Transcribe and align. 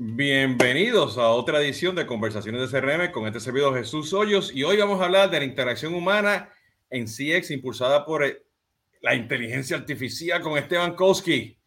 Bienvenidos 0.00 1.18
a 1.18 1.30
otra 1.30 1.60
edición 1.60 1.96
de 1.96 2.06
Conversaciones 2.06 2.70
de 2.70 2.80
CRM 2.80 3.10
con 3.10 3.26
este 3.26 3.40
servidor 3.40 3.76
Jesús 3.76 4.12
Hoyos 4.12 4.52
y 4.54 4.62
hoy 4.62 4.76
vamos 4.76 5.00
a 5.00 5.06
hablar 5.06 5.28
de 5.28 5.40
la 5.40 5.44
interacción 5.44 5.92
humana 5.92 6.50
en 6.88 7.06
CX 7.06 7.50
impulsada 7.50 8.04
por 8.04 8.22
eh, 8.22 8.44
la 9.02 9.16
inteligencia 9.16 9.76
artificial 9.76 10.40
con 10.40 10.56
Esteban 10.56 10.94
Koski. 10.94 11.58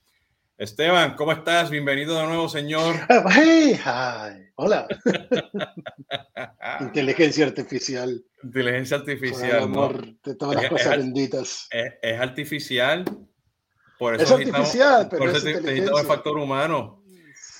Esteban, 0.57 1.15
¿cómo 1.15 1.33
estás? 1.33 1.69
Bienvenido 1.69 2.17
de 2.17 2.25
nuevo, 2.25 2.47
señor. 2.47 2.95
Hey, 3.35 3.77
hi. 3.77 4.49
Hola. 4.55 4.87
inteligencia 6.79 7.47
artificial. 7.47 8.23
Inteligencia 8.43 8.95
artificial. 8.95 9.63
amor 9.63 10.05
de 10.23 10.35
todas 10.35 10.55
las 10.55 10.69
cosas 10.69 10.97
benditas. 10.99 11.67
Es, 11.69 12.17
artificial. 12.17 13.03
Por 13.99 14.15
eso 14.15 14.23
es 14.23 14.47
artificial, 14.47 15.07
pero 15.09 15.19
por 15.19 15.35
eso 15.35 15.49
es 15.49 15.65
el 15.65 16.05
factor 16.07 16.37
humano. 16.37 17.00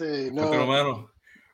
Sí, 0.02 0.32
no. 0.34 1.12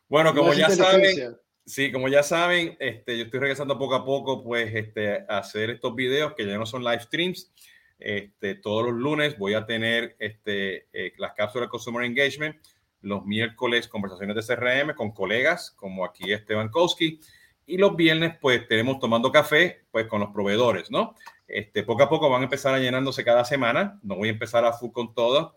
Bueno, 0.08 0.34
como 0.34 0.54
ya 0.54 0.70
saben, 0.70 1.36
sí, 1.66 1.92
como 1.92 2.08
ya 2.08 2.24
saben, 2.24 2.78
este, 2.80 3.18
yo 3.18 3.26
estoy 3.26 3.42
regresando 3.42 3.78
poco 3.78 3.96
a 3.96 4.06
poco, 4.06 4.42
pues, 4.42 4.74
este, 4.74 5.26
a 5.28 5.40
hacer 5.40 5.70
estos 5.70 5.94
videos 5.96 6.34
que 6.34 6.46
ya 6.46 6.58
no 6.58 6.66
son 6.66 6.82
live 6.82 7.02
streams. 7.02 7.52
Este, 8.00 8.56
todos 8.56 8.86
los 8.86 8.94
lunes 8.94 9.38
voy 9.38 9.54
a 9.54 9.66
tener 9.66 10.16
este, 10.20 10.88
eh, 10.94 11.12
las 11.18 11.34
cápsulas 11.34 11.68
de 11.68 11.72
Customer 11.72 12.06
Engagement. 12.06 12.56
Los 13.02 13.26
miércoles, 13.26 13.90
conversaciones 13.90 14.48
de 14.48 14.56
CRM 14.56 14.96
con 14.96 15.12
colegas 15.12 15.72
como 15.72 16.06
aquí 16.06 16.32
Esteban 16.32 16.70
Kowski. 16.70 17.20
Y 17.66 17.78
los 17.78 17.98
viernes, 17.98 18.38
pues, 18.40 18.66
tenemos 18.70 19.00
tomando 19.00 19.30
café, 19.30 19.82
pues, 19.92 20.08
con 20.08 20.22
los 20.22 20.30
proveedores, 20.30 20.90
¿no? 20.90 21.16
Este, 21.50 21.84
poco 21.84 22.04
a 22.04 22.10
poco 22.10 22.30
van 22.30 22.42
a 22.42 22.46
empezar 22.46 22.74
a 22.74 22.80
llenándose 22.80 23.26
cada 23.26 23.44
semana. 23.44 24.00
No 24.04 24.16
voy 24.16 24.30
a 24.30 24.32
empezar 24.32 24.64
a 24.64 24.72
full 24.72 24.92
con 24.92 25.14
todo. 25.14 25.54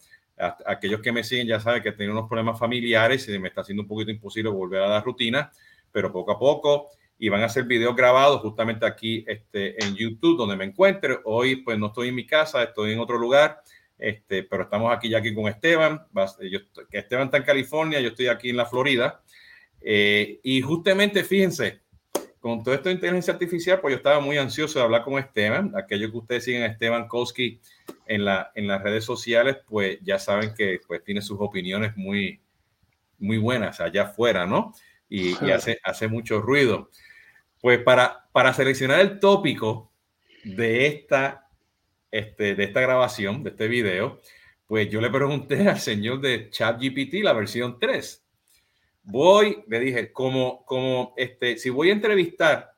Aquellos 0.67 1.01
que 1.01 1.12
me 1.12 1.25
siguen 1.25 1.47
ya 1.47 1.61
saben 1.61 1.83
que 1.83 1.93
tengo 1.93 2.12
unos 2.12 2.29
problemas 2.29 2.59
familiares 2.59 3.29
y 3.29 3.39
me 3.39 3.49
está 3.49 3.61
haciendo 3.61 3.83
un 3.83 3.89
poquito 3.89 4.11
imposible 4.11 4.51
volver 4.51 4.83
a 4.83 4.89
la 4.89 5.01
rutina, 5.01 5.51
pero 5.93 6.13
poco 6.13 6.33
a 6.33 6.38
poco 6.38 6.88
y 7.23 7.29
van 7.29 7.43
a 7.43 7.51
ser 7.51 7.65
videos 7.65 7.95
grabados 7.95 8.41
justamente 8.41 8.87
aquí 8.87 9.23
este, 9.29 9.85
en 9.85 9.95
YouTube, 9.95 10.38
donde 10.38 10.57
me 10.57 10.65
encuentre. 10.65 11.18
Hoy, 11.24 11.57
pues 11.57 11.79
no 11.79 11.88
estoy 11.88 12.09
en 12.09 12.15
mi 12.15 12.27
casa, 12.27 12.63
estoy 12.63 12.93
en 12.93 12.99
otro 12.99 13.18
lugar, 13.18 13.61
este, 13.99 14.43
pero 14.45 14.63
estamos 14.63 14.91
aquí 14.91 15.11
ya 15.11 15.18
aquí 15.18 15.35
con 15.35 15.46
Esteban. 15.46 16.07
Yo, 16.51 16.61
Esteban 16.91 17.27
está 17.27 17.37
en 17.37 17.43
California, 17.43 18.01
yo 18.01 18.09
estoy 18.09 18.29
aquí 18.29 18.49
en 18.49 18.57
la 18.57 18.65
Florida. 18.65 19.23
Eh, 19.83 20.41
y 20.43 20.63
justamente, 20.63 21.23
fíjense, 21.23 21.80
con 22.41 22.63
todo 22.65 22.74
esto 22.74 22.88
de 22.88 22.95
inteligencia 22.95 23.35
artificial, 23.35 23.80
pues 23.80 23.93
yo 23.93 23.96
estaba 23.99 24.19
muy 24.19 24.38
ansioso 24.38 24.79
de 24.79 24.85
hablar 24.87 25.05
con 25.05 25.19
Esteban. 25.19 25.73
Aquellos 25.77 26.10
que 26.10 26.16
ustedes 26.16 26.45
siguen 26.45 26.63
a 26.63 26.66
Esteban 26.66 27.07
Kowski 27.07 27.60
en, 28.07 28.24
la, 28.24 28.51
en 28.55 28.66
las 28.66 28.83
redes 28.83 29.05
sociales, 29.05 29.59
pues 29.66 29.99
ya 30.02 30.19
saben 30.19 30.55
que 30.55 30.80
pues, 30.87 31.05
tiene 31.05 31.21
sus 31.21 31.38
opiniones 31.38 31.96
muy, 31.96 32.41
muy 33.18 33.37
buenas 33.37 33.80
allá 33.80 34.05
afuera, 34.05 34.46
¿no? 34.46 34.73
Y, 35.09 35.33
y 35.45 35.51
hace, 35.51 35.79
hace 35.85 36.09
mucho 36.09 36.41
ruido. 36.41 36.91
Pues 37.61 37.80
para, 37.83 38.27
para 38.33 38.55
seleccionar 38.55 39.01
el 39.01 39.21
tópico 39.21 39.93
de 40.43 40.87
esta, 40.87 41.46
este, 42.11 42.55
de 42.55 42.65
esta 42.65 42.80
grabación, 42.80 43.43
de 43.43 43.51
este 43.51 43.68
video, 43.68 44.21
pues 44.66 44.88
yo 44.88 45.02
le 45.02 45.11
pregunté 45.11 45.68
al 45.68 45.79
señor 45.79 46.21
de 46.21 46.49
ChatGPT 46.49 47.23
la 47.23 47.35
versión 47.35 47.79
3. 47.79 48.20
Voy, 49.11 49.63
le 49.69 49.80
dije, 49.80 50.13
como, 50.13 50.65
como 50.65 51.15
este, 51.16 51.57
si 51.59 51.71
voy 51.71 51.91
a 51.91 51.95
entrevistar, 51.95 52.73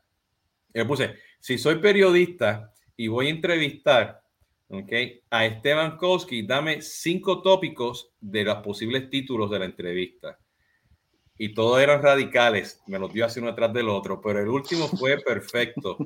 le 0.72 0.84
puse, 0.84 1.14
si 1.40 1.58
soy 1.58 1.76
periodista 1.76 2.72
y 2.96 3.08
voy 3.08 3.28
a 3.28 3.30
entrevistar 3.30 4.22
okay, 4.68 5.22
a 5.30 5.44
Esteban 5.44 5.96
Kowski, 5.96 6.42
dame 6.42 6.82
cinco 6.82 7.42
tópicos 7.42 8.12
de 8.20 8.44
los 8.44 8.56
posibles 8.58 9.10
títulos 9.10 9.50
de 9.50 9.58
la 9.58 9.64
entrevista 9.66 10.38
y 11.38 11.54
todos 11.54 11.80
eran 11.80 12.02
radicales, 12.02 12.80
me 12.86 13.00
los 13.00 13.12
dio 13.12 13.24
así 13.24 13.40
uno 13.40 13.50
atrás 13.50 13.72
del 13.72 13.88
otro, 13.88 14.20
pero 14.20 14.40
el 14.40 14.48
último 14.48 14.86
fue 14.86 15.18
perfecto. 15.18 15.98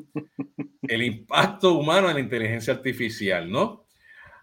El 0.82 1.02
impacto 1.02 1.74
humano 1.74 2.08
en 2.08 2.14
la 2.14 2.20
inteligencia 2.20 2.72
artificial, 2.72 3.50
¿no? 3.50 3.84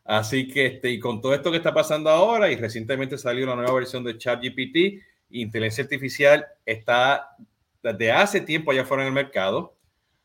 Así 0.03 0.47
que, 0.47 0.65
este, 0.67 0.91
y 0.91 0.99
con 0.99 1.21
todo 1.21 1.33
esto 1.33 1.49
que 1.49 1.57
está 1.57 1.73
pasando 1.73 2.09
ahora, 2.09 2.51
y 2.51 2.57
recientemente 2.57 3.17
salió 3.17 3.45
la 3.45 3.55
nueva 3.55 3.73
versión 3.73 4.03
de 4.03 4.17
ChatGPT, 4.17 5.01
inteligencia 5.41 5.83
artificial 5.83 6.45
está 6.65 7.35
desde 7.81 8.11
hace 8.11 8.41
tiempo 8.41 8.71
allá 8.71 8.85
fuera 8.85 9.03
en 9.03 9.07
el 9.07 9.13
mercado, 9.13 9.75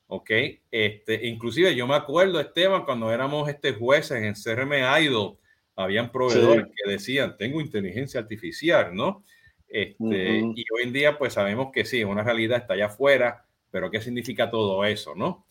¿ok? 0.06 0.30
Este, 0.70 1.26
inclusive 1.26 1.74
yo 1.74 1.86
me 1.86 1.94
acuerdo, 1.94 2.41
Esteban, 2.41 2.84
cuando 2.84 3.12
éramos 3.12 3.48
este 3.48 3.72
jueces 3.72 4.22
en 4.22 4.34
CRM 4.34 4.72
Idol, 5.02 5.36
habían 5.76 6.10
proveedores 6.10 6.66
que 6.66 6.91
decían, 6.91 7.36
tengo 7.36 7.60
inteligencia 7.60 8.20
artificial, 8.20 8.94
¿no? 8.94 9.24
Este, 9.69 10.38
Y 10.38 10.64
hoy 10.72 10.82
en 10.82 10.92
día, 10.92 11.19
pues 11.19 11.34
sabemos 11.34 11.70
que 11.72 11.84
sí, 11.84 12.02
una 12.02 12.22
realidad 12.22 12.58
está 12.58 12.75
allá 12.75 12.86
afuera, 12.86 13.44
pero 13.70 13.90
¿qué 13.90 14.00
significa 14.00 14.50
todo 14.50 14.84
eso, 14.84 15.14
no? 15.14 15.46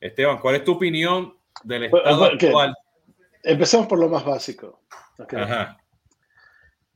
Esteban, 0.00 0.38
¿cuál 0.38 0.56
es 0.56 0.64
tu 0.64 0.72
opinión 0.72 1.36
del 1.62 1.84
estado 1.84 2.24
actual? 2.24 2.74
Empecemos 3.42 3.86
por 3.86 3.98
lo 3.98 4.08
más 4.08 4.24
básico. 4.24 4.82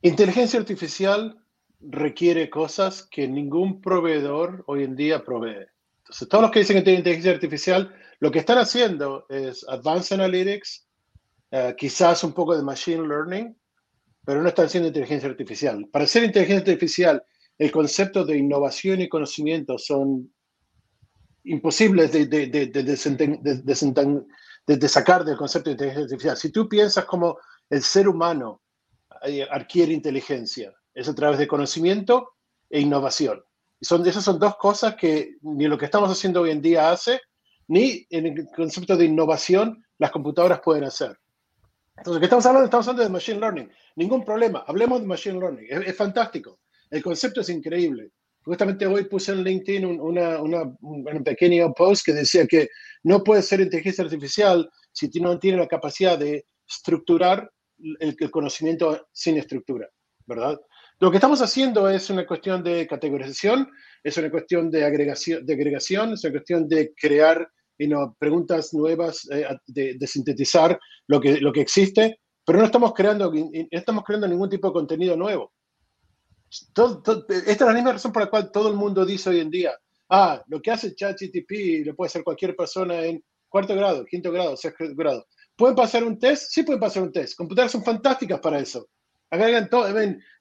Inteligencia 0.01 0.59
artificial 0.59 1.39
requiere 1.79 2.49
cosas 2.49 3.03
que 3.03 3.27
ningún 3.27 3.81
proveedor 3.81 4.63
hoy 4.67 4.83
en 4.83 4.95
día 4.95 5.23
provee. 5.23 5.67
Entonces, 5.99 6.27
todos 6.27 6.43
los 6.43 6.51
que 6.51 6.59
dicen 6.59 6.77
que 6.77 6.81
tienen 6.81 6.99
inteligencia 6.99 7.31
artificial, 7.31 7.95
lo 8.19 8.31
que 8.31 8.39
están 8.39 8.57
haciendo 8.57 9.25
es 9.29 9.65
Advanced 9.67 10.15
Analytics, 10.15 10.87
eh, 11.51 11.75
quizás 11.77 12.23
un 12.23 12.33
poco 12.33 12.55
de 12.55 12.63
Machine 12.63 13.07
Learning, 13.07 13.55
pero 14.25 14.41
no 14.41 14.49
están 14.49 14.65
haciendo 14.65 14.87
inteligencia 14.87 15.29
artificial. 15.29 15.87
Para 15.91 16.05
ser 16.05 16.23
inteligencia 16.23 16.73
artificial, 16.73 17.23
el 17.57 17.71
concepto 17.71 18.25
de 18.25 18.37
innovación 18.37 19.01
y 19.01 19.09
conocimiento 19.09 19.77
son 19.77 20.31
imposibles 21.43 22.11
de, 22.11 22.27
de, 22.27 22.97
sacar 24.87 25.25
del 25.25 25.37
concepto 25.37 25.69
de 25.69 25.73
inteligencia 25.73 26.03
artificial. 26.03 26.37
Si 26.37 26.51
tú 26.51 26.69
piensas 26.69 27.05
como 27.05 27.39
el 27.69 27.81
ser 27.81 28.07
humano 28.07 28.61
eh, 29.23 29.47
adquiere 29.49 29.93
inteligencia, 29.93 30.73
es 30.99 31.07
a 31.07 31.15
través 31.15 31.39
de 31.39 31.47
conocimiento 31.47 32.33
e 32.69 32.81
innovación. 32.81 33.41
Y 33.79 33.85
son, 33.85 34.05
esas 34.05 34.23
son 34.23 34.37
dos 34.37 34.57
cosas 34.57 34.95
que 34.95 35.37
ni 35.41 35.67
lo 35.67 35.77
que 35.77 35.85
estamos 35.85 36.11
haciendo 36.11 36.41
hoy 36.41 36.51
en 36.51 36.61
día 36.61 36.91
hace, 36.91 37.21
ni 37.67 38.05
en 38.09 38.25
el 38.25 38.47
concepto 38.53 38.97
de 38.97 39.05
innovación 39.05 39.81
las 39.97 40.11
computadoras 40.11 40.59
pueden 40.59 40.83
hacer. 40.83 41.17
Entonces, 41.97 42.19
¿qué 42.19 42.25
estamos 42.25 42.45
hablando? 42.45 42.65
Estamos 42.65 42.87
hablando 42.87 43.03
de 43.03 43.09
Machine 43.09 43.39
Learning. 43.39 43.71
Ningún 43.95 44.25
problema. 44.25 44.63
Hablemos 44.67 45.01
de 45.01 45.07
Machine 45.07 45.39
Learning. 45.39 45.67
Es, 45.69 45.95
fantástico. 45.95 46.59
El 46.89 47.01
concepto 47.01 47.41
es 47.41 47.49
increíble. 47.49 48.11
Justamente 48.43 48.85
hoy 48.85 49.05
puse 49.05 49.31
en 49.31 49.43
LinkedIn 49.43 49.85
una, 49.85 50.41
una, 50.41 50.63
un 50.81 51.23
pequeño 51.23 51.73
post 51.73 52.05
que 52.05 52.13
decía 52.13 52.47
que 52.47 52.69
no 53.03 53.23
puede 53.23 53.41
ser 53.41 53.61
inteligencia 53.61 54.03
artificial 54.03 54.69
si 54.91 55.07
no 55.19 55.37
tiene 55.39 55.59
la 55.59 55.67
capacidad 55.67 56.17
de 56.17 56.45
estructurar 56.67 57.49
el 57.99 58.31
conocimiento 58.31 59.07
sin 59.13 59.37
estructura, 59.37 59.87
¿verdad? 60.25 60.59
Lo 61.01 61.09
que 61.09 61.17
estamos 61.17 61.41
haciendo 61.41 61.89
es 61.89 62.09
una 62.09 62.27
cuestión 62.27 62.61
de 62.61 62.85
categorización, 62.85 63.69
es 64.03 64.17
una 64.17 64.29
cuestión 64.29 64.69
de 64.69 64.83
agregación, 64.83 65.45
de 65.45 65.53
agregación 65.53 66.13
es 66.13 66.23
una 66.25 66.33
cuestión 66.33 66.67
de 66.67 66.93
crear 66.93 67.49
preguntas 68.17 68.73
nuevas, 68.73 69.25
eh, 69.31 69.47
de, 69.67 70.07
sintetizar 70.07 70.77
lo 71.07 71.21
que, 71.21 71.39
lo 71.39 71.53
que 71.53 71.61
existe, 71.61 72.19
pero 72.45 72.59
no 72.59 72.65
estamos 72.65 72.93
creando, 72.93 73.31
no 73.31 73.49
estamos 73.71 74.03
creando 74.03 74.27
ningún 74.27 74.49
tipo 74.49 74.67
de 74.67 74.73
contenido 74.73 75.15
nuevo. 75.15 75.53
esta 76.49 77.23
es 77.45 77.61
la 77.61 77.73
misma 77.73 77.93
razón 77.93 78.11
por 78.11 78.23
la 78.23 78.29
cual 78.29 78.51
todo 78.51 78.67
el 78.69 78.75
mundo 78.75 79.05
dice 79.05 79.29
hoy 79.29 79.39
en 79.39 79.49
día, 79.49 79.71
ah, 80.09 80.43
lo 80.47 80.61
que 80.61 80.71
hace 80.71 80.93
ChatGTP 80.93 81.85
lo 81.85 81.95
puede 81.95 82.07
hacer 82.07 82.25
cualquier 82.25 82.57
persona 82.57 83.05
en 83.05 83.23
cuarto 83.47 83.73
grado, 83.73 84.03
quinto 84.03 84.33
grado, 84.33 84.57
sexto 84.57 84.83
grado. 84.95 85.25
¿Pueden 85.55 85.75
pasar 85.75 86.03
un 86.03 86.19
test? 86.19 86.51
Sí 86.51 86.63
pueden 86.63 86.81
pasar 86.81 87.03
un 87.03 87.11
test. 87.13 87.37
Computadoras 87.37 87.71
son 87.71 87.83
fantásticas 87.83 88.39
para 88.41 88.59
eso. 88.59 88.89
Agregan 89.31 89.69
todo, 89.69 89.87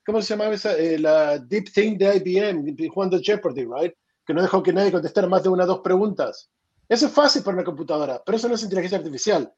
¿cómo 0.04 0.22
se 0.22 0.28
llama 0.34 0.52
esa? 0.54 0.76
Eh, 0.76 0.98
la 0.98 1.38
Deep 1.38 1.72
Think 1.72 1.98
de 1.98 2.16
IBM, 2.16 2.88
jugando 2.88 3.20
Jeopardy, 3.20 3.66
right? 3.66 3.94
Que 4.24 4.32
no 4.32 4.42
dejó 4.42 4.62
que 4.62 4.72
nadie 4.72 4.92
contestara 4.92 5.26
más 5.26 5.42
de 5.42 5.50
una 5.50 5.64
o 5.64 5.66
dos 5.66 5.80
preguntas. 5.80 6.50
Eso 6.88 7.06
es 7.06 7.12
fácil 7.12 7.42
para 7.42 7.56
una 7.56 7.64
computadora, 7.64 8.22
pero 8.24 8.36
eso 8.36 8.48
no 8.48 8.54
es 8.54 8.62
inteligencia 8.62 8.98
artificial. 8.98 9.52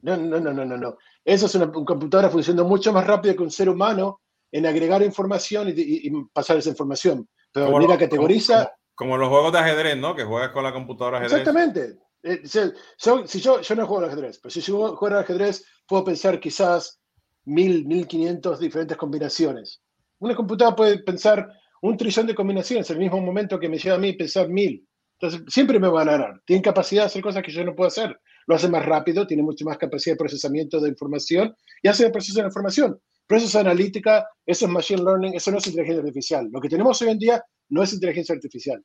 No, 0.00 0.16
no, 0.16 0.40
no, 0.40 0.52
no, 0.52 0.64
no. 0.64 0.98
Eso 1.24 1.46
es 1.46 1.54
una, 1.54 1.70
computadora 1.70 2.28
funcionando 2.28 2.68
mucho 2.68 2.92
más 2.92 3.06
rápido 3.06 3.36
que 3.36 3.42
un 3.42 3.50
ser 3.52 3.68
humano 3.68 4.20
en 4.50 4.66
agregar 4.66 5.02
información 5.02 5.72
y, 5.74 6.10
pasar 6.32 6.56
esa 6.56 6.70
información. 6.70 7.28
Pero 7.52 7.66
como 7.66 7.78
mira, 7.78 7.96
categoriza. 7.96 8.72
Como, 8.94 9.16
los 9.16 9.28
juegos 9.28 9.52
de 9.52 9.58
ajedrez, 9.60 9.96
¿no? 9.96 10.14
Que 10.14 10.24
juegas 10.24 10.50
con 10.50 10.64
la 10.64 10.72
computadora 10.72 11.18
ajedrez. 11.18 11.40
Exactamente. 11.40 11.98
Eh, 12.24 12.42
si, 12.44 13.40
yo, 13.40 13.60
yo 13.60 13.74
no 13.74 13.86
juego 13.86 14.04
al 14.04 14.10
ajedrez, 14.10 14.38
pero 14.40 14.50
si 14.50 14.60
yo 14.60 14.96
juego 14.96 15.16
al 15.16 15.22
ajedrez, 15.22 15.64
puedo 15.86 16.04
pensar 16.04 16.38
quizás 16.40 17.01
mil, 17.44 17.84
mil 17.86 18.06
quinientos 18.06 18.60
diferentes 18.60 18.96
combinaciones. 18.96 19.80
Una 20.18 20.34
computadora 20.34 20.76
puede 20.76 20.98
pensar 20.98 21.48
un 21.82 21.96
trillón 21.96 22.26
de 22.26 22.34
combinaciones 22.34 22.88
en 22.90 22.96
el 22.96 23.02
mismo 23.02 23.20
momento 23.20 23.58
que 23.58 23.68
me 23.68 23.78
lleva 23.78 23.96
a 23.96 23.98
mí 23.98 24.12
pensar 24.12 24.48
mil. 24.48 24.86
Entonces, 25.18 25.42
siempre 25.52 25.78
me 25.78 25.88
van 25.88 26.08
a 26.08 26.12
ganar. 26.12 26.42
Tienen 26.44 26.62
capacidad 26.62 27.02
de 27.02 27.06
hacer 27.06 27.22
cosas 27.22 27.42
que 27.42 27.52
yo 27.52 27.64
no 27.64 27.74
puedo 27.74 27.88
hacer. 27.88 28.16
Lo 28.46 28.54
hace 28.54 28.68
más 28.68 28.84
rápido, 28.84 29.26
tiene 29.26 29.42
mucho 29.42 29.64
más 29.64 29.78
capacidad 29.78 30.14
de 30.14 30.18
procesamiento 30.18 30.80
de 30.80 30.88
información 30.88 31.54
y 31.82 31.88
hace 31.88 32.06
el 32.06 32.12
proceso 32.12 32.40
de 32.40 32.46
información. 32.46 32.98
Procesos 33.26 33.56
analítica, 33.56 34.26
eso 34.44 34.66
es 34.66 34.72
machine 34.72 35.02
learning, 35.02 35.34
eso 35.34 35.50
no 35.50 35.58
es 35.58 35.66
inteligencia 35.66 36.00
artificial. 36.00 36.48
Lo 36.52 36.60
que 36.60 36.68
tenemos 36.68 37.00
hoy 37.02 37.10
en 37.10 37.18
día 37.18 37.44
no 37.68 37.82
es 37.82 37.92
inteligencia 37.92 38.34
artificial. 38.34 38.84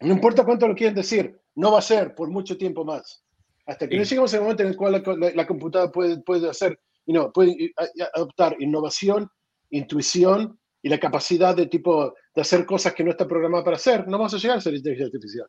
No 0.00 0.12
importa 0.12 0.44
cuánto 0.44 0.68
lo 0.68 0.74
quieren 0.74 0.94
decir, 0.94 1.38
no 1.54 1.72
va 1.72 1.78
a 1.78 1.82
ser 1.82 2.14
por 2.14 2.28
mucho 2.28 2.56
tiempo 2.56 2.84
más. 2.84 3.24
Hasta 3.66 3.88
que 3.88 3.96
no 3.96 4.02
lleguemos 4.02 4.32
al 4.34 4.42
momento 4.42 4.62
en 4.62 4.68
el 4.68 4.76
cual 4.76 5.02
la, 5.34 5.46
computadora 5.46 5.90
puede, 5.90 6.22
puede 6.22 6.48
hacer, 6.48 6.78
no, 7.12 7.32
puede 7.32 7.72
adoptar 8.14 8.56
innovación, 8.58 9.28
intuición 9.70 10.58
y 10.82 10.88
la 10.88 10.98
capacidad 10.98 11.56
de 11.56 11.66
tipo 11.66 12.14
de 12.34 12.40
hacer 12.40 12.64
cosas 12.64 12.94
que 12.94 13.04
no 13.04 13.10
está 13.10 13.26
programada 13.26 13.64
para 13.64 13.76
hacer, 13.76 14.06
no 14.06 14.18
vamos 14.18 14.34
a 14.34 14.38
llegar 14.38 14.58
a 14.58 14.60
ser 14.60 14.74
inteligencia 14.74 15.06
artificial. 15.06 15.46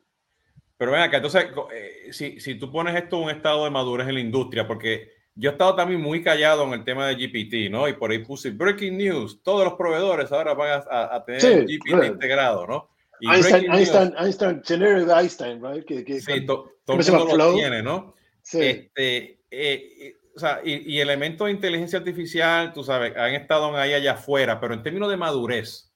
Pero 0.76 0.92
ven 0.92 1.00
acá, 1.00 1.16
entonces, 1.16 1.46
eh, 1.72 2.12
si, 2.12 2.40
si 2.40 2.54
tú 2.54 2.70
pones 2.70 2.94
esto 2.94 3.16
en 3.18 3.24
un 3.24 3.30
estado 3.30 3.64
de 3.64 3.70
madurez 3.70 4.08
en 4.08 4.14
la 4.14 4.20
industria, 4.20 4.66
porque 4.66 5.10
yo 5.34 5.50
he 5.50 5.52
estado 5.52 5.76
también 5.76 6.00
muy 6.00 6.22
callado 6.22 6.64
en 6.64 6.72
el 6.72 6.84
tema 6.84 7.06
de 7.06 7.14
GPT, 7.14 7.70
¿no? 7.70 7.88
Y 7.88 7.94
por 7.94 8.10
ahí 8.10 8.18
puse 8.18 8.50
breaking 8.50 8.96
news, 8.96 9.40
todos 9.42 9.64
los 9.64 9.74
proveedores 9.74 10.32
ahora 10.32 10.54
van 10.54 10.82
a, 10.90 11.24
tener 11.24 11.66
GPT 11.66 12.04
integrado, 12.06 12.66
¿no? 12.66 12.90
Einstein, 13.20 13.72
Einstein, 13.72 14.14
Einstein, 14.18 14.62
Generative 14.64 15.12
Einstein, 15.12 15.62
right? 15.62 15.84
Que, 15.84 16.04
que, 16.04 16.20
sí, 16.20 16.46
todo 16.46 16.70
el 16.88 17.12
mundo 17.12 17.36
lo 17.36 17.54
tiene, 17.54 17.82
¿no? 17.82 18.14
Sí. 18.42 18.60
Este, 18.60 19.40
eh, 19.50 20.17
o 20.38 20.40
sea, 20.40 20.60
y, 20.64 20.94
y, 20.94 21.00
elementos 21.00 21.46
de 21.46 21.52
inteligencia 21.52 21.98
artificial, 21.98 22.72
tú 22.72 22.84
sabes, 22.84 23.16
han 23.16 23.34
estado 23.34 23.76
ahí 23.76 23.92
allá 23.92 24.12
afuera, 24.12 24.60
pero 24.60 24.72
en 24.72 24.84
términos 24.84 25.10
de 25.10 25.16
madurez, 25.16 25.88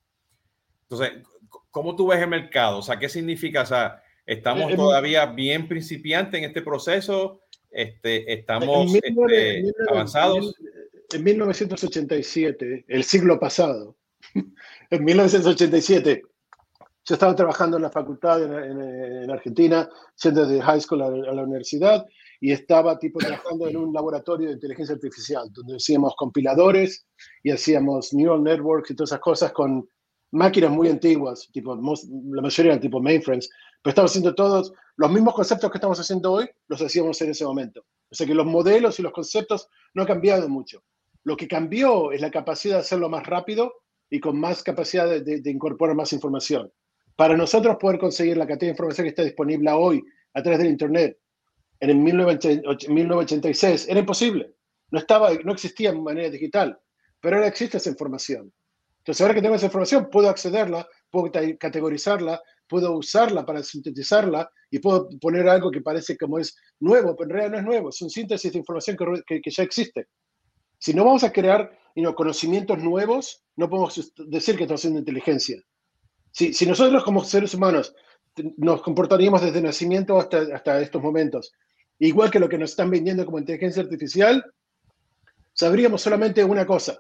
entonces, 0.83 1.23
¿cómo 1.71 1.97
tú 1.97 2.09
ves 2.09 2.21
el 2.21 2.29
mercado? 2.29 2.79
O 2.79 2.83
sea, 2.83 2.99
¿qué 2.99 3.09
significa? 3.09 3.63
O 3.63 3.67
sea, 3.67 4.03
¿estamos 4.27 4.73
eh, 4.73 4.77
todavía 4.77 5.25
bien 5.27 5.69
principiantes 5.69 6.39
en 6.39 6.45
este 6.45 6.61
proceso? 6.61 7.41
Este, 7.71 8.31
¿Estamos 8.33 8.95
este, 8.95 9.73
avanzados? 9.89 10.55
En 11.13 11.25
1987, 11.25 12.85
el 12.89 13.05
siglo 13.05 13.39
pasado, 13.39 13.97
en 14.91 15.05
1987, 15.05 16.23
yo 17.05 17.15
estaba 17.15 17.35
trabajando 17.35 17.79
en 17.79 17.85
la 17.85 17.91
facultad 17.91 18.43
en, 18.43 19.31
Argentina, 19.31 19.89
siendo 20.15 20.47
de 20.47 20.61
high 20.61 20.81
school 20.81 21.03
a, 21.03 21.09
la 21.09 21.43
universidad, 21.43 22.05
y 22.43 22.51
estaba 22.51 22.99
tipo 22.99 23.21
trabajando 23.21 23.69
en 23.69 23.77
un 23.77 23.93
laboratorio 23.93 24.49
de 24.49 24.55
inteligencia 24.55 24.97
artificial, 24.97 25.49
donde 25.53 25.77
hacíamos 25.77 26.17
compiladores 26.17 27.07
y 27.45 27.53
hacíamos 27.53 28.13
neural 28.13 28.43
networks 28.43 28.91
y 28.91 28.97
todas 28.97 29.11
esas 29.11 29.21
cosas 29.21 29.53
con 29.53 29.89
máquinas 30.33 30.73
muy 30.73 30.89
antiguas, 30.89 31.49
tipo, 31.53 31.77
la 31.77 32.43
mayoría 32.43 32.73
eran 32.73 32.81
tipo 32.81 33.01
mainframes, 33.01 33.49
pero 33.81 33.93
estamos 33.93 34.11
haciendo 34.11 34.35
todos 34.35 34.73
los 34.97 35.13
mismos 35.13 35.35
conceptos 35.35 35.71
que 35.71 35.79
estamos 35.79 36.01
haciendo 36.01 36.33
hoy, 36.33 36.49
los 36.67 36.83
hacíamos 36.83 37.23
en 37.23 37.31
ese 37.31 37.45
momento. 37.45 37.85
O 38.11 38.15
sea 38.15 38.27
que 38.27 38.35
los 38.35 38.47
modelos 38.47 38.99
y 38.99 39.03
los 39.03 39.13
conceptos 39.13 39.69
no 39.95 40.03
han 40.03 40.09
cambiado 40.09 40.49
mucho. 40.49 40.83
Lo 41.23 41.37
que 41.37 41.47
cambió 41.47 42.11
es 42.11 42.21
la 42.21 42.33
capacidad 42.33 42.75
de 42.75 42.81
hacerlo 42.81 43.09
más 43.09 43.25
rápido 43.25 43.73
y 44.11 44.19
con 44.19 44.37
más 44.41 44.65
capacidad 44.65 45.09
de 45.09 45.43
incorporar 45.49 45.95
más 45.95 46.13
información. 46.13 46.73
Para 47.15 47.37
nosotros 47.37 47.77
poder 47.79 48.01
conseguir 48.01 48.37
la 48.37 48.49
cantidad 48.49 48.67
de 48.67 48.75
información 48.75 49.05
que 49.05 49.11
está 49.11 49.23
disponible 49.23 49.71
hoy 49.71 50.03
a 50.35 50.43
través 50.43 50.59
del 50.59 50.71
Internet 50.71 51.22
en 51.91 52.03
1986 52.05 53.89
era 53.89 54.01
imposible. 54.01 54.55
No, 54.91 55.01
estaba, 55.01 55.33
no 55.45 55.53
existía 55.53 55.93
manera 55.93 56.31
digital, 56.31 56.79
pero 57.21 57.37
ahora 57.37 57.49
existe 57.49 57.79
esa 57.79 57.91
información. 57.91 58.53
Entonces, 58.99 59.21
ahora 59.21 59.35
que 59.35 59.43
tengo 59.43 59.57
esa 59.57 59.67
información, 59.67 60.09
puedo 60.11 60.29
accederla, 60.29 60.87
puedo 61.11 61.33
categorizarla, 61.59 62.41
puedo 62.69 62.97
usarla 62.97 63.45
para 63.45 63.65
sintetizarla 63.65 64.49
y 64.71 64.79
puedo 64.79 65.09
poner 65.21 65.49
algo 65.49 65.73
que 65.73 65.81
parece 65.81 66.17
como 66.17 66.39
es 66.39 66.57
nuevo, 66.79 67.17
pero 67.17 67.31
en 67.31 67.35
realidad 67.35 67.51
no 67.51 67.59
es 67.59 67.65
nuevo, 67.65 67.89
es 67.89 68.01
un 68.01 68.11
síntesis 68.11 68.53
de 68.53 68.59
información 68.59 68.97
que, 69.27 69.41
que, 69.41 69.51
ya 69.51 69.65
existe. 69.65 70.07
Si 70.79 70.95
no 70.95 71.05
vamos 71.05 71.25
a 71.25 71.33
crear 71.33 71.77
conocimientos 72.15 72.79
nuevos, 72.79 73.43
no 73.57 73.69
podemos 73.69 74.13
decir 74.17 74.57
que 74.57 74.63
estamos 74.63 74.81
haciendo 74.81 75.01
inteligencia. 75.01 75.61
Si, 76.31 76.55
si 76.55 76.65
nosotros 76.65 77.03
como 77.03 77.25
seres 77.25 77.55
humanos 77.55 77.95
nos 78.57 78.83
comportaríamos 78.83 79.43
desde 79.43 79.61
nacimiento 79.61 80.19
hasta, 80.19 80.43
hasta 80.55 80.81
estos 80.81 81.03
momentos, 81.03 81.53
igual 82.09 82.31
que 82.31 82.41
lo 82.41 82.49
que 82.49 82.59
nos 82.59 82.71
están 82.71 82.91
vendiendo 82.91 83.25
como 83.25 83.39
inteligencia 83.39 83.83
artificial, 83.83 84.45
sabríamos 85.53 86.03
solamente 86.03 86.43
una 86.45 86.67
cosa. 86.67 86.99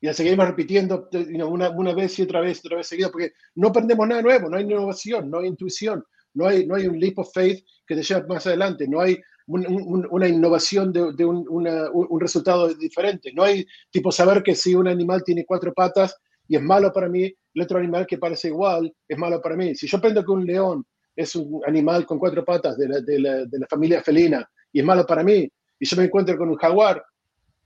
Y 0.00 0.06
la 0.06 0.14
seguimos 0.14 0.46
repitiendo 0.46 1.08
una, 1.48 1.70
una, 1.70 1.94
vez 1.94 2.18
y 2.18 2.22
otra 2.22 2.40
vez, 2.40 2.60
otra 2.64 2.78
vez 2.78 2.86
seguido, 2.86 3.10
porque 3.10 3.32
no 3.54 3.68
aprendemos 3.68 4.06
nada 4.06 4.22
nuevo, 4.22 4.48
no 4.48 4.56
hay 4.56 4.64
innovación, 4.64 5.30
no 5.30 5.38
hay 5.38 5.48
intuición, 5.48 6.04
no 6.34 6.46
hay, 6.46 6.66
no 6.66 6.74
hay 6.74 6.86
un 6.86 6.98
leap 6.98 7.18
of 7.18 7.30
faith 7.32 7.64
que 7.86 7.94
te 7.94 8.02
lleve 8.02 8.26
más 8.26 8.46
adelante, 8.46 8.86
no 8.88 9.00
hay 9.00 9.18
una 9.46 10.28
innovación 10.28 10.90
de, 10.90 11.12
de 11.12 11.24
un, 11.24 11.46
un, 11.48 12.20
resultado 12.20 12.72
diferente, 12.74 13.30
no 13.34 13.42
hay 13.42 13.66
tipo 13.90 14.10
saber 14.10 14.42
que 14.42 14.54
si 14.54 14.74
un 14.74 14.88
animal 14.88 15.22
tiene 15.22 15.44
cuatro 15.44 15.72
patas 15.74 16.16
y 16.48 16.56
es 16.56 16.62
malo 16.62 16.92
para 16.92 17.10
mí, 17.10 17.24
el 17.54 17.62
otro 17.62 17.78
animal 17.78 18.06
que 18.06 18.18
parece 18.18 18.48
igual 18.48 18.92
es 19.06 19.18
malo 19.18 19.40
para 19.42 19.56
mí. 19.56 19.74
Si 19.74 19.86
yo 19.86 19.98
aprendo 19.98 20.24
que 20.24 20.30
un 20.30 20.46
león 20.46 20.86
es 21.14 21.36
un 21.36 21.62
animal 21.66 22.06
con 22.06 22.18
cuatro 22.18 22.44
patas 22.44 22.76
de 22.76 22.88
la, 22.88 23.00
de 23.00 23.20
la, 23.20 23.44
de 23.44 23.58
la 23.58 23.66
familia 23.66 24.02
felina 24.02 24.48
y 24.72 24.80
es 24.80 24.84
malo 24.84 25.06
para 25.06 25.22
mí, 25.22 25.48
y 25.78 25.86
yo 25.86 25.96
me 25.96 26.04
encuentro 26.04 26.36
con 26.36 26.48
un 26.48 26.56
jaguar, 26.56 27.04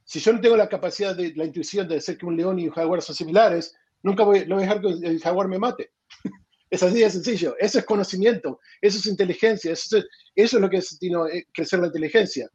si 0.05 0.21
yo 0.21 0.33
no 0.33 0.41
tengo 0.41 0.57
la 0.57 0.69
capacidad 0.69 1.15
de 1.15 1.35
la 1.35 1.45
intuición 1.45 1.87
de 1.87 1.97
decir 1.97 2.17
que 2.17 2.25
un 2.25 2.37
león 2.37 2.59
y 2.59 2.67
un 2.67 2.73
jaguar 2.73 3.03
son 3.03 3.15
similares, 3.15 3.75
nunca 4.03 4.25
voy, 4.25 4.45
voy 4.45 4.59
a 4.59 4.61
dejar 4.61 4.81
que 4.81 4.89
el 4.89 5.21
jaguar 5.21 5.49
me 5.49 5.59
mate. 5.59 5.91
es 6.71 6.83
así 6.83 7.01
de 7.01 7.11
sencillo. 7.11 7.55
Eso 7.59 7.79
es 7.79 7.85
conocimiento, 7.85 8.59
eso 8.81 8.99
es 8.99 9.07
inteligencia, 9.07 9.73
eso 9.73 9.99
es, 9.99 10.07
eso 10.35 10.57
es 10.57 10.63
lo 10.63 10.71
que 10.71 10.79
es 10.79 10.99
eh, 11.03 11.45
crecer 11.53 11.81
la 11.81 11.89
inteligencia. 11.89 12.49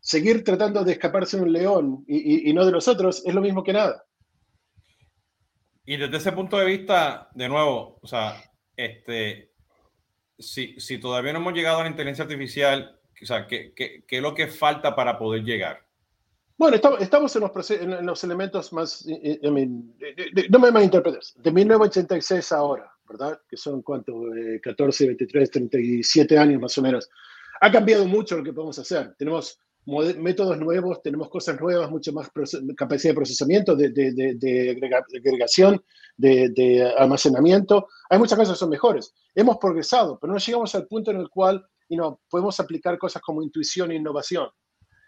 Seguir 0.00 0.44
tratando 0.44 0.84
de 0.84 0.92
escaparse 0.92 1.38
de 1.38 1.44
un 1.44 1.52
león 1.52 2.04
y, 2.06 2.46
y, 2.46 2.50
y 2.50 2.52
no 2.52 2.64
de 2.66 2.72
los 2.72 2.86
otros 2.88 3.22
es 3.24 3.34
lo 3.34 3.40
mismo 3.40 3.64
que 3.64 3.72
nada. 3.72 4.04
Y 5.86 5.96
desde 5.96 6.18
ese 6.18 6.32
punto 6.32 6.58
de 6.58 6.66
vista, 6.66 7.30
de 7.34 7.48
nuevo, 7.48 7.98
o 8.02 8.06
sea, 8.06 8.42
este, 8.76 9.47
si, 10.38 10.78
si 10.78 10.98
todavía 10.98 11.32
no 11.32 11.40
hemos 11.40 11.54
llegado 11.54 11.80
a 11.80 11.84
la 11.84 11.90
inteligencia 11.90 12.24
artificial, 12.24 12.98
o 13.20 13.26
sea, 13.26 13.46
¿qué, 13.46 13.72
qué, 13.74 14.04
qué 14.06 14.16
es 14.16 14.22
lo 14.22 14.34
que 14.34 14.46
falta 14.46 14.94
para 14.94 15.18
poder 15.18 15.42
llegar? 15.42 15.88
Bueno, 16.58 16.76
estamos, 16.98 17.36
en, 17.36 17.42
los, 17.42 17.70
en 17.70 18.04
los 18.06 18.24
elementos 18.24 18.72
más, 18.72 19.06
I 19.06 19.48
mean, 19.48 19.94
no 20.50 20.58
me 20.58 20.72
malinterpretes, 20.72 21.34
de 21.36 21.52
1986 21.52 22.50
ahora, 22.50 22.92
¿verdad? 23.08 23.40
Que 23.48 23.56
son 23.56 23.80
cuánto, 23.80 24.12
14, 24.60 25.06
23, 25.06 25.50
37 25.52 26.36
años 26.36 26.60
más 26.60 26.76
o 26.76 26.82
menos. 26.82 27.08
Ha 27.60 27.70
cambiado 27.70 28.06
mucho 28.06 28.36
lo 28.36 28.42
que 28.42 28.52
podemos 28.52 28.76
hacer. 28.76 29.14
Tenemos 29.16 29.60
métodos 29.88 30.58
nuevos, 30.58 31.02
tenemos 31.02 31.30
cosas 31.30 31.58
nuevas, 31.58 31.90
mucho 31.90 32.12
más 32.12 32.30
capacidad 32.76 33.12
de 33.12 33.16
procesamiento, 33.16 33.74
de, 33.74 33.90
de, 33.90 34.12
de, 34.12 34.94
agregación, 35.16 35.82
de, 36.16 36.94
almacenamiento. 36.96 37.88
Hay 38.10 38.18
muchas 38.18 38.38
cosas 38.38 38.54
que 38.54 38.58
son 38.58 38.70
mejores. 38.70 39.14
Hemos 39.34 39.56
progresado, 39.56 40.18
pero 40.20 40.32
no 40.32 40.38
llegamos 40.38 40.74
al 40.74 40.86
punto 40.86 41.10
en 41.10 41.18
el 41.18 41.30
cual 41.30 41.64
you 41.88 42.18
podemos 42.28 42.60
aplicar 42.60 42.98
cosas 42.98 43.22
como 43.22 43.42
intuición 43.42 43.90
e 43.90 43.94
innovación. 43.94 44.48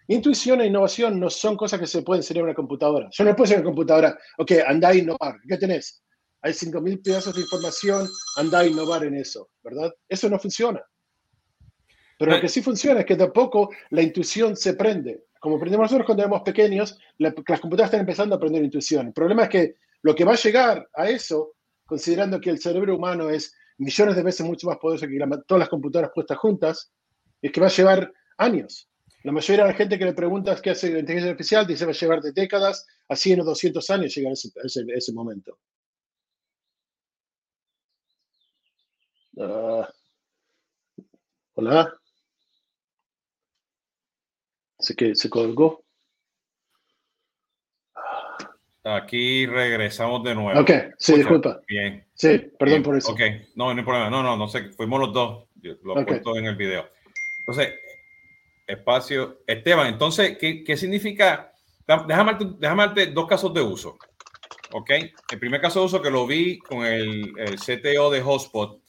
Intuición 0.08 0.60
e 0.60 0.66
innovación 0.66 1.20
no 1.20 1.28
son 1.30 1.56
cosas 1.56 1.78
que 1.78 1.87
se 1.87 2.02
pueden 2.02 2.20
hacer 2.20 2.38
en 2.38 2.44
una 2.44 2.54
computadora. 2.54 3.08
Yo 3.12 3.25
no 3.25 3.37
puedo 3.37 3.44
hacer 3.44 3.58
en 3.58 3.62
una 3.62 3.70
computadora, 3.70 4.18
ok, 4.38 4.52
anda 4.66 4.88
a 4.88 4.94
innovar. 4.94 5.37
¿Qué 5.46 5.56
tenés? 5.56 6.02
Hay 6.42 6.52
5.000 6.52 7.02
pedazos 7.04 7.34
de 7.34 7.42
información, 7.42 8.08
anda 8.37 8.60
a 8.60 8.66
innovar 8.66 9.04
en 9.04 9.14
eso, 9.14 9.50
¿verdad? 9.62 9.92
Eso 10.08 10.28
no 10.30 10.38
funciona. 10.38 10.82
Pero 12.20 12.32
lo 12.32 12.40
que 12.42 12.50
sí 12.50 12.60
funciona 12.60 13.00
es 13.00 13.06
que 13.06 13.16
de 13.16 13.24
a 13.24 13.32
poco 13.32 13.70
la 13.88 14.02
intuición 14.02 14.54
se 14.54 14.74
prende. 14.74 15.24
Como 15.40 15.56
aprendemos 15.56 15.84
nosotros 15.84 16.04
cuando 16.04 16.22
éramos 16.22 16.42
pequeños, 16.42 16.98
las 17.16 17.32
computadoras 17.32 17.86
están 17.86 18.00
empezando 18.00 18.34
a 18.34 18.36
aprender 18.36 18.62
intuición. 18.62 19.06
El 19.06 19.12
problema 19.14 19.44
es 19.44 19.48
que 19.48 19.74
lo 20.02 20.14
que 20.14 20.26
va 20.26 20.32
a 20.32 20.36
llegar 20.36 20.86
a 20.92 21.08
eso, 21.08 21.54
considerando 21.86 22.38
que 22.38 22.50
el 22.50 22.58
cerebro 22.58 22.94
humano 22.94 23.30
es 23.30 23.56
millones 23.78 24.16
de 24.16 24.22
veces 24.22 24.44
mucho 24.44 24.66
más 24.66 24.76
poderoso 24.76 25.06
que 25.06 25.18
todas 25.46 25.60
las 25.60 25.70
computadoras 25.70 26.10
puestas 26.14 26.36
juntas, 26.36 26.92
es 27.40 27.50
que 27.50 27.58
va 27.58 27.68
a 27.68 27.70
llevar 27.70 28.12
años. 28.36 28.86
La 29.24 29.32
mayoría 29.32 29.64
de 29.64 29.70
la 29.70 29.76
gente 29.78 29.98
que 29.98 30.04
le 30.04 30.12
preguntas 30.12 30.60
qué 30.60 30.70
hace 30.70 30.92
la 30.92 30.98
inteligencia 30.98 31.30
artificial 31.30 31.66
dice 31.66 31.86
va 31.86 31.92
a 31.92 31.94
llevar 31.94 32.20
de 32.20 32.32
décadas 32.32 32.86
a 33.08 33.16
100 33.16 33.40
o 33.40 33.44
200 33.44 33.88
años 33.88 34.14
llegar 34.14 34.32
a 34.32 34.34
ese, 34.34 34.84
ese, 34.94 35.12
momento. 35.14 35.58
Uh, 39.36 39.84
hola. 41.54 42.00
Así 44.80 44.94
que 44.94 45.14
se 45.14 45.28
colgó. 45.28 45.84
Aquí 48.82 49.44
regresamos 49.44 50.25
de 50.25 50.34
nuevo. 50.34 50.58
Ok, 50.58 50.70
sí, 50.96 51.16
disculpa. 51.16 51.60
Bien. 51.68 52.02
Sí, 52.14 52.50
perdón 52.58 52.82
por 52.82 52.96
eso. 52.96 53.12
Ok, 53.12 53.20
no, 53.56 53.75
no 53.75 53.78
hay 53.78 53.84
problema. 53.84 54.08
No, 54.08 54.22
no, 54.22 54.38
no 54.38 54.49
sé, 54.49 54.70
fuimos 54.70 54.99
los 55.00 55.12
dos. 55.12 55.49
Lo 55.84 55.92
okay. 55.92 56.22
en 56.37 56.46
el 56.46 56.56
video. 56.56 56.88
Entonces, 57.40 57.75
espacio. 58.66 59.42
Esteban, 59.46 59.88
entonces, 59.88 60.38
¿qué, 60.38 60.64
qué 60.64 60.76
significa? 60.78 61.52
Déjame, 61.87 62.38
déjame 62.58 62.87
darte 62.87 63.06
dos 63.08 63.26
casos 63.26 63.52
de 63.52 63.60
uso. 63.60 63.99
Ok, 64.72 64.90
el 65.32 65.38
primer 65.38 65.60
caso 65.60 65.80
de 65.80 65.87
uso 65.87 66.00
que 66.00 66.10
lo 66.10 66.26
vi 66.26 66.58
con 66.58 66.87
el, 66.87 67.34
el 67.37 67.56
CTO 67.56 68.10
de 68.10 68.22
Hotspot 68.22 68.80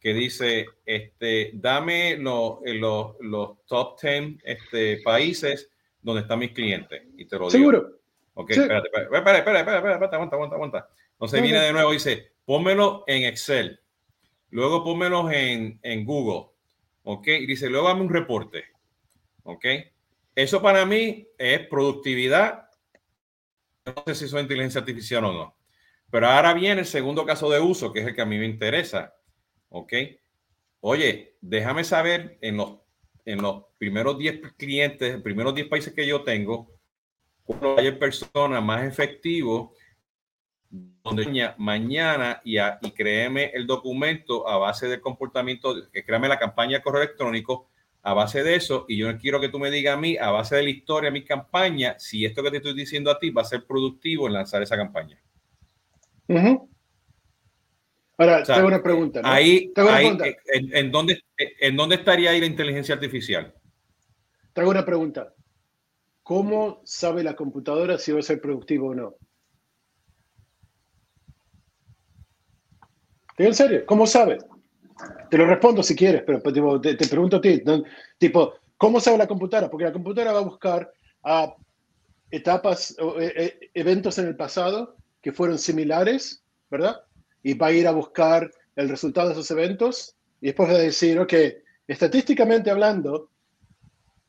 que 0.00 0.14
dice, 0.14 0.66
este, 0.84 1.50
dame 1.54 2.12
eh, 2.12 2.18
los 2.18 3.14
los 3.20 3.64
top 3.66 4.00
10 4.00 4.38
este, 4.44 5.00
países 5.02 5.70
donde 6.02 6.22
están 6.22 6.38
mis 6.38 6.52
clientes. 6.52 7.02
Y 7.16 7.26
te 7.26 7.38
lo 7.38 7.50
Seguro. 7.50 7.98
Ok, 8.34 8.50
espérate, 8.50 8.88
espérate, 8.88 9.38
espérate, 9.38 9.76
espérate, 9.76 10.16
aguanta, 10.16 10.36
aguanta, 10.36 10.56
aguanta. 10.56 10.88
Entonces 11.12 11.42
viene 11.42 11.60
de 11.60 11.72
nuevo 11.72 11.90
y 11.90 11.94
dice, 11.94 12.32
pónmelo 12.44 13.04
en 13.06 13.24
Excel, 13.24 13.80
luego 14.50 14.84
pónmelo 14.84 15.30
en, 15.30 15.80
en 15.82 16.04
Google, 16.04 16.50
ok, 17.04 17.26
y 17.28 17.46
dice, 17.46 17.70
luego 17.70 17.88
dame 17.88 18.02
un 18.02 18.12
reporte, 18.12 18.64
ok. 19.42 19.64
Eso 20.36 20.60
para 20.60 20.84
mí 20.84 21.26
es 21.38 21.66
productividad. 21.66 22.68
No 23.86 24.02
sé 24.06 24.14
si 24.14 24.24
es 24.26 24.32
inteligencia 24.34 24.80
artificial 24.80 25.24
o 25.24 25.32
no. 25.32 25.56
Pero 26.10 26.28
ahora 26.28 26.52
viene 26.52 26.82
el 26.82 26.86
segundo 26.86 27.24
caso 27.24 27.48
de 27.50 27.58
uso, 27.58 27.90
que 27.90 28.00
es 28.00 28.06
el 28.06 28.14
que 28.14 28.20
a 28.20 28.26
mí 28.26 28.38
me 28.38 28.44
interesa, 28.44 29.15
ok. 29.68 29.92
Oye, 30.80 31.36
déjame 31.40 31.84
saber 31.84 32.38
en 32.40 32.56
los, 32.56 32.78
en 33.24 33.42
los 33.42 33.64
primeros 33.78 34.18
10 34.18 34.52
clientes, 34.56 35.20
primeros 35.22 35.54
10 35.54 35.68
países 35.68 35.92
que 35.92 36.06
yo 36.06 36.22
tengo, 36.22 36.70
cuando 37.44 37.78
hay 37.78 37.90
personas 37.92 38.62
más 38.62 38.84
efectivos 38.84 39.70
donde 40.68 41.54
mañana 41.58 42.40
y, 42.44 42.58
y 42.58 42.90
créeme 42.90 43.50
el 43.54 43.66
documento 43.66 44.48
a 44.48 44.58
base 44.58 44.88
del 44.88 45.00
comportamiento, 45.00 45.90
que 45.90 46.04
créame 46.04 46.28
la 46.28 46.38
campaña 46.38 46.78
de 46.78 46.82
correo 46.82 47.02
electrónico 47.02 47.68
a 48.02 48.14
base 48.14 48.44
de 48.44 48.54
eso, 48.54 48.84
y 48.88 48.98
yo 48.98 49.18
quiero 49.18 49.40
que 49.40 49.48
tú 49.48 49.58
me 49.58 49.68
digas 49.68 49.96
a 49.96 50.00
mí, 50.00 50.16
a 50.16 50.30
base 50.30 50.54
de 50.54 50.62
la 50.62 50.70
historia, 50.70 51.10
mi 51.10 51.24
campaña, 51.24 51.96
si 51.98 52.24
esto 52.24 52.40
que 52.40 52.52
te 52.52 52.58
estoy 52.58 52.72
diciendo 52.72 53.10
a 53.10 53.18
ti 53.18 53.30
va 53.30 53.42
a 53.42 53.44
ser 53.44 53.66
productivo 53.66 54.28
en 54.28 54.34
lanzar 54.34 54.62
esa 54.62 54.76
campaña. 54.76 55.20
Ahora, 58.18 58.42
tengo 58.42 58.66
una 58.66 58.82
pregunta. 58.82 59.20
Ahí, 59.24 59.72
En, 59.76 60.90
dónde, 60.90 61.22
¿En 61.36 61.76
dónde 61.76 61.96
estaría 61.96 62.30
ahí 62.30 62.40
la 62.40 62.46
inteligencia 62.46 62.94
artificial? 62.94 63.52
Tengo 64.54 64.70
una 64.70 64.84
pregunta. 64.84 65.34
¿Cómo 66.22 66.80
sabe 66.84 67.22
la 67.22 67.36
computadora 67.36 67.98
si 67.98 68.12
va 68.12 68.20
a 68.20 68.22
ser 68.22 68.40
productivo 68.40 68.88
o 68.88 68.94
no? 68.94 69.16
en 73.38 73.54
serio, 73.54 73.84
¿cómo 73.84 74.06
sabe? 74.06 74.38
Te 75.30 75.36
lo 75.36 75.46
respondo 75.46 75.82
si 75.82 75.94
quieres, 75.94 76.22
pero 76.24 76.42
pues, 76.42 76.54
te, 76.54 77.06
pregunto 77.06 77.36
a 77.36 77.40
ti, 77.40 77.62
tipo, 78.16 78.54
¿cómo 78.78 78.98
sabe 78.98 79.18
la 79.18 79.26
computadora? 79.26 79.70
Porque 79.70 79.84
la 79.84 79.92
computadora 79.92 80.32
va 80.32 80.38
a 80.38 80.44
buscar 80.44 80.90
a 81.22 81.54
etapas 82.30 82.96
o 82.98 83.20
e, 83.20 83.26
e, 83.26 83.70
eventos 83.74 84.18
en 84.18 84.26
el 84.26 84.36
pasado 84.36 84.96
que 85.20 85.32
fueron 85.32 85.58
similares, 85.58 86.42
¿verdad? 86.70 87.02
Y 87.46 87.54
va 87.54 87.68
a 87.68 87.72
ir 87.72 87.86
a 87.86 87.92
buscar 87.92 88.50
el 88.74 88.88
resultado 88.88 89.28
de 89.28 89.34
esos 89.34 89.48
eventos 89.52 90.16
y 90.40 90.46
después 90.46 90.68
va 90.68 90.74
a 90.74 90.78
decir, 90.78 91.16
ok, 91.20 91.32
estadísticamente 91.86 92.72
hablando, 92.72 93.30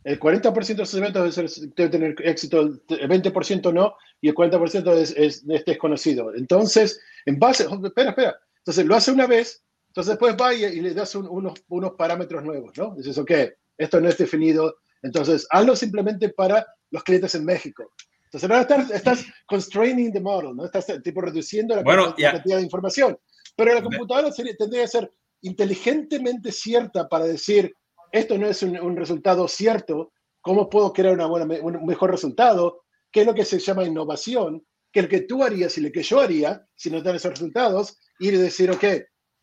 el 0.03 0.19
40% 0.19 0.75
de 0.75 0.83
esos 0.83 0.93
eventos 0.93 1.59
debe, 1.75 1.89
tener 1.89 2.15
éxito, 2.19 2.61
el 2.61 3.09
20% 3.09 3.73
no, 3.73 3.95
y 4.21 4.29
el 4.29 4.35
40% 4.35 4.93
es, 4.93 5.15
es, 5.17 5.43
es, 5.49 5.65
desconocido. 5.65 6.31
Entonces, 6.35 7.01
en 7.25 7.39
base, 7.39 7.65
espera, 7.83 8.11
espera, 8.11 8.39
entonces 8.59 8.85
lo 8.85 8.95
hace 8.95 9.11
una 9.11 9.25
vez, 9.25 9.63
entonces 9.87 10.11
después 10.11 10.35
va 10.39 10.53
y, 10.53 10.79
le 10.79 10.93
das 10.93 11.15
unos, 11.15 11.55
unos 11.69 11.91
parámetros 11.93 12.43
nuevos, 12.43 12.77
¿no? 12.77 12.93
Dices, 12.93 13.17
ok, 13.17 13.31
esto 13.79 13.99
no 13.99 14.09
es 14.09 14.17
definido, 14.19 14.77
entonces 15.01 15.47
hazlo 15.49 15.75
simplemente 15.75 16.29
para 16.29 16.67
los 16.91 17.03
clientes 17.03 17.33
en 17.33 17.45
México. 17.45 17.91
Entonces 18.27 18.49
ahora 18.49 18.61
estás, 18.61 18.91
estás 18.91 19.25
constraining 19.45 20.11
the 20.11 20.19
model, 20.19 20.55
¿no? 20.55 20.65
Estás 20.65 20.85
tipo 21.01 21.21
reduciendo 21.21 21.75
la, 21.75 21.83
cantidad, 21.83 22.43
de 22.43 22.61
información. 22.61 23.17
Pero 23.55 23.73
la 23.73 23.81
computadora 23.81 24.29
tendría 24.31 24.81
que 24.81 24.87
ser 24.87 25.11
inteligentemente 25.41 26.51
cierta 26.51 27.07
para 27.07 27.25
decir, 27.25 27.73
esto 28.11 28.37
no 28.37 28.47
es 28.47 28.61
un, 28.63 28.97
resultado 28.97 29.47
cierto, 29.47 30.11
¿cómo 30.41 30.69
puedo 30.69 30.91
crear 30.91 31.13
una 31.13 31.25
buena, 31.25 31.45
un 31.61 31.85
mejor 31.85 32.11
resultado? 32.11 32.83
¿Qué 33.11 33.21
es 33.21 33.27
lo 33.27 33.33
que 33.33 33.45
se 33.45 33.59
llama 33.59 33.85
innovación? 33.85 34.65
Que 34.91 34.99
el 34.99 35.07
que 35.07 35.21
tú 35.21 35.43
harías 35.43 35.77
y 35.77 35.81
lo 35.81 35.91
que 35.91 36.03
yo 36.03 36.19
haría, 36.19 36.65
si 36.75 36.89
no 36.89 37.01
tienes 37.01 37.21
esos 37.21 37.31
resultados, 37.31 37.97
ir 38.19 38.33
y 38.33 38.37
decir, 38.37 38.69
ok, 38.71 38.83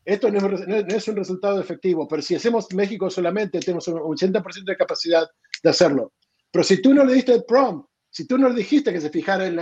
esto 0.05 0.31
no 0.31 0.39
es, 0.87 1.09
un 1.09 1.17
resultado 1.17 1.59
efectivo, 1.59 2.07
pero 2.07 2.21
si 2.21 2.35
hacemos 2.35 2.71
México 2.75 3.09
solamente, 3.09 3.61
tenemos 3.61 3.89
un 3.89 4.01
80% 4.01 4.65
de 4.65 4.77
capacidad 4.77 5.27
de 5.63 5.71
hacerlo. 5.71 6.13
Pero 6.51 6.63
si 6.63 6.83
tú 6.83 6.93
no 6.93 7.05
le 7.05 7.15
diste 7.15 7.33
el 7.33 7.45
prompt, 7.45 7.89
si 8.15 8.29
tú 8.29 8.39
no 8.39 8.49
le 8.49 8.55
dijiste 8.55 8.93
que 8.93 9.01
se 9.01 9.11
fijara 9.11 9.45
en 9.45 9.59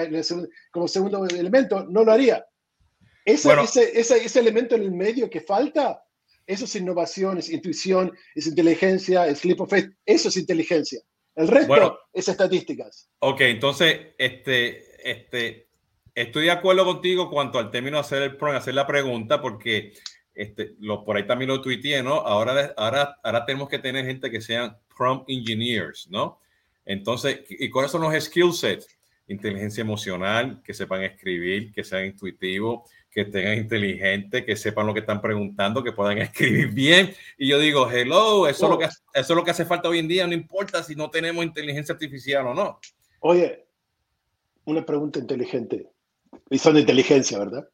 como 0.71 0.87
segundo 0.87 1.25
elemento, 1.25 1.87
no 1.89 2.05
lo 2.05 2.13
haría. 2.13 2.45
Ese, 3.25 3.51
ese, 3.95 4.25
ese, 4.27 4.39
elemento 4.39 4.75
en 4.75 4.83
el 4.83 4.93
medio 4.93 5.31
que 5.31 5.41
falta, 5.41 6.05
eso 6.47 6.67
es 6.67 6.77
innovación, 6.77 7.39
es 7.39 7.49
intuición, 7.49 8.13
es 8.35 8.47
inteligencia, 8.47 9.27
es 9.27 9.39
sleep 9.39 9.63
of 9.63 9.71
faith, 9.71 9.91
eso 10.05 10.29
es 10.29 10.37
inteligencia. 10.37 11.01
El 11.35 11.49
resto 11.49 11.99
es 12.13 12.29
estadísticas. 12.29 13.09
Ok, 13.21 13.41
entonces, 13.41 14.09
este, 14.19 15.11
este, 15.11 15.69
estoy 16.15 16.45
de 16.45 16.51
acuerdo 16.51 16.85
contigo 16.85 17.31
cuanto 17.31 17.59
al 17.59 17.71
término 17.71 17.97
de 17.97 18.01
hacer 18.03 18.23
el 18.23 18.55
hacer 18.55 18.75
la 18.75 18.87
pregunta, 18.87 19.41
porque 19.41 19.95
este, 20.35 20.75
lo, 20.79 21.05
por 21.05 21.17
ahí 21.17 21.27
también 21.27 21.49
lo 21.49 21.63
tuiteé, 21.63 22.03
¿no? 22.03 22.17
Ahora, 22.17 22.75
ahora, 22.77 23.17
ahora 23.23 23.47
tenemos 23.47 23.71
que 23.71 23.79
tener 23.79 24.05
gente 24.05 24.31
que 24.31 24.43
sean 24.43 24.77
prompt 24.95 25.31
engineers, 25.31 26.07
¿no? 26.11 26.39
Entonces, 26.85 27.41
¿y 27.49 27.71
cuáles 27.71 27.91
son 27.91 28.03
los 28.03 28.25
skill 28.25 28.53
sets? 28.53 28.87
Inteligencia 29.29 29.83
emocional, 29.83 30.61
que 30.63 30.75
sepan 30.75 31.03
escribir, 31.03 31.73
que 31.73 31.85
sean 31.85 32.07
intuitivos, 32.07 32.91
que 33.11 33.27
tengan 33.27 33.59
inteligente, 33.59 34.45
que 34.45 34.57
sepan 34.57 34.87
lo 34.87 34.95
que 34.95 35.01
están 35.01 35.21
preguntando, 35.21 35.85
que 35.85 35.93
puedan 35.93 36.19
escribir 36.19 36.69
bien. 36.69 37.15
Y 37.39 37.49
yo 37.49 37.59
digo, 37.59 37.89
hello, 37.91 38.49
eso, 38.49 38.65
es 38.67 38.71
lo 38.71 38.79
que, 38.79 38.85
eso 38.87 38.99
es 39.15 39.29
lo 39.31 39.45
que 39.45 39.51
hace 39.51 39.65
falta 39.65 39.89
hoy 39.89 39.99
en 39.99 40.09
día, 40.09 40.27
no 40.27 40.33
importa 40.33 40.83
si 40.83 40.95
no 40.95 41.11
tenemos 41.11 41.45
inteligencia 41.45 41.93
artificial 41.93 42.47
o 42.49 42.55
no. 42.55 42.81
Oye, 43.21 43.67
una 44.65 44.85
pregunta 44.85 45.19
inteligente 45.19 45.89
y 46.51 46.59
son 46.59 46.75
de 46.75 46.81
inteligencia, 46.81 47.39
¿verdad? 47.39 47.69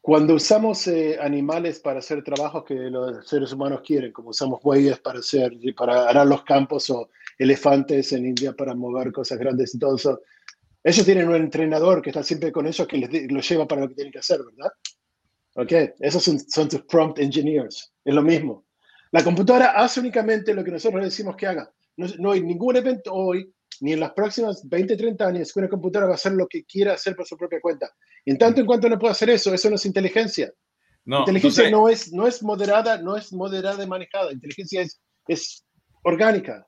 Cuando 0.00 0.34
usamos 0.34 0.86
eh, 0.86 1.18
animales 1.20 1.80
para 1.80 1.98
hacer 1.98 2.22
trabajos 2.22 2.64
que 2.64 2.74
los 2.74 3.26
seres 3.28 3.52
humanos 3.52 3.80
quieren, 3.84 4.12
como 4.12 4.30
usamos 4.30 4.62
bueyes 4.62 5.00
para 5.00 5.18
hacer, 5.18 5.52
para 5.76 6.08
arar 6.08 6.26
los 6.26 6.44
campos 6.44 6.88
o 6.90 7.10
elefantes 7.38 8.12
en 8.12 8.26
India 8.26 8.52
para 8.52 8.74
mover 8.74 9.12
cosas 9.12 9.38
grandes 9.38 9.74
y 9.74 9.78
todo 9.78 9.96
eso, 9.96 10.20
ellos 10.82 11.04
tienen 11.04 11.28
un 11.28 11.36
entrenador 11.36 12.00
que 12.00 12.10
está 12.10 12.22
siempre 12.22 12.52
con 12.52 12.66
ellos 12.66 12.86
que 12.86 12.98
les, 12.98 13.32
los 13.32 13.48
lleva 13.48 13.66
para 13.66 13.82
lo 13.82 13.88
que 13.88 13.94
tienen 13.94 14.12
que 14.12 14.20
hacer, 14.20 14.40
¿verdad? 14.44 14.72
Ok, 15.56 15.94
esos 16.00 16.22
son, 16.22 16.38
son 16.38 16.68
tus 16.68 16.82
prompt 16.82 17.18
engineers, 17.18 17.92
es 18.04 18.14
lo 18.14 18.22
mismo. 18.22 18.66
La 19.12 19.24
computadora 19.24 19.72
hace 19.72 20.00
únicamente 20.00 20.52
lo 20.54 20.62
que 20.62 20.70
nosotros 20.70 21.02
decimos 21.02 21.36
que 21.36 21.46
haga. 21.46 21.72
No, 21.96 22.06
no 22.18 22.32
hay 22.32 22.42
ningún 22.42 22.76
evento 22.76 23.12
hoy 23.12 23.52
ni 23.80 23.92
en 23.92 24.00
las 24.00 24.12
próximas 24.12 24.66
20, 24.68 24.96
30 24.96 25.26
años 25.26 25.56
una 25.56 25.68
computadora 25.68 26.06
va 26.06 26.12
a 26.12 26.16
hacer 26.16 26.32
lo 26.32 26.46
que 26.46 26.64
quiera 26.64 26.94
hacer 26.94 27.14
por 27.14 27.26
su 27.26 27.36
propia 27.36 27.60
cuenta. 27.60 27.90
en 28.24 28.38
tanto 28.38 28.60
en 28.60 28.66
cuanto 28.66 28.88
no 28.88 28.98
puede 28.98 29.12
hacer 29.12 29.30
eso, 29.30 29.52
eso 29.52 29.68
no 29.68 29.76
es 29.76 29.86
inteligencia. 29.86 30.52
No, 31.04 31.20
inteligencia 31.20 31.70
no, 31.70 31.88
es, 31.88 32.12
no 32.12 32.26
es 32.26 32.42
moderada, 32.42 33.00
no 33.00 33.16
es 33.16 33.32
moderada 33.32 33.84
y 33.84 33.86
manejada. 33.86 34.32
Inteligencia 34.32 34.82
es, 34.82 35.00
es 35.28 35.64
orgánica. 36.02 36.66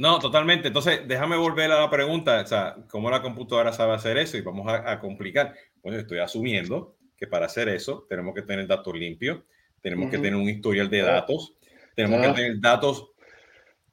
No, 0.00 0.18
totalmente. 0.18 0.68
Entonces, 0.68 1.02
déjame 1.06 1.36
volver 1.36 1.70
a 1.70 1.80
la 1.80 1.90
pregunta, 1.90 2.40
o 2.40 2.46
sea, 2.46 2.74
¿cómo 2.88 3.10
la 3.10 3.20
computadora 3.20 3.70
sabe 3.70 3.92
hacer 3.92 4.16
eso? 4.16 4.38
Y 4.38 4.40
vamos 4.40 4.66
a, 4.66 4.98
complicar. 4.98 5.54
Bueno, 5.82 5.98
estoy 5.98 6.20
asumiendo 6.20 6.96
que 7.18 7.26
para 7.26 7.44
hacer 7.44 7.68
eso 7.68 8.06
tenemos 8.08 8.34
que 8.34 8.40
tener 8.40 8.66
datos 8.66 8.94
limpios, 8.94 9.40
tenemos 9.82 10.10
que 10.10 10.16
tener 10.16 10.36
un 10.36 10.48
historial 10.48 10.88
de 10.88 11.02
datos, 11.02 11.52
tenemos 11.94 12.26
que 12.26 12.32
tener 12.32 12.60
datos 12.60 13.10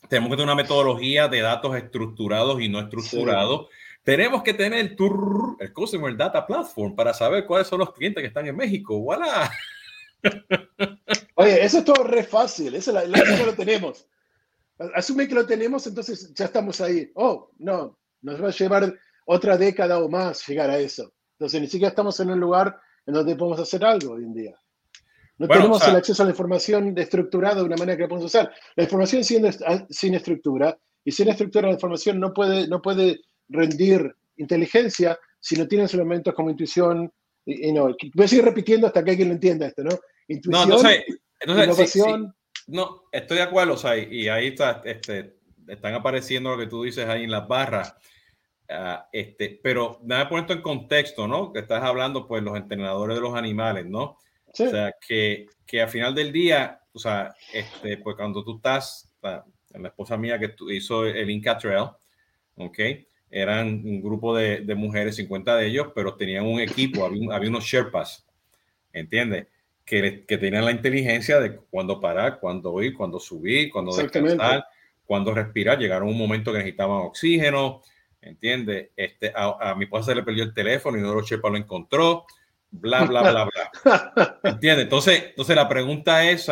tenemos 0.08 0.30
que 0.30 0.38
tener 0.38 0.46
una 0.46 0.56
metodología 0.56 1.28
de 1.28 1.42
datos 1.42 1.76
estructurados 1.76 2.62
y 2.62 2.70
no 2.70 2.80
estructurados. 2.80 3.68
Tenemos 4.02 4.44
que 4.44 4.54
tener 4.54 4.96
el 5.60 5.74
Customer 5.74 6.16
Data 6.16 6.48
Platform 6.48 6.96
para 6.96 7.14
saber 7.14 7.46
cuáles 7.46 7.68
son 7.68 7.80
los 7.80 7.92
clientes 7.92 8.22
que 8.22 8.28
están 8.28 8.48
en 8.48 8.56
México. 8.56 8.98
¡Voilà! 8.98 9.52
Oye, 11.36 11.66
eso 11.66 11.80
es 11.80 11.84
todo 11.84 12.06
re 12.06 12.24
fácil. 12.24 12.76
Eso, 12.76 12.94
lo 12.94 13.54
tenemos. 13.56 14.08
Asume 14.96 15.28
que 15.28 15.36
lo 15.36 15.46
tenemos, 15.46 15.88
entonces 15.88 16.34
ya 16.34 16.46
estamos 16.46 16.82
ahí. 16.82 17.10
Oh, 17.16 17.50
no, 17.60 17.98
nos 18.22 18.42
va 18.42 18.48
a 18.50 18.52
llevar 18.52 18.94
otra 19.26 19.58
década 19.58 20.00
o 20.00 20.10
más 20.10 20.48
llegar 20.48 20.70
a 20.70 20.78
eso. 20.78 21.14
Entonces 21.34 21.62
ni 21.62 21.68
siquiera 21.68 21.90
estamos 21.90 22.20
en 22.20 22.32
un 22.32 22.40
lugar 22.40 22.80
en 23.06 23.14
donde 23.14 23.36
podemos 23.36 23.60
hacer 23.60 23.84
algo 23.84 24.14
hoy 24.14 24.24
en 24.24 24.34
día. 24.34 24.56
No 25.40 25.48
tenemos 25.48 25.88
el 25.88 25.96
acceso 25.96 26.24
a 26.24 26.26
la 26.26 26.32
información 26.32 26.98
estructurada 26.98 27.56
de 27.56 27.64
una 27.64 27.76
manera 27.76 27.96
que 27.96 28.04
la 28.04 28.10
podemos 28.10 28.26
usar. 28.26 28.52
La 28.76 28.84
información 28.84 29.24
siendo 29.24 29.50
sin 29.90 30.16
estructura 30.16 30.78
y 31.04 31.12
sin 31.12 31.30
estructura 31.30 31.68
la 31.68 31.74
información 31.74 32.20
no 32.20 32.34
puede, 32.34 32.68
no 32.68 32.82
puede 32.82 33.22
rendir 33.50 34.16
inteligencia 34.38 35.18
si 35.40 35.56
no 35.56 35.68
tienes 35.68 35.94
elementos 35.94 36.34
como 36.34 36.50
intuición. 36.50 37.12
Y, 37.46 37.72
no. 37.72 37.96
Voy 38.16 38.26
a 38.26 38.28
seguir 38.28 38.46
repitiendo 38.46 38.88
hasta 38.88 39.04
que 39.04 39.12
alguien 39.12 39.30
lo 39.30 39.36
entienda 39.36 39.68
esto, 39.68 39.84
¿no? 39.84 39.98
Intuición, 40.28 40.70
no, 40.70 40.76
entonces, 40.76 41.06
innovación. 41.46 42.36
No, 42.68 43.04
estoy 43.12 43.38
de 43.38 43.44
acuerdo, 43.44 43.74
o 43.74 43.78
sea, 43.78 43.98
y 43.98 44.28
ahí 44.28 44.48
está, 44.48 44.82
este, 44.86 45.38
están 45.68 45.94
apareciendo 45.94 46.52
lo 46.52 46.58
que 46.58 46.68
tú 46.68 46.84
dices 46.84 47.08
ahí 47.08 47.24
en 47.24 47.32
las 47.32 47.48
barras. 47.48 47.96
Uh, 48.70 49.00
este, 49.14 49.60
pero 49.64 50.00
me 50.04 50.16
ha 50.16 50.28
puesto 50.28 50.52
en 50.52 50.62
contexto, 50.62 51.28
¿no? 51.28 51.54
Que 51.54 51.60
estás 51.60 51.82
hablando, 51.84 52.28
pues, 52.28 52.44
los 52.44 52.58
entrenadores 52.58 53.16
de 53.16 53.22
los 53.22 53.36
animales, 53.36 53.86
¿no? 53.86 54.18
O 54.48 54.54
sea, 54.54 54.94
que, 55.06 55.46
que 55.66 55.82
al 55.82 55.90
final 55.90 56.14
del 56.16 56.32
día, 56.32 56.82
o 56.92 57.00
sea, 57.00 57.34
este, 57.54 57.98
pues 57.98 58.16
cuando 58.16 58.44
tú 58.44 58.58
estás, 58.58 59.10
la, 59.22 59.46
la 59.70 59.88
esposa 59.88 60.18
mía 60.18 60.40
que 60.40 60.56
hizo 60.72 61.06
el 61.06 61.30
Inca 61.30 61.58
Trail, 61.58 61.90
¿ok? 62.56 62.80
eran 63.30 63.68
un 63.68 64.02
grupo 64.02 64.36
de, 64.36 64.62
de 64.62 64.76
mujeres, 64.76 65.16
50 65.18 65.58
de 65.58 65.68
ellos, 65.68 65.88
pero 65.94 66.16
tenían 66.16 66.46
un 66.46 66.60
equipo, 66.60 67.06
había, 67.06 67.36
había 67.36 67.50
unos 67.50 67.66
Sherpas, 67.66 68.26
¿entiendes? 68.94 69.48
Que, 69.88 70.26
que, 70.26 70.38
tenían 70.38 70.66
la 70.66 70.72
inteligencia 70.72 71.40
de 71.40 71.56
cuándo 71.56 72.02
parar, 72.02 72.42
cuándo 72.42 72.84
ir, 72.84 72.94
cuándo 72.94 73.22
subir, 73.22 73.72
cuándo 73.72 73.96
descansar, 73.96 74.66
cuándo 75.06 75.34
respirar. 75.34 75.80
Llegaron 75.80 76.10
un 76.10 76.18
momento 76.18 76.52
que 76.52 76.58
necesitaban 76.58 76.98
oxígeno, 76.98 77.82
¿entiendes? 78.22 78.90
Este, 78.98 79.32
a, 79.34 79.74
mi 79.76 79.86
esposa 79.86 80.12
se 80.12 80.16
le 80.16 80.24
perdió 80.24 80.44
el 80.44 80.54
teléfono 80.54 80.98
y 80.98 81.00
uno 81.00 81.12
de 81.12 81.16
los 81.16 81.30
Sherpas 81.30 81.52
lo 81.52 81.58
encontró, 81.58 82.26
bla, 82.70 83.06
bla, 83.06 83.22
bla, 83.22 83.46
bla. 83.46 84.40
¿Entiendes? 84.44 84.84
Entonces, 84.84 85.24
entonces 85.30 85.56
la 85.56 85.70
pregunta 85.70 86.30
es, 86.30 86.52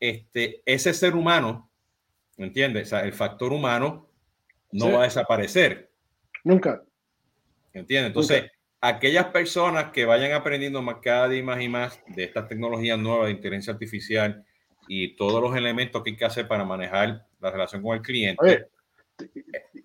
este, 0.00 0.60
ese 0.66 0.92
ser 0.94 1.14
humano, 1.14 1.70
¿entiendes? 2.38 2.88
O 2.88 2.90
sea, 2.90 3.04
el 3.04 3.12
factor 3.12 3.52
humano 3.52 4.08
no 4.72 4.90
va 4.90 5.02
a 5.02 5.04
desaparecer. 5.04 5.92
Nunca. 6.42 6.82
¿Entiendes? 7.72 8.08
Entonces, 8.08 8.50
aquellas 8.80 9.26
personas 9.26 9.90
que 9.92 10.04
vayan 10.04 10.32
aprendiendo 10.32 10.82
más 10.82 10.96
cada 11.02 11.28
día 11.28 11.42
más 11.42 11.60
y 11.60 11.68
más 11.68 12.00
de 12.06 12.24
estas 12.24 12.48
tecnologías 12.48 12.98
nuevas 12.98 13.26
de 13.26 13.32
inteligencia 13.32 13.72
artificial 13.72 14.44
y 14.86 15.16
todos 15.16 15.42
los 15.42 15.56
elementos 15.56 16.02
que 16.02 16.10
hay 16.10 16.16
que 16.16 16.24
hacer 16.24 16.48
para 16.48 16.64
manejar 16.64 17.26
la 17.40 17.50
relación 17.50 17.82
con 17.82 17.96
el 17.96 18.02
cliente, 18.02 18.68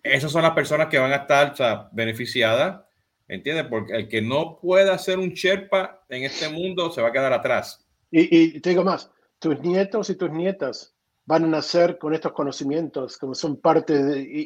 esas 0.01 0.31
son 0.31 0.43
las 0.43 0.51
personas 0.53 0.87
que 0.87 0.99
van 0.99 1.11
a 1.11 1.17
estar 1.17 1.89
beneficiadas, 1.91 2.81
¿entiendes? 3.27 3.65
Porque 3.65 3.93
el 3.93 4.07
que 4.07 4.21
no 4.21 4.59
pueda 4.61 4.97
ser 4.97 5.19
un 5.19 5.29
Sherpa 5.29 6.03
en 6.09 6.23
este 6.23 6.49
mundo 6.49 6.91
se 6.91 7.01
va 7.01 7.09
a 7.09 7.11
quedar 7.11 7.33
atrás. 7.33 7.85
Y, 8.11 8.55
y 8.55 8.59
te 8.59 8.69
digo 8.69 8.83
más, 8.83 9.11
tus 9.39 9.59
nietos 9.59 10.09
y 10.09 10.15
tus 10.15 10.31
nietas 10.31 10.95
van 11.25 11.45
a 11.45 11.47
nacer 11.47 11.97
con 11.97 12.13
estos 12.13 12.33
conocimientos, 12.33 13.17
como 13.17 13.33
son 13.33 13.59
parte 13.59 13.93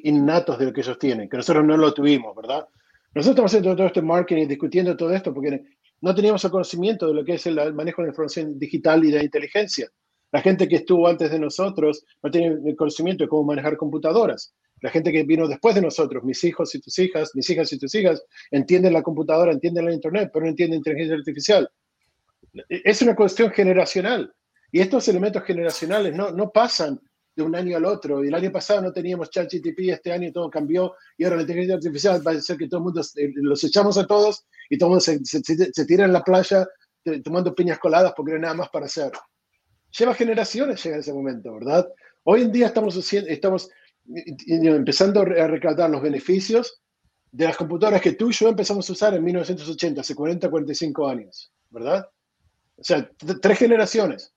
innatos 0.03 0.59
de 0.59 0.65
lo 0.65 0.73
que 0.73 0.81
ellos 0.81 0.99
tienen, 0.99 1.27
que 1.27 1.37
nosotros 1.37 1.65
no 1.65 1.75
lo 1.75 1.93
tuvimos, 1.93 2.35
¿verdad? 2.35 2.67
Nosotros 3.17 3.33
estamos 3.33 3.51
haciendo 3.51 3.75
todo 3.75 3.87
este 3.87 4.01
marketing, 4.03 4.47
discutiendo 4.47 4.95
todo 4.95 5.11
esto, 5.11 5.33
porque 5.33 5.63
no 6.01 6.13
teníamos 6.13 6.45
el 6.45 6.51
conocimiento 6.51 7.07
de 7.07 7.15
lo 7.15 7.25
que 7.25 7.33
es 7.33 7.47
el 7.47 7.73
manejo 7.73 8.03
de 8.03 8.09
la 8.09 8.11
información 8.11 8.59
digital 8.59 9.03
y 9.03 9.09
de 9.09 9.23
inteligencia. 9.23 9.89
La 10.31 10.39
gente 10.39 10.67
que 10.67 10.75
estuvo 10.75 11.07
antes 11.07 11.31
de 11.31 11.39
nosotros 11.39 12.05
no 12.21 12.29
tenía 12.29 12.49
el 12.49 12.75
conocimiento 12.75 13.23
de 13.23 13.27
cómo 13.27 13.45
manejar 13.45 13.75
computadoras. 13.75 14.53
La 14.81 14.91
gente 14.91 15.11
que 15.11 15.23
vino 15.23 15.47
después 15.47 15.73
de 15.73 15.81
nosotros, 15.81 16.23
mis 16.23 16.43
hijos 16.43 16.75
y 16.75 16.79
tus 16.79 16.99
hijas, 16.99 17.31
mis 17.33 17.49
hijas 17.49 17.73
y 17.73 17.79
tus 17.79 17.95
hijas, 17.95 18.23
entienden 18.51 18.93
la 18.93 19.01
computadora, 19.01 19.51
entienden 19.51 19.85
la 19.85 19.93
internet, 19.93 20.29
pero 20.31 20.45
no 20.45 20.51
entienden 20.51 20.77
inteligencia 20.77 21.15
artificial. 21.15 21.67
Es 22.69 23.01
una 23.01 23.15
cuestión 23.15 23.49
generacional. 23.49 24.31
Y 24.71 24.79
estos 24.79 25.07
elementos 25.07 25.41
generacionales 25.41 26.13
no, 26.13 26.29
no 26.29 26.51
pasan 26.51 26.99
de 27.37 27.43
un 27.43 27.55
año 27.55 27.77
al 27.77 27.85
otro. 27.85 28.23
Y 28.23 28.29
el 28.29 28.33
año 28.33 28.51
pasado 28.51 28.81
no 28.81 28.91
teníamos 28.91 29.29
ChatGTP, 29.29 29.91
este 29.91 30.11
año 30.11 30.31
todo 30.33 30.49
cambió 30.49 30.95
y 31.17 31.23
ahora 31.23 31.37
la 31.37 31.43
inteligencia 31.43 31.75
artificial 31.75 32.27
va 32.27 32.31
a 32.31 32.41
ser 32.41 32.57
que 32.57 32.67
todo 32.67 32.79
el 32.79 32.83
mundo 32.85 33.01
eh, 33.15 33.31
los 33.35 33.63
echamos 33.63 33.97
a 33.97 34.07
todos 34.07 34.45
y 34.69 34.77
todo 34.77 34.87
el 34.87 34.89
mundo 34.89 35.01
se, 35.01 35.23
se, 35.23 35.85
tira 35.85 36.05
en 36.05 36.13
la 36.13 36.23
playa 36.23 36.67
tomando 37.23 37.55
piñas 37.55 37.77
coladas 37.77 38.13
porque 38.17 38.31
no 38.31 38.37
hay 38.37 38.41
nada 38.41 38.55
más 38.55 38.69
para 38.69 38.87
hacer. 38.87 39.11
Lleva 39.97 40.15
generaciones 40.15 40.83
llegar 40.83 40.99
ese 40.99 41.13
momento, 41.13 41.53
¿verdad? 41.53 41.87
Hoy 42.23 42.41
en 42.41 42.51
día 42.51 42.67
estamos, 42.67 42.97
estamos 43.13 43.69
empezando 44.47 45.21
a 45.21 45.47
recaudar 45.47 45.89
los 45.89 46.01
beneficios 46.01 46.81
de 47.31 47.45
las 47.45 47.55
computadoras 47.55 48.01
que 48.01 48.13
tú 48.13 48.29
y 48.29 48.33
yo 48.33 48.49
empezamos 48.49 48.89
a 48.89 48.93
usar 48.93 49.13
en 49.13 49.23
1980, 49.23 50.01
hace 50.01 50.15
40, 50.15 50.49
45 50.49 51.07
años, 51.07 51.51
¿verdad? 51.69 52.09
O 52.75 52.83
sea, 52.83 53.09
tres 53.41 53.59
generaciones 53.59 54.33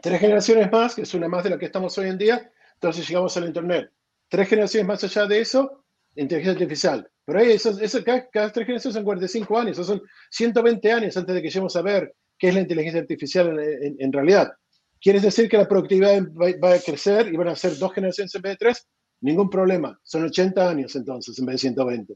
tres 0.00 0.20
generaciones 0.20 0.70
más, 0.70 0.94
que 0.94 1.02
es 1.02 1.14
una 1.14 1.28
más 1.28 1.44
de 1.44 1.50
la 1.50 1.58
que 1.58 1.66
estamos 1.66 1.96
hoy 1.98 2.08
en 2.08 2.18
día, 2.18 2.50
entonces 2.74 3.06
llegamos 3.06 3.36
al 3.36 3.46
Internet. 3.46 3.90
Tres 4.28 4.48
generaciones 4.48 4.86
más 4.86 5.04
allá 5.04 5.26
de 5.26 5.40
eso, 5.40 5.84
inteligencia 6.16 6.52
artificial. 6.52 7.08
Pero 7.24 7.38
ahí, 7.38 7.52
eso, 7.52 7.78
eso 7.80 8.02
cada, 8.04 8.52
tres 8.52 8.66
generaciones 8.66 8.94
son 8.94 9.04
45 9.04 9.58
años, 9.58 9.78
eso 9.78 9.84
son 9.84 10.02
120 10.30 10.92
años 10.92 11.16
antes 11.16 11.34
de 11.34 11.42
que 11.42 11.48
lleguemos 11.48 11.76
a 11.76 11.82
ver 11.82 12.14
qué 12.38 12.48
es 12.48 12.54
la 12.54 12.60
inteligencia 12.60 13.00
artificial 13.00 13.58
en, 13.58 14.12
realidad. 14.12 14.50
¿Quieres 15.00 15.22
decir 15.22 15.48
que 15.48 15.58
la 15.58 15.68
productividad 15.68 16.22
va, 16.32 16.74
a 16.74 16.78
crecer 16.78 17.32
y 17.32 17.36
van 17.36 17.48
a 17.48 17.56
ser 17.56 17.76
dos 17.76 17.92
generaciones 17.92 18.34
en 18.34 18.42
vez 18.42 18.52
de 18.52 18.56
tres? 18.56 18.88
Ningún 19.20 19.50
problema. 19.50 19.98
Son 20.02 20.24
80 20.24 20.68
años 20.68 20.96
entonces 20.96 21.38
en 21.38 21.46
vez 21.46 21.54
de 21.54 21.58
120. 21.58 22.14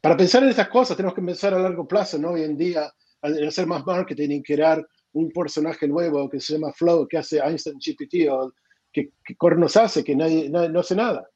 Para 0.00 0.16
pensar 0.16 0.42
en 0.42 0.50
estas 0.50 0.68
cosas 0.68 0.96
tenemos 0.96 1.14
que 1.14 1.22
pensar 1.22 1.54
a 1.54 1.58
largo 1.58 1.88
plazo, 1.88 2.18
¿no? 2.18 2.30
Hoy 2.30 2.42
en 2.42 2.56
día, 2.56 2.92
hacer 3.22 3.66
más 3.66 3.84
marketing 3.84 4.30
y 4.30 4.42
crear 4.42 4.86
un 5.18 5.30
personaje 5.30 5.88
nuevo 5.88 6.28
que 6.28 6.40
se 6.40 6.54
llama 6.54 6.72
Flow, 6.72 7.06
que 7.08 7.18
hace 7.18 7.38
Einstein 7.38 7.78
GPT, 7.78 8.30
o 8.30 8.52
que, 8.92 9.10
que 9.24 9.36
nos 9.56 9.76
hace, 9.76 10.04
que 10.04 10.14
nadie, 10.14 10.48
no 10.48 10.80
hace 10.80 10.94
nada. 10.94 11.28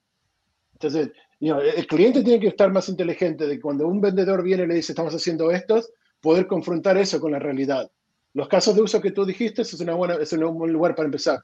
Entonces, 0.75 1.11
el 1.41 1.87
cliente 1.87 2.23
tiene 2.23 2.41
que 2.41 2.49
estar 2.49 2.73
más 2.73 2.89
inteligente 2.89 3.47
de 3.47 3.61
cuando 3.61 3.87
un 3.89 4.01
vendedor 4.01 4.43
viene 4.43 4.65
y 4.65 4.67
le 4.67 4.75
dice, 4.75 4.93
estamos 4.93 5.15
haciendo 5.15 5.51
esto, 5.51 5.83
poder 6.21 6.47
confrontar 6.47 6.97
eso 6.97 7.21
con 7.21 7.33
la 7.33 7.39
realidad. 7.39 7.91
Los 8.35 8.49
casos 8.49 8.75
de 8.75 8.83
uso 8.83 9.01
que 9.01 9.11
tú 9.11 9.25
dijiste 9.25 9.63
es, 9.63 9.75
una 9.81 9.95
buena, 9.95 10.15
es 10.15 10.33
un 10.33 10.59
buen 10.59 10.73
lugar 10.73 10.95
para 10.95 11.07
empezar. 11.07 11.41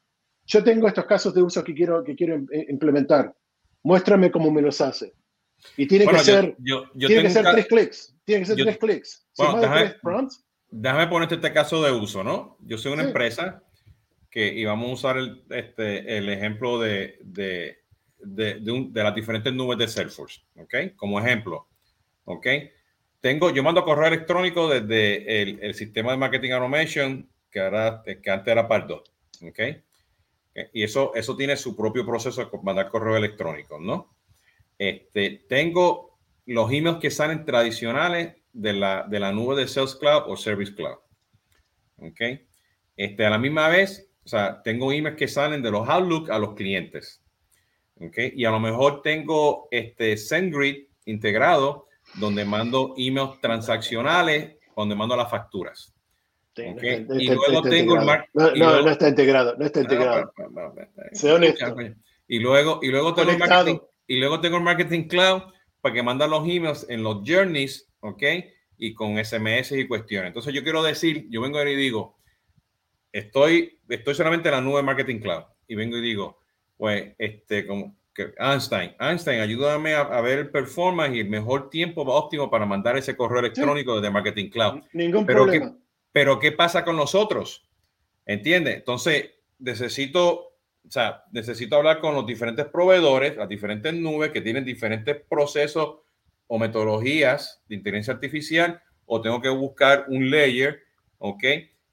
Yo 0.46 0.62
tengo 0.64 0.88
estos 0.88 1.04
casos 1.04 1.34
de 1.34 1.42
uso 1.42 1.62
que 1.62 1.74
quiero, 1.74 2.02
que 2.04 2.14
quiero 2.14 2.40
implementar. 2.68 3.34
Muéstrame 3.82 4.30
cómo 4.30 4.50
me 4.50 4.62
los 4.62 4.80
hace. 4.80 5.12
Y 5.76 5.86
tiene 5.86 6.06
que 6.06 6.18
ser, 6.20 6.56
tiene 6.96 7.22
que 7.22 7.30
ser 7.30 7.44
tres 7.50 7.66
clics. 7.66 8.14
Tiene 8.24 8.40
que 8.42 8.46
ser 8.46 8.56
tres 8.56 8.78
clics. 8.78 9.26
Si 9.32 9.42
más 9.42 9.60
de 9.60 9.68
tres 9.68 9.94
prompts, 10.00 10.44
déjame 10.70 11.06
ponerte 11.06 11.36
este 11.36 11.52
caso 11.52 11.82
de 11.82 11.92
uso, 11.92 12.22
¿no? 12.22 12.56
Yo 12.60 12.78
soy 12.78 12.92
una 12.92 13.04
empresa 13.04 13.62
que 14.30 14.46
y 14.46 14.64
vamos 14.64 14.90
a 14.90 14.92
usar 14.94 15.16
el, 15.18 15.42
este, 15.50 16.18
el 16.18 16.28
ejemplo 16.28 16.78
de, 16.78 17.18
de, 17.22 17.78
de, 18.18 18.60
de, 18.60 19.02
las 19.02 19.14
diferentes 19.14 19.52
nubes 19.52 19.78
de 19.78 19.88
Salesforce, 19.88 20.42
¿ok? 20.56 20.94
Como 20.96 21.18
ejemplo, 21.20 21.68
¿ok? 22.24 22.46
Tengo, 23.20 23.50
yo 23.50 23.62
mando 23.62 23.84
correo 23.84 24.06
electrónico 24.06 24.68
desde 24.68 25.42
el, 25.42 25.58
el 25.62 25.74
sistema 25.74 26.12
de 26.12 26.18
marketing 26.18 26.50
automation 26.52 27.28
que, 27.50 27.60
ahora, 27.60 28.02
que 28.04 28.30
antes 28.30 28.52
era 28.52 28.68
Pardo, 28.68 29.02
¿ok? 29.42 29.60
Y 30.72 30.82
eso, 30.82 31.14
eso 31.14 31.36
tiene 31.36 31.56
su 31.56 31.76
propio 31.76 32.04
proceso 32.04 32.44
de 32.44 32.58
mandar 32.62 32.88
correo 32.88 33.16
electrónico, 33.16 33.78
¿no? 33.78 34.14
Este, 34.76 35.44
tengo 35.48 36.18
los 36.46 36.72
emails 36.72 36.98
que 36.98 37.10
salen 37.10 37.44
tradicionales 37.44 38.36
de 38.52 38.72
la, 38.72 39.06
de 39.08 39.20
la 39.20 39.32
nube 39.32 39.56
de 39.56 39.68
Sales 39.68 39.94
Cloud 39.96 40.24
o 40.26 40.36
Service 40.36 40.74
Cloud. 40.74 40.98
¿Ok? 41.96 42.20
Este, 42.96 43.26
a 43.26 43.30
la 43.30 43.38
misma 43.38 43.68
vez, 43.68 44.10
o 44.24 44.28
sea, 44.28 44.62
tengo 44.62 44.92
emails 44.92 45.16
que 45.16 45.28
salen 45.28 45.62
de 45.62 45.70
los 45.70 45.88
Outlook 45.88 46.30
a 46.30 46.38
los 46.38 46.54
clientes. 46.54 47.22
¿Ok? 48.00 48.18
Y 48.34 48.44
a 48.44 48.50
lo 48.50 48.60
mejor 48.60 49.02
tengo 49.02 49.68
este 49.70 50.16
SendGrid 50.16 50.86
integrado 51.06 51.86
donde 52.14 52.44
mando 52.44 52.94
emails 52.96 53.40
transaccionales, 53.40 54.56
donde 54.76 54.94
mando 54.94 55.16
las 55.16 55.30
facturas. 55.30 55.94
Okay. 56.52 57.06
y 57.18 57.28
luego 57.28 57.62
tengo 57.62 58.00
el 58.00 58.06
no, 58.34 58.82
no, 58.82 58.90
está 58.90 59.08
integrado, 59.08 59.56
no 59.56 59.64
está 59.64 59.80
integrado. 59.80 60.32
Y 62.26 62.40
luego, 62.40 62.80
y 62.82 62.88
luego 62.88 63.14
tengo 63.14 63.30
el 63.30 63.38
marketing, 63.38 63.78
y 64.06 64.16
luego 64.18 64.40
tengo 64.40 64.56
el 64.56 64.64
marketing 64.64 65.06
cloud 65.06 65.42
para 65.80 65.94
que 65.94 66.02
manda 66.02 66.26
los 66.26 66.48
emails 66.48 66.86
en 66.88 67.02
los 67.02 67.22
journeys 67.26 67.88
¿ok? 68.00 68.22
Y 68.76 68.94
con 68.94 69.22
SMS 69.22 69.72
y 69.72 69.86
cuestiones. 69.86 70.28
Entonces 70.28 70.54
yo 70.54 70.62
quiero 70.62 70.82
decir, 70.82 71.26
yo 71.30 71.40
vengo 71.40 71.62
y 71.62 71.74
digo, 71.74 72.18
estoy, 73.12 73.80
estoy 73.88 74.14
solamente 74.14 74.48
en 74.48 74.54
la 74.54 74.60
nube 74.60 74.82
Marketing 74.82 75.18
Cloud 75.18 75.44
y 75.66 75.74
vengo 75.74 75.96
y 75.98 76.00
digo, 76.02 76.40
pues, 76.76 77.14
este, 77.18 77.66
como 77.66 77.96
que 78.14 78.32
Einstein, 78.38 78.94
Einstein, 78.98 79.40
ayúdame 79.40 79.94
a, 79.94 80.20
ver 80.20 80.38
el 80.38 80.50
performance 80.50 81.14
y 81.14 81.20
el 81.20 81.28
mejor 81.28 81.70
tiempo 81.70 82.02
óptimo 82.02 82.50
para 82.50 82.66
mandar 82.66 82.96
ese 82.96 83.16
correo 83.16 83.40
electrónico 83.40 83.96
desde 83.96 84.10
Marketing 84.10 84.50
Cloud. 84.50 84.82
Ningún 84.92 85.26
pero 85.26 85.44
problema. 85.44 85.72
¿qué, 85.72 85.78
pero 86.12 86.38
¿qué 86.38 86.52
pasa 86.52 86.84
con 86.84 86.96
nosotros? 86.96 87.68
¿Entiendes? 88.26 88.76
Entonces, 88.76 89.30
necesito, 89.58 90.47
o 90.88 90.90
sea, 90.90 91.24
necesito 91.32 91.76
hablar 91.76 92.00
con 92.00 92.14
los 92.14 92.24
diferentes 92.24 92.64
proveedores, 92.66 93.36
las 93.36 93.48
diferentes 93.48 93.92
nubes 93.92 94.30
que 94.30 94.40
tienen 94.40 94.64
diferentes 94.64 95.16
procesos 95.28 95.98
o 96.46 96.58
metodologías 96.58 97.62
de 97.68 97.76
inteligencia 97.76 98.14
artificial 98.14 98.80
o 99.04 99.20
tengo 99.20 99.42
que 99.42 99.50
buscar 99.50 100.06
un 100.08 100.30
layer, 100.30 100.80
¿ok? 101.18 101.44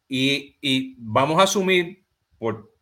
Y, 0.07 0.55
y 0.61 0.95
vamos 0.97 1.39
a 1.39 1.43
asumir 1.43 2.05
por, 2.37 2.73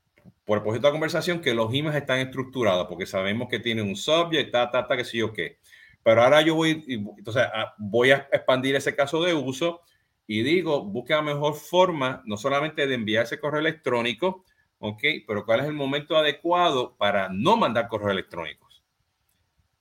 por 0.45 0.59
el 0.59 0.63
proyecto 0.63 0.87
de 0.87 0.91
conversación 0.91 1.41
que 1.41 1.55
los 1.55 1.73
emails 1.73 1.95
están 1.95 2.19
estructurados 2.19 2.85
porque 2.87 3.07
sabemos 3.07 3.47
que 3.49 3.59
tiene 3.59 3.81
un 3.81 3.95
subject, 3.95 4.51
ta, 4.51 4.69
ta, 4.69 4.85
ta, 4.87 4.95
que 4.95 5.05
sé 5.05 5.17
yo 5.17 5.33
qué. 5.33 5.57
Pero 6.03 6.21
ahora 6.21 6.41
yo 6.41 6.53
voy, 6.53 6.83
entonces 6.87 7.43
ah, 7.51 7.73
voy 7.79 8.11
a 8.11 8.27
expandir 8.31 8.75
ese 8.75 8.95
caso 8.95 9.23
de 9.23 9.33
uso 9.33 9.81
y 10.27 10.43
digo, 10.43 10.83
busque 10.83 11.13
la 11.13 11.23
mejor 11.23 11.55
forma, 11.55 12.21
no 12.25 12.37
solamente 12.37 12.85
de 12.85 12.93
enviar 12.93 13.23
ese 13.23 13.39
correo 13.39 13.61
electrónico, 13.61 14.45
¿ok? 14.83 15.01
Pero 15.25 15.45
cuál 15.45 15.61
es 15.61 15.65
el 15.67 15.73
momento 15.73 16.17
adecuado 16.17 16.93
para 16.97 17.29
no 17.29 17.55
mandar 17.55 17.87
correos 17.87 18.11
electrónicos, 18.11 18.83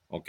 ¿ok? 0.08 0.28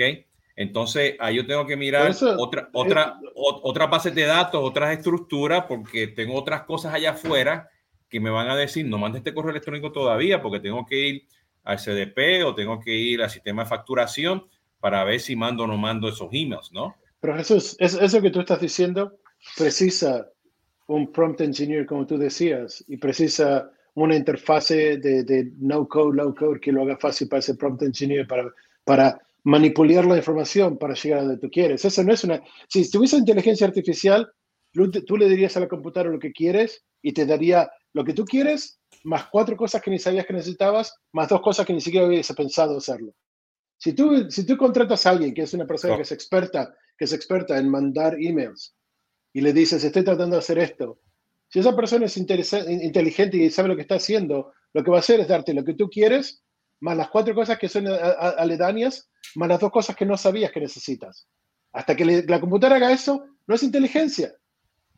Entonces, 0.56 1.16
ahí 1.20 1.36
yo 1.36 1.46
tengo 1.46 1.68
que 1.68 1.78
mirar 1.78 2.12
otra, 2.40 2.70
otra, 2.74 3.20
otra 3.36 3.86
base 3.86 4.10
de 4.10 4.24
datos, 4.24 4.60
otras 4.64 4.98
estructuras, 4.98 5.66
porque 5.68 6.08
tengo 6.08 6.34
otras 6.36 6.64
cosas 6.64 6.94
allá 6.94 7.12
afuera 7.12 7.70
que 8.10 8.20
me 8.20 8.32
van 8.32 8.50
a 8.50 8.56
decir, 8.56 8.86
no 8.88 8.98
mande 8.98 9.20
este 9.20 9.34
correo 9.34 9.52
electrónico 9.52 9.92
todavía, 9.92 10.42
porque 10.42 10.60
tengo 10.60 10.84
que 10.88 11.08
ir 11.08 11.28
al 11.64 11.78
CDP 11.78 12.44
o 12.44 12.56
tengo 12.56 12.80
que 12.80 12.96
ir 12.96 13.22
al 13.22 13.30
sistema 13.30 13.64
de 13.64 13.70
facturación 13.70 14.48
para 14.80 15.04
ver 15.04 15.20
si 15.20 15.36
mando 15.36 15.66
o 15.66 15.68
no 15.68 15.78
mando 15.78 16.10
esos 16.10 16.30
emails, 16.32 16.72
¿no? 16.72 16.96
Pero 17.20 17.36
Jesús, 17.38 17.76
eso 17.80 18.22
que 18.22 18.32
tú 18.32 18.40
estás 18.40 18.60
diciendo 18.60 19.20
precisa 19.56 20.28
un 20.88 21.12
prompt 21.12 21.42
engineer, 21.42 21.86
como 21.86 22.08
tú 22.08 22.18
decías, 22.18 22.84
y 22.88 22.98
precisa 22.98 23.72
una 23.96 24.16
interfase 24.16 24.98
de, 24.98 25.24
de 25.24 25.52
no 25.60 25.88
code, 25.88 26.18
low 26.18 26.34
code 26.34 26.60
que 26.60 26.72
lo 26.72 26.84
haga 26.84 26.98
fácil 26.98 27.28
para 27.28 27.40
ese 27.40 27.56
prompt 27.56 27.84
engineer 27.84 28.28
para, 28.28 28.52
para 28.84 29.20
manipular 29.44 30.06
la 30.06 30.18
información 30.18 30.78
para 30.78 30.96
llegar 30.96 31.20
a 31.20 31.24
donde 31.24 31.38
tú 31.38 31.50
quieres. 31.50 31.86
Eso 31.86 32.04
no 32.04 32.14
es 32.14 32.24
una... 32.24 32.42
Si 32.68 32.90
tuviese 32.90 33.18
inteligencia 33.18 33.68
artificial, 33.68 34.32
tú 34.72 35.18
le 35.18 35.30
dirías 35.30 35.56
a 35.58 35.60
la 35.60 35.68
computadora 35.68 36.12
lo 36.12 36.20
que 36.20 36.32
quieres 36.32 36.84
y 37.02 37.14
te 37.14 37.26
daría 37.26 37.70
lo 37.94 38.04
que 38.04 38.14
tú 38.14 38.26
quieres, 38.26 38.80
más 39.04 39.28
cuatro 39.28 39.56
cosas 39.56 39.82
que 39.82 39.92
ni 39.92 40.00
sabías 40.00 40.26
que 40.26 40.34
necesitabas, 40.34 40.96
más 41.12 41.30
dos 41.30 41.42
cosas 41.42 41.66
que 41.66 41.74
ni 41.74 41.82
siquiera 41.82 42.08
hubiese 42.08 42.34
pensado 42.34 42.78
hacerlo. 42.78 43.14
Si 43.78 43.94
tú, 43.94 44.30
si 44.32 44.46
tú 44.46 44.58
contratas 44.58 45.06
a 45.06 45.12
alguien 45.12 45.34
que 45.34 45.44
es 45.44 45.54
una 45.54 45.68
persona 45.68 45.96
que 45.96 46.04
es 46.04 46.12
experta, 46.12 46.74
que 46.98 47.06
es 47.06 47.14
experta 47.14 47.58
en 47.58 47.70
mandar 47.70 48.16
emails 48.20 48.76
y 49.34 49.42
le 49.42 49.54
dices, 49.54 49.84
estoy 49.84 50.04
tratando 50.04 50.36
de 50.36 50.40
hacer 50.40 50.58
esto, 50.58 51.00
si 51.54 51.60
esa 51.60 51.76
persona 51.76 52.08
es 52.08 52.18
inteligente 52.18 53.38
y 53.38 53.48
sabe 53.52 53.68
lo 53.68 53.76
que 53.76 53.84
está 53.84 53.94
haciendo, 53.94 54.54
lo 54.74 54.84
que 54.84 54.90
va 54.90 54.98
a 54.98 55.02
hacer 55.02 55.20
es 55.20 55.28
darte 55.28 55.54
lo 55.54 55.64
que 55.64 55.76
tú 55.76 55.88
quieres, 55.88 56.44
más 56.80 56.98
las 56.98 57.10
cuatro 57.12 57.36
cosas 57.36 57.60
que 57.60 57.70
son 57.70 57.86
aledañas, 57.88 59.12
más 59.36 59.50
las 59.50 59.60
dos 59.60 59.70
cosas 59.70 59.96
que 59.96 60.04
no 60.04 60.18
sabías 60.18 60.52
que 60.52 60.62
necesitas. 60.62 61.28
Hasta 61.72 61.96
que 61.96 62.24
la 62.28 62.40
computadora 62.40 62.78
haga 62.78 62.92
eso, 62.92 63.24
no 63.46 63.54
es 63.54 63.62
inteligencia. 63.62 64.34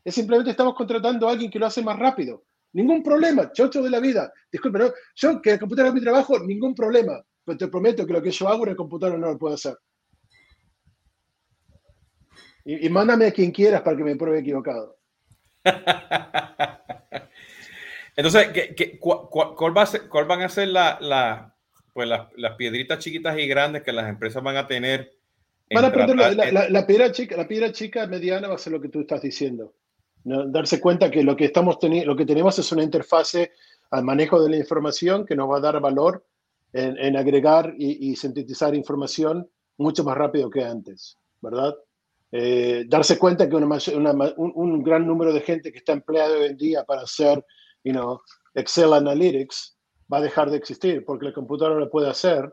Es 0.02 0.14
simplemente 0.14 0.50
estamos 0.50 0.74
contratando 0.74 1.28
a 1.28 1.32
alguien 1.32 1.50
que 1.50 1.58
lo 1.58 1.66
hace 1.66 1.82
más 1.82 1.98
rápido. 1.98 2.44
Ningún 2.72 3.02
problema, 3.02 3.52
chocho 3.52 3.82
de 3.82 3.90
la 3.90 4.00
vida. 4.00 4.32
Disculpe, 4.50 4.90
yo 5.14 5.42
que 5.42 5.50
la 5.50 5.58
computadora 5.58 5.90
haga 5.90 5.94
mi 5.94 6.02
trabajo, 6.02 6.38
ningún 6.38 6.74
problema. 6.74 7.22
Pero 7.44 7.58
te 7.58 7.68
prometo 7.68 8.06
que 8.06 8.14
lo 8.14 8.22
que 8.22 8.30
yo 8.30 8.48
hago 8.48 8.62
en 8.64 8.70
la 8.70 8.76
computadora 8.76 9.18
no 9.18 9.26
lo 9.26 9.38
puedo 9.38 9.56
hacer. 9.56 9.76
Y, 12.64 12.88
mándame 12.88 13.26
a 13.26 13.30
quien 13.30 13.50
quieras 13.50 13.82
para 13.82 13.94
que 13.94 14.04
me 14.04 14.16
pruebe 14.16 14.38
equivocado. 14.38 14.95
Entonces, 18.16 18.48
¿qué, 18.76 18.98
cuál, 18.98 19.72
van 19.72 20.42
a 20.42 20.48
ser 20.48 20.68
la, 20.68 21.54
pues 21.92 22.08
las, 22.08 22.54
piedritas 22.56 22.98
chiquitas 22.98 23.38
y 23.38 23.46
grandes 23.46 23.82
que 23.82 23.92
las 23.92 24.08
empresas 24.08 24.42
van 24.42 24.56
a 24.56 24.66
tener? 24.66 25.12
Van 25.70 25.84
a 25.84 25.88
aprender 25.88 26.16
la, 26.16 26.86
piedra 26.86 27.12
chica, 27.12 27.36
la 27.36 27.46
piedra 27.46 27.72
chica 27.72 28.06
mediana 28.06 28.48
va 28.48 28.54
a 28.54 28.58
ser 28.58 28.72
lo 28.72 28.80
que 28.80 28.88
tú 28.88 29.00
estás 29.00 29.20
diciendo. 29.20 29.74
Darse 30.24 30.80
cuenta 30.80 31.10
que 31.10 31.22
lo 31.22 31.36
que, 31.36 31.44
estamos 31.44 31.76
lo 31.82 32.16
que 32.16 32.26
tenemos 32.26 32.58
es 32.58 32.72
una 32.72 32.82
interfase 32.82 33.52
al 33.90 34.04
manejo 34.04 34.42
de 34.42 34.50
la 34.50 34.56
información 34.56 35.26
que 35.26 35.36
nos 35.36 35.50
va 35.50 35.58
a 35.58 35.60
dar 35.60 35.80
valor 35.80 36.24
en, 36.72 37.16
agregar 37.16 37.74
y, 37.78 38.16
sintetizar 38.16 38.74
información 38.74 39.48
mucho 39.78 40.04
más 40.04 40.16
rápido 40.16 40.50
que 40.50 40.64
antes, 40.64 41.16
¿verdad? 41.40 41.74
Eh, 42.32 42.84
darse 42.88 43.18
cuenta 43.18 43.48
que 43.48 43.54
un, 43.56 44.82
gran 44.82 45.06
número 45.06 45.32
de 45.32 45.40
gente 45.40 45.70
que 45.70 45.78
está 45.78 45.92
empleada 45.92 46.36
hoy 46.36 46.46
en 46.46 46.56
día 46.56 46.84
para 46.84 47.02
hacer 47.02 47.44
you 47.84 47.92
know, 47.92 48.20
Excel 48.54 48.92
Analytics 48.92 49.78
va 50.12 50.18
a 50.18 50.22
dejar 50.22 50.50
de 50.50 50.56
existir 50.56 51.04
porque 51.04 51.26
la 51.26 51.32
computadora 51.32 51.78
lo 51.78 51.88
puede 51.88 52.10
hacer 52.10 52.52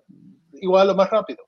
igual 0.53 0.89
o 0.89 0.95
más 0.95 1.09
rápido. 1.09 1.43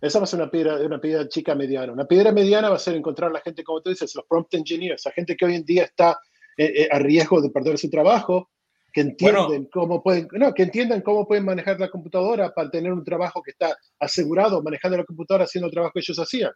Esa 0.00 0.18
va 0.18 0.24
a 0.24 0.26
ser 0.26 0.40
una 0.40 0.50
piedra, 0.50 0.76
una 0.76 1.00
piedra 1.00 1.28
chica 1.28 1.54
mediana. 1.54 1.92
Una 1.92 2.04
piedra 2.04 2.32
mediana 2.32 2.68
va 2.68 2.76
a 2.76 2.80
ser 2.80 2.96
encontrar 2.96 3.30
a 3.30 3.34
la 3.34 3.40
gente, 3.40 3.64
como 3.64 3.80
tú 3.80 3.90
dices, 3.90 4.14
los 4.14 4.26
prompt 4.26 4.52
engineers, 4.54 5.04
la 5.06 5.12
gente 5.12 5.36
que 5.36 5.46
hoy 5.46 5.54
en 5.54 5.64
día 5.64 5.84
está 5.84 6.18
eh, 6.58 6.82
eh, 6.82 6.88
a 6.90 6.98
riesgo 6.98 7.40
de 7.40 7.50
perder 7.50 7.78
su 7.78 7.88
trabajo, 7.88 8.50
que 8.92 9.02
entienden 9.02 9.68
cómo 9.72 10.02
pueden, 10.02 10.28
no, 10.32 10.52
que 10.54 10.64
entiendan 10.64 11.02
cómo 11.02 11.26
pueden 11.26 11.44
manejar 11.44 11.78
la 11.78 11.90
computadora 11.90 12.52
para 12.54 12.70
tener 12.70 12.92
un 12.92 13.04
trabajo 13.04 13.42
que 13.42 13.50
está 13.50 13.76
asegurado 13.98 14.62
manejando 14.62 14.96
la 14.96 15.04
computadora 15.04 15.44
haciendo 15.44 15.66
el 15.66 15.72
trabajo 15.72 15.92
que 15.94 16.00
ellos 16.00 16.18
hacían. 16.18 16.52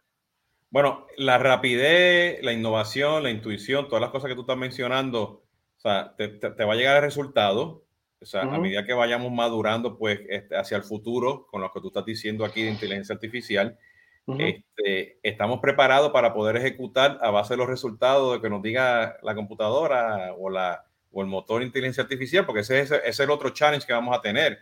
Bueno, 0.71 1.05
la 1.17 1.37
rapidez, 1.37 2.41
la 2.43 2.53
innovación, 2.53 3.23
la 3.23 3.29
intuición, 3.29 3.87
todas 3.89 4.01
las 4.01 4.09
cosas 4.09 4.29
que 4.29 4.35
tú 4.35 4.41
estás 4.41 4.57
mencionando, 4.57 5.21
o 5.21 5.79
sea, 5.79 6.15
te, 6.15 6.29
te, 6.29 6.63
va 6.63 6.73
a 6.73 6.77
llegar 6.77 6.95
el 6.95 7.03
resultado. 7.03 7.83
O 8.21 8.25
sea, 8.25 8.43
a 8.43 8.57
medida 8.59 8.85
que 8.85 8.93
vayamos 8.93 9.31
madurando, 9.31 9.97
pues, 9.97 10.21
este, 10.29 10.55
hacia 10.55 10.77
el 10.77 10.83
futuro, 10.83 11.45
con 11.47 11.59
lo 11.59 11.71
que 11.73 11.81
tú 11.81 11.87
estás 11.87 12.05
diciendo 12.05 12.45
aquí 12.45 12.61
de 12.63 12.69
inteligencia 12.69 13.15
artificial, 13.15 13.77
este, 14.37 15.17
estamos 15.23 15.59
preparados 15.59 16.11
para 16.11 16.33
poder 16.33 16.55
ejecutar 16.55 17.19
a 17.21 17.31
base 17.31 17.55
de 17.55 17.57
los 17.57 17.67
resultados 17.67 18.35
de 18.35 18.41
que 18.41 18.49
nos 18.49 18.61
diga 18.61 19.17
la 19.23 19.35
computadora 19.35 20.33
o, 20.37 20.49
la, 20.49 20.85
o 21.11 21.21
el 21.21 21.27
motor 21.27 21.59
de 21.59 21.65
inteligencia 21.65 22.03
artificial, 22.03 22.45
porque 22.45 22.61
ese, 22.61 22.79
ese, 22.79 23.01
es 23.03 23.19
el 23.19 23.29
otro 23.29 23.49
challenge 23.49 23.85
que 23.85 23.93
vamos 23.93 24.17
a 24.17 24.21
tener. 24.21 24.59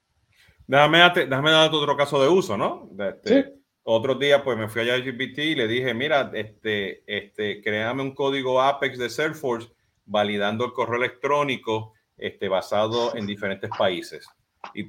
Déjame, 0.72 1.00
déjame 1.28 1.52
dar 1.52 1.70
otro 1.70 1.98
caso 1.98 2.24
de 2.24 2.30
uso, 2.30 2.56
¿no? 2.56 2.90
¿Sí? 3.26 3.44
Otro 3.84 4.16
día, 4.16 4.42
pues 4.42 4.58
me 4.58 4.70
fui 4.70 4.90
a 4.90 4.98
GPT 5.00 5.40
y 5.40 5.56
le 5.56 5.68
dije, 5.68 5.94
mira, 5.94 6.32
este, 6.34 7.04
este, 7.06 7.62
créame 7.62 8.02
un 8.02 8.16
código 8.16 8.62
Apex 8.62 8.98
de 8.98 9.10
Salesforce 9.10 9.68
validando 10.06 10.64
el 10.64 10.72
correo 10.72 10.96
electrónico 10.96 11.92
este, 12.18 12.48
basado 12.48 13.14
en 13.18 13.28
diferentes 13.28 13.70
países. 13.78 14.26
Y 14.74 14.84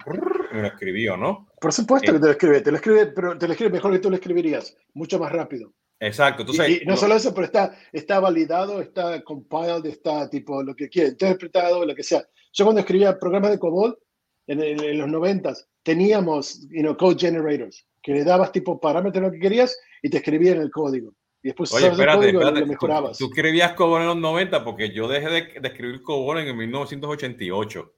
me 0.53 0.63
lo 0.63 0.69
escribió, 0.69 1.17
¿no? 1.17 1.49
Por 1.61 1.73
supuesto 1.73 2.13
que 2.13 2.21
te 2.21 2.27
lo 2.27 2.31
escribe, 2.31 2.61
te 2.61 2.71
lo 2.71 2.77
escribe, 2.77 3.07
pero 3.07 3.37
te 3.37 3.49
lo 3.49 3.53
escribe 3.53 3.73
mejor 3.73 3.91
que 3.91 3.99
tú 3.99 4.09
lo 4.09 4.15
escribirías, 4.15 4.77
mucho 4.95 5.19
más 5.19 5.33
rápido. 5.33 5.73
Exacto. 5.99 6.43
Entonces, 6.43 6.83
y, 6.83 6.87
no 6.87 6.97
solo 6.97 7.17
eso, 7.17 7.35
pero 7.35 7.47
está, 7.47 7.77
está 7.93 8.21
validado, 8.21 8.81
está 8.81 9.21
compiled, 9.25 9.87
está 9.87 10.31
tipo 10.31 10.63
lo 10.63 10.77
que 10.77 10.89
quiere, 10.89 11.09
interpretado, 11.09 11.85
lo 11.85 11.95
que 11.97 12.05
sea. 12.05 12.23
Yo 12.53 12.67
cuando 12.67 12.83
escribía 12.83 13.19
programas 13.19 13.51
de 13.51 13.59
COBOL 13.59 13.99
en, 14.47 14.61
en, 14.61 14.99
los 14.99 15.09
noventas, 15.09 15.69
teníamos 15.83 16.69
you 16.71 16.81
know, 16.81 16.97
code 16.97 17.19
generators 17.19 17.87
que 18.03 18.13
le 18.13 18.25
dabas 18.25 18.53
tipo 18.53 18.81
parámetros 18.81 19.23
lo 19.23 19.33
que 19.33 19.39
querías 19.39 19.79
y 20.03 20.11
te 20.11 20.19
escribían 20.19 20.61
el 20.61 20.71
código. 20.71 21.15
Y 21.43 21.49
después 21.49 21.73
Oye, 21.73 21.89
espérate, 21.89 22.29
el 22.29 22.35
código 22.35 22.51
lo 22.51 22.67
mejorabas. 22.67 23.19
Tú, 23.19 23.27
escribías 23.27 23.73
COBOL 23.73 24.03
en 24.03 24.07
los 24.09 24.17
90 24.17 24.65
porque 24.65 24.93
yo 24.93 25.09
dejé 25.09 25.29
de, 25.29 25.61
de 25.61 25.69
escribir 25.69 26.03
COBOL 26.03 26.39
en 26.39 26.57
1988. 26.57 27.95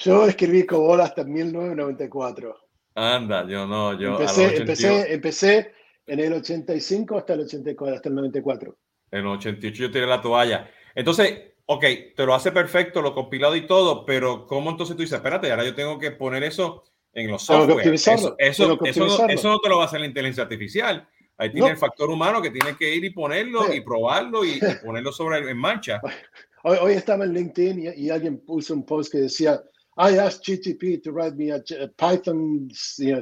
Yo 0.00 0.26
escribí 0.26 0.64
COBOL 0.64 1.02
hasta 1.02 1.24
1994. 1.24 2.56
Anda, 2.94 3.46
yo 3.46 3.66
no, 3.66 3.98
yo. 3.98 4.12
Empecé, 4.12 4.56
empecé, 4.56 5.12
empecé 5.12 5.72
en 6.06 6.20
el 6.20 6.32
85 6.32 7.18
hasta 7.18 7.34
el 7.34 7.40
84, 7.40 7.96
hasta 7.96 8.08
el 8.08 8.14
94. 8.14 8.78
En 9.12 9.20
el 9.20 9.26
88 9.26 9.82
yo 9.82 9.90
tiré 9.90 10.06
la 10.06 10.20
toalla. 10.20 10.70
Entonces, 10.94 11.52
ok, 11.72 11.84
te 12.16 12.26
lo 12.26 12.34
hace 12.34 12.50
perfecto, 12.50 13.00
lo 13.00 13.14
compilado 13.14 13.54
y 13.54 13.64
todo, 13.64 14.04
pero 14.04 14.44
¿cómo 14.44 14.70
entonces 14.70 14.96
tú 14.96 15.02
dices, 15.02 15.16
espérate, 15.16 15.52
ahora 15.52 15.64
yo 15.64 15.72
tengo 15.72 16.00
que 16.00 16.10
poner 16.10 16.42
eso 16.42 16.82
en 17.12 17.30
los 17.30 17.42
software. 17.42 17.94
Eso, 17.94 18.34
eso, 18.38 18.76
eso, 18.84 19.48
no 19.48 19.58
te 19.60 19.68
lo 19.68 19.76
va 19.76 19.84
a 19.84 19.86
hacer 19.86 20.00
la 20.00 20.06
inteligencia 20.06 20.42
artificial. 20.42 21.08
Ahí 21.36 21.52
tiene 21.52 21.70
el 21.70 21.76
factor 21.76 22.10
humano 22.10 22.42
que 22.42 22.50
tiene 22.50 22.76
que 22.76 22.92
ir 22.92 23.04
y 23.04 23.10
ponerlo 23.10 23.72
y 23.72 23.82
probarlo 23.82 24.44
y, 24.44 24.58
ponerlo 24.84 25.12
sobre 25.12 25.48
en 25.48 25.56
marcha. 25.56 26.00
Hoy, 26.62 26.76
hoy, 26.78 26.92
estaba 26.92 27.24
en 27.24 27.32
LinkedIn 27.32 27.94
y, 27.96 28.10
alguien 28.10 28.38
puso 28.44 28.74
un 28.74 28.84
post 28.84 29.10
que 29.10 29.16
decía, 29.16 29.62
I 29.96 30.18
asked 30.18 30.42
GTP 30.44 31.02
to 31.02 31.10
write 31.10 31.34
me 31.34 31.52
a, 31.52 31.62
Python 31.96 32.68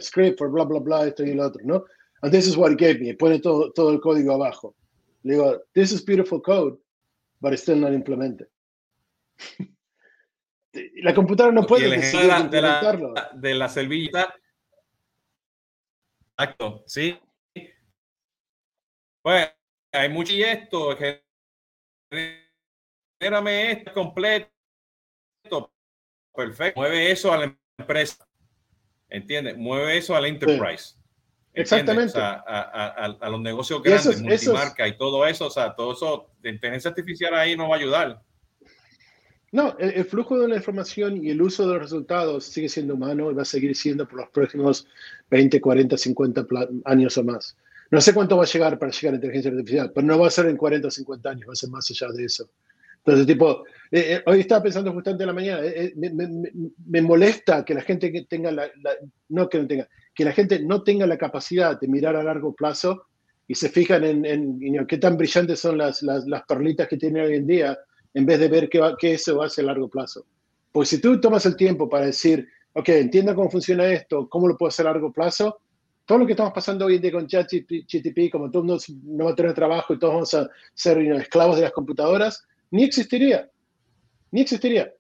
script 0.01 0.39
for 0.39 0.51
blah, 0.51 0.65
blah, 0.65 0.81
blah, 0.81 1.07
esto 1.07 1.25
y 1.25 1.31
el 1.31 1.39
otro, 1.39 1.61
¿no? 1.65 1.85
And 2.23 2.33
this 2.33 2.49
is 2.49 2.57
what 2.57 2.73
it 2.73 2.81
gave 2.81 2.99
me. 2.99 3.15
Pone 3.15 3.39
todo, 3.39 3.71
todo 3.71 3.93
el 3.93 4.01
código 4.01 4.33
abajo. 4.33 4.75
Le 5.23 5.35
digo, 5.35 5.57
this 5.73 5.93
is 5.93 6.03
beautiful 6.05 6.41
code, 6.41 6.77
but 7.41 7.53
it's 7.53 7.63
still 7.63 7.79
not 7.79 7.93
implemented. 7.93 8.49
la 11.03 11.15
computadora 11.15 11.53
no 11.53 11.67
puede 11.67 11.89
decidir 11.89 12.23
de 12.23 12.29
la, 12.29 12.41
implementarlo. 12.41 13.09
De 13.09 13.15
la, 13.15 13.31
de 13.35 13.55
la 13.55 13.69
servilleta. 13.69 14.35
Exacto, 16.37 16.85
sí. 16.87 17.19
Pues 19.23 19.51
hay 19.93 20.09
mucho 20.09 20.33
y 20.33 20.43
esto, 20.43 20.97
genérame 22.11 23.73
esto 23.73 23.93
completo, 23.93 24.51
perfecto, 26.35 26.81
mueve 26.81 27.11
eso 27.11 27.33
a 27.33 27.39
la 27.39 27.59
empresa, 27.79 28.29
¿entiendes? 29.09 29.57
Mueve 29.57 29.99
eso 29.99 30.15
a 30.15 30.21
la 30.21 30.29
enterprise. 30.29 30.98
Exactamente. 31.55 32.19
a, 32.19 33.29
los 33.31 33.41
negocios 33.41 33.83
grandes, 33.83 34.23
multimarca 34.23 34.87
y 34.87 34.97
todo 34.97 35.27
eso, 35.27 35.47
o 35.47 35.51
sea, 35.51 35.75
todo 35.75 35.93
eso, 35.93 36.31
de 36.41 36.51
inteligencia 36.51 36.91
artificial 36.91 37.35
ahí 37.35 37.57
nos 37.57 37.71
va 37.71 37.75
a 37.75 37.79
ayudar. 37.79 38.23
No, 39.51 39.77
el, 39.79 40.05
flujo 40.05 40.39
de 40.39 40.49
la 40.49 40.57
información 40.57 41.25
y 41.25 41.31
el 41.31 41.41
uso 41.41 41.67
de 41.67 41.73
los 41.73 41.83
resultados 41.83 42.45
sigue 42.45 42.69
siendo 42.69 42.95
humano 42.95 43.31
y 43.31 43.35
va 43.35 43.43
a 43.43 43.47
seguir 43.47 43.75
siendo 43.75 44.07
por 44.07 44.21
los 44.21 44.29
próximos 44.29 44.87
20, 45.31 45.61
40, 45.61 45.97
50 45.97 46.47
años 46.85 47.17
o 47.17 47.25
más. 47.25 47.57
No 47.91 48.01
sé 48.03 48.13
cuánto 48.13 48.37
va 48.37 48.45
a 48.45 48.47
llegar 48.47 48.79
para 48.79 48.93
llegar 48.93 49.09
a 49.09 49.13
la 49.13 49.17
inteligencia 49.17 49.51
artificial, 49.51 49.93
pero 49.95 50.07
no 50.07 50.19
va 50.19 50.27
a 50.27 50.31
ser 50.31 50.47
en 50.47 50.57
40 50.59 50.89
o 50.89 50.91
50 50.91 51.31
años, 51.31 51.49
va 51.49 51.53
a 51.53 51.57
ser 51.57 51.71
más 51.71 51.91
allá 51.91 52.13
de 52.13 52.25
eso. 52.25 52.51
Entonces, 52.99 53.27
tipo, 53.27 53.65
eh, 53.91 54.17
eh, 54.17 54.23
hoy 54.27 54.41
estaba 54.41 54.63
pensando 54.63 54.93
justamente 54.93 55.23
en 55.23 55.29
la 55.29 55.33
mañana, 55.33 55.63
eh, 55.65 55.95
me, 55.97 57.01
molesta 57.01 57.65
que 57.65 57.73
la 57.73 57.81
gente 57.81 58.13
que 58.13 58.25
tenga 58.25 58.51
la, 58.51 58.69
no 59.31 59.49
que 59.49 59.59
no 59.59 59.67
tenga, 59.67 59.89
que 60.19 60.25
la 60.25 60.33
gente 60.33 60.59
no 60.59 60.83
tenga 60.83 61.07
la 61.07 61.17
capacidad 61.17 61.79
de 61.79 61.87
mirar 61.87 62.17
a 62.17 62.25
largo 62.25 62.53
plazo 62.53 63.07
y 63.47 63.55
se 63.55 63.69
fijan 63.69 64.03
en, 64.03 64.27
en, 64.27 64.85
qué 64.89 64.99
tan 64.99 65.17
brillantes 65.17 65.61
son 65.61 65.79
las, 65.79 66.03
las, 66.03 66.27
las, 66.27 66.43
perlitas 66.43 66.89
que 66.89 66.97
tiene 66.97 67.23
hoy 67.23 67.37
en 67.37 67.47
día, 67.47 67.79
en 68.15 68.27
vez 68.27 68.41
de 68.41 68.49
ver 68.49 68.69
qué, 68.69 68.81
va, 68.81 68.97
qué 68.97 69.15
eso 69.15 69.41
hace 69.41 69.61
a 69.61 69.67
largo 69.67 69.89
plazo. 69.89 70.27
Pues 70.73 70.89
si 70.89 71.01
tú 71.01 71.21
tomas 71.21 71.47
el 71.47 71.55
tiempo 71.55 71.89
para 71.89 72.07
decir, 72.07 72.49
ok, 72.73 72.89
entienda 72.89 73.33
cómo 73.33 73.49
funciona 73.49 73.87
esto, 73.87 74.29
cómo 74.29 74.49
lo 74.49 74.57
puedo 74.57 74.71
hacer 74.71 74.89
a 74.89 74.91
largo 74.91 75.13
plazo, 75.13 75.61
todo 76.05 76.19
lo 76.19 76.27
que 76.27 76.33
estamos 76.33 76.53
pasando 76.53 76.87
hoy 76.87 76.97
en 76.97 77.03
día 77.03 77.13
con 77.13 77.29
ChatGPT, 77.29 78.33
como 78.33 78.51
todo 78.51 78.65
mundo 78.65 78.83
no 79.05 79.27
va 79.27 79.31
a 79.31 79.37
tener 79.37 79.55
trabajo 79.55 79.95
y 79.95 80.01
todos 80.01 80.15
vamos 80.15 80.35
a 80.35 80.51
ser 80.75 80.99
esclavos 80.99 81.55
de 81.55 81.63
las 81.63 81.73
computadoras, 81.73 82.45
ni 82.73 82.83
existiría. 82.83 83.49
Ni 84.33 84.41
existiría. 84.41 84.93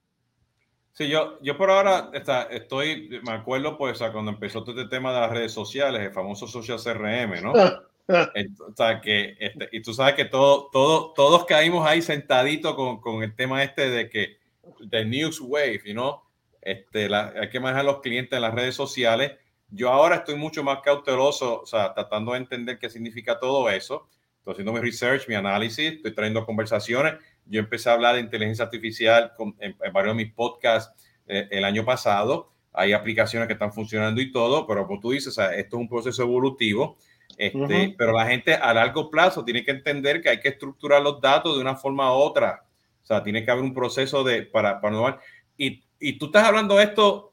Sí, 0.98 1.06
yo, 1.06 1.38
yo 1.42 1.56
por 1.56 1.70
ahora 1.70 2.10
está, 2.12 2.42
estoy, 2.50 3.20
me 3.22 3.30
acuerdo 3.30 3.78
pues 3.78 4.00
cuando 4.10 4.32
empezó 4.32 4.64
todo 4.64 4.80
este 4.80 4.96
tema 4.96 5.14
de 5.14 5.20
las 5.20 5.30
redes 5.30 5.52
sociales, 5.52 6.02
el 6.02 6.10
famoso 6.10 6.48
social 6.48 6.76
CRM, 6.82 7.40
¿no? 7.40 7.52
o 8.08 8.74
sea, 8.76 9.00
que, 9.00 9.36
este, 9.38 9.68
y 9.70 9.80
tú 9.80 9.94
sabes 9.94 10.14
que 10.14 10.24
todo, 10.24 10.68
todo, 10.72 11.12
todos 11.12 11.44
caímos 11.44 11.86
ahí 11.86 12.02
sentaditos 12.02 12.74
con, 12.74 13.00
con, 13.00 13.22
el 13.22 13.32
tema 13.36 13.62
este 13.62 13.88
de 13.88 14.10
que, 14.10 14.38
de 14.80 15.04
News 15.04 15.40
Wave, 15.40 15.82
¿no? 15.94 16.24
Este, 16.60 17.08
la, 17.08 17.32
hay 17.42 17.48
que 17.48 17.60
manejar 17.60 17.82
a 17.82 17.92
los 17.92 18.00
clientes 18.00 18.36
en 18.36 18.42
las 18.42 18.52
redes 18.52 18.74
sociales. 18.74 19.36
Yo 19.70 19.90
ahora 19.90 20.16
estoy 20.16 20.34
mucho 20.34 20.64
más 20.64 20.80
cauteloso, 20.80 21.60
o 21.60 21.66
sea, 21.66 21.94
tratando 21.94 22.32
de 22.32 22.38
entender 22.38 22.76
qué 22.76 22.90
significa 22.90 23.38
todo 23.38 23.70
eso. 23.70 24.08
Estoy 24.38 24.54
haciendo 24.54 24.72
mi 24.72 24.80
research, 24.80 25.28
mi 25.28 25.36
análisis, 25.36 25.92
estoy 25.92 26.12
trayendo 26.12 26.44
conversaciones 26.44 27.14
yo 27.48 27.60
empecé 27.60 27.90
a 27.90 27.94
hablar 27.94 28.14
de 28.14 28.20
inteligencia 28.20 28.64
artificial 28.64 29.32
en, 29.58 29.76
varios 29.92 30.16
de 30.16 30.24
mis 30.24 30.32
podcasts 30.32 30.92
eh, 31.26 31.48
el 31.50 31.64
año 31.64 31.84
pasado. 31.84 32.52
Hay 32.72 32.92
aplicaciones 32.92 33.46
que 33.46 33.54
están 33.54 33.72
funcionando 33.72 34.20
y 34.20 34.30
todo, 34.30 34.66
pero 34.66 34.86
como 34.86 35.00
tú 35.00 35.10
dices, 35.10 35.36
esto 35.36 35.76
es 35.76 35.80
un 35.80 35.88
proceso 35.88 36.22
evolutivo. 36.22 36.96
Este, 37.36 37.94
Pero 37.96 38.12
la 38.12 38.26
gente 38.26 38.54
a 38.54 38.72
largo 38.72 39.10
plazo 39.10 39.44
tiene 39.44 39.64
que 39.64 39.70
entender 39.70 40.20
que 40.20 40.30
hay 40.30 40.40
que 40.40 40.48
estructurar 40.48 41.02
los 41.02 41.20
datos 41.20 41.54
de 41.54 41.60
una 41.60 41.76
forma 41.76 42.10
u 42.12 42.16
otra. 42.16 42.64
O 43.02 43.06
sea, 43.06 43.22
tiene 43.22 43.44
que 43.44 43.50
haber 43.50 43.64
un 43.64 43.74
proceso 43.74 44.24
de 44.24 44.42
para, 44.42 44.80
para 44.80 45.20
y, 45.56 45.82
y 45.98 46.18
tú 46.18 46.26
estás 46.26 46.44
hablando 46.44 46.76
de 46.76 46.84
esto 46.84 47.32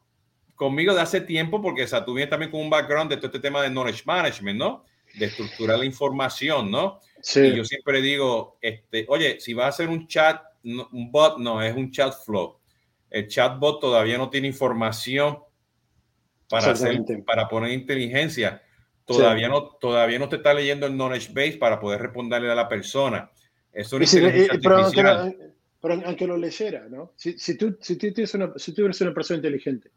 conmigo 0.56 0.93
de 0.93 1.01
hace 1.01 1.21
tiempo 1.21 1.62
porque 1.62 1.84
o 1.84 1.88
sea, 1.88 2.06
tú 2.06 2.13
vienes 2.13 2.30
también 2.30 2.51
con 2.51 2.62
un 2.62 2.69
background 2.69 3.10
de 3.10 3.17
todo 3.17 3.28
este 3.28 3.39
tema 3.39 3.62
de 3.62 3.69
knowledge 3.69 4.04
management, 4.06 4.58
¿no? 4.58 4.86
De 5.17 5.25
estructurar 5.28 5.80
la 5.80 5.86
información, 5.86 6.69
¿no? 6.69 6.99
Y 7.36 7.56
yo 7.56 7.63
siempre 7.63 8.01
digo, 8.01 8.58
este, 8.62 9.06
oye, 9.08 9.39
si 9.39 9.54
va 9.54 9.67
a 9.67 9.71
ser 9.71 9.89
un 9.89 10.08
chat, 10.08 10.41
un 10.63 11.12
bot, 11.12 11.39
no, 11.39 11.62
es 11.62 11.75
un 11.75 11.91
chat 11.91 12.13
flow. 12.23 12.60
El 13.10 13.28
chatbot 13.28 13.80
todavía 13.80 14.17
no 14.17 14.30
tiene 14.30 14.47
información 14.47 15.39
para, 16.49 16.71
hacer, 16.71 17.01
para 17.25 17.47
poner 17.47 17.71
inteligencia. 17.71 18.62
Todavía, 19.06 19.47
no, 19.47 19.69
todavía 19.80 20.19
no 20.19 20.28
te 20.30 20.38
está 20.38 20.54
leyendo 20.54 20.88
el 20.88 20.93
knowledge 20.93 21.32
base 21.32 21.58
para 21.58 21.80
poder 21.80 22.01
responderle 22.01 22.51
a 22.51 22.56
la 22.56 22.67
persona. 22.67 23.32
Eso 23.71 23.97
es 23.99 24.13
eh, 24.15 24.47
pero, 24.62 24.78
aunque, 24.78 25.04
pero, 25.82 26.01
aunque 26.06 26.28
lo 26.28 26.38
leyera, 26.38 26.88
¿no? 26.89 27.13
Si, 27.15 27.38
si, 27.38 27.58
tú, 27.58 27.78
si, 27.82 27.97
tú 27.97 28.08
eres 28.08 28.34
una, 28.34 28.54
si 28.56 28.73
tú 28.73 28.86
eres 28.86 28.99
una 29.01 29.13
persona 29.13 29.38
inteligente 29.38 29.91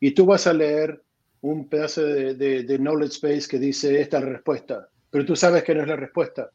y 0.00 0.10
tú 0.10 0.26
vas 0.26 0.46
a 0.46 0.52
leer 0.52 1.02
un 1.42 1.68
pedazo 1.68 2.02
de, 2.02 2.34
de, 2.34 2.62
de 2.64 2.78
knowledge 2.78 3.18
base 3.22 3.48
que 3.48 3.58
dice 3.58 4.00
esta 4.00 4.18
es 4.18 4.24
la 4.24 4.30
respuesta, 4.30 4.88
pero 5.10 5.24
tú 5.24 5.36
sabes 5.36 5.62
que 5.62 5.74
no 5.74 5.82
es 5.82 5.88
la 5.88 5.96
respuesta, 5.96 6.50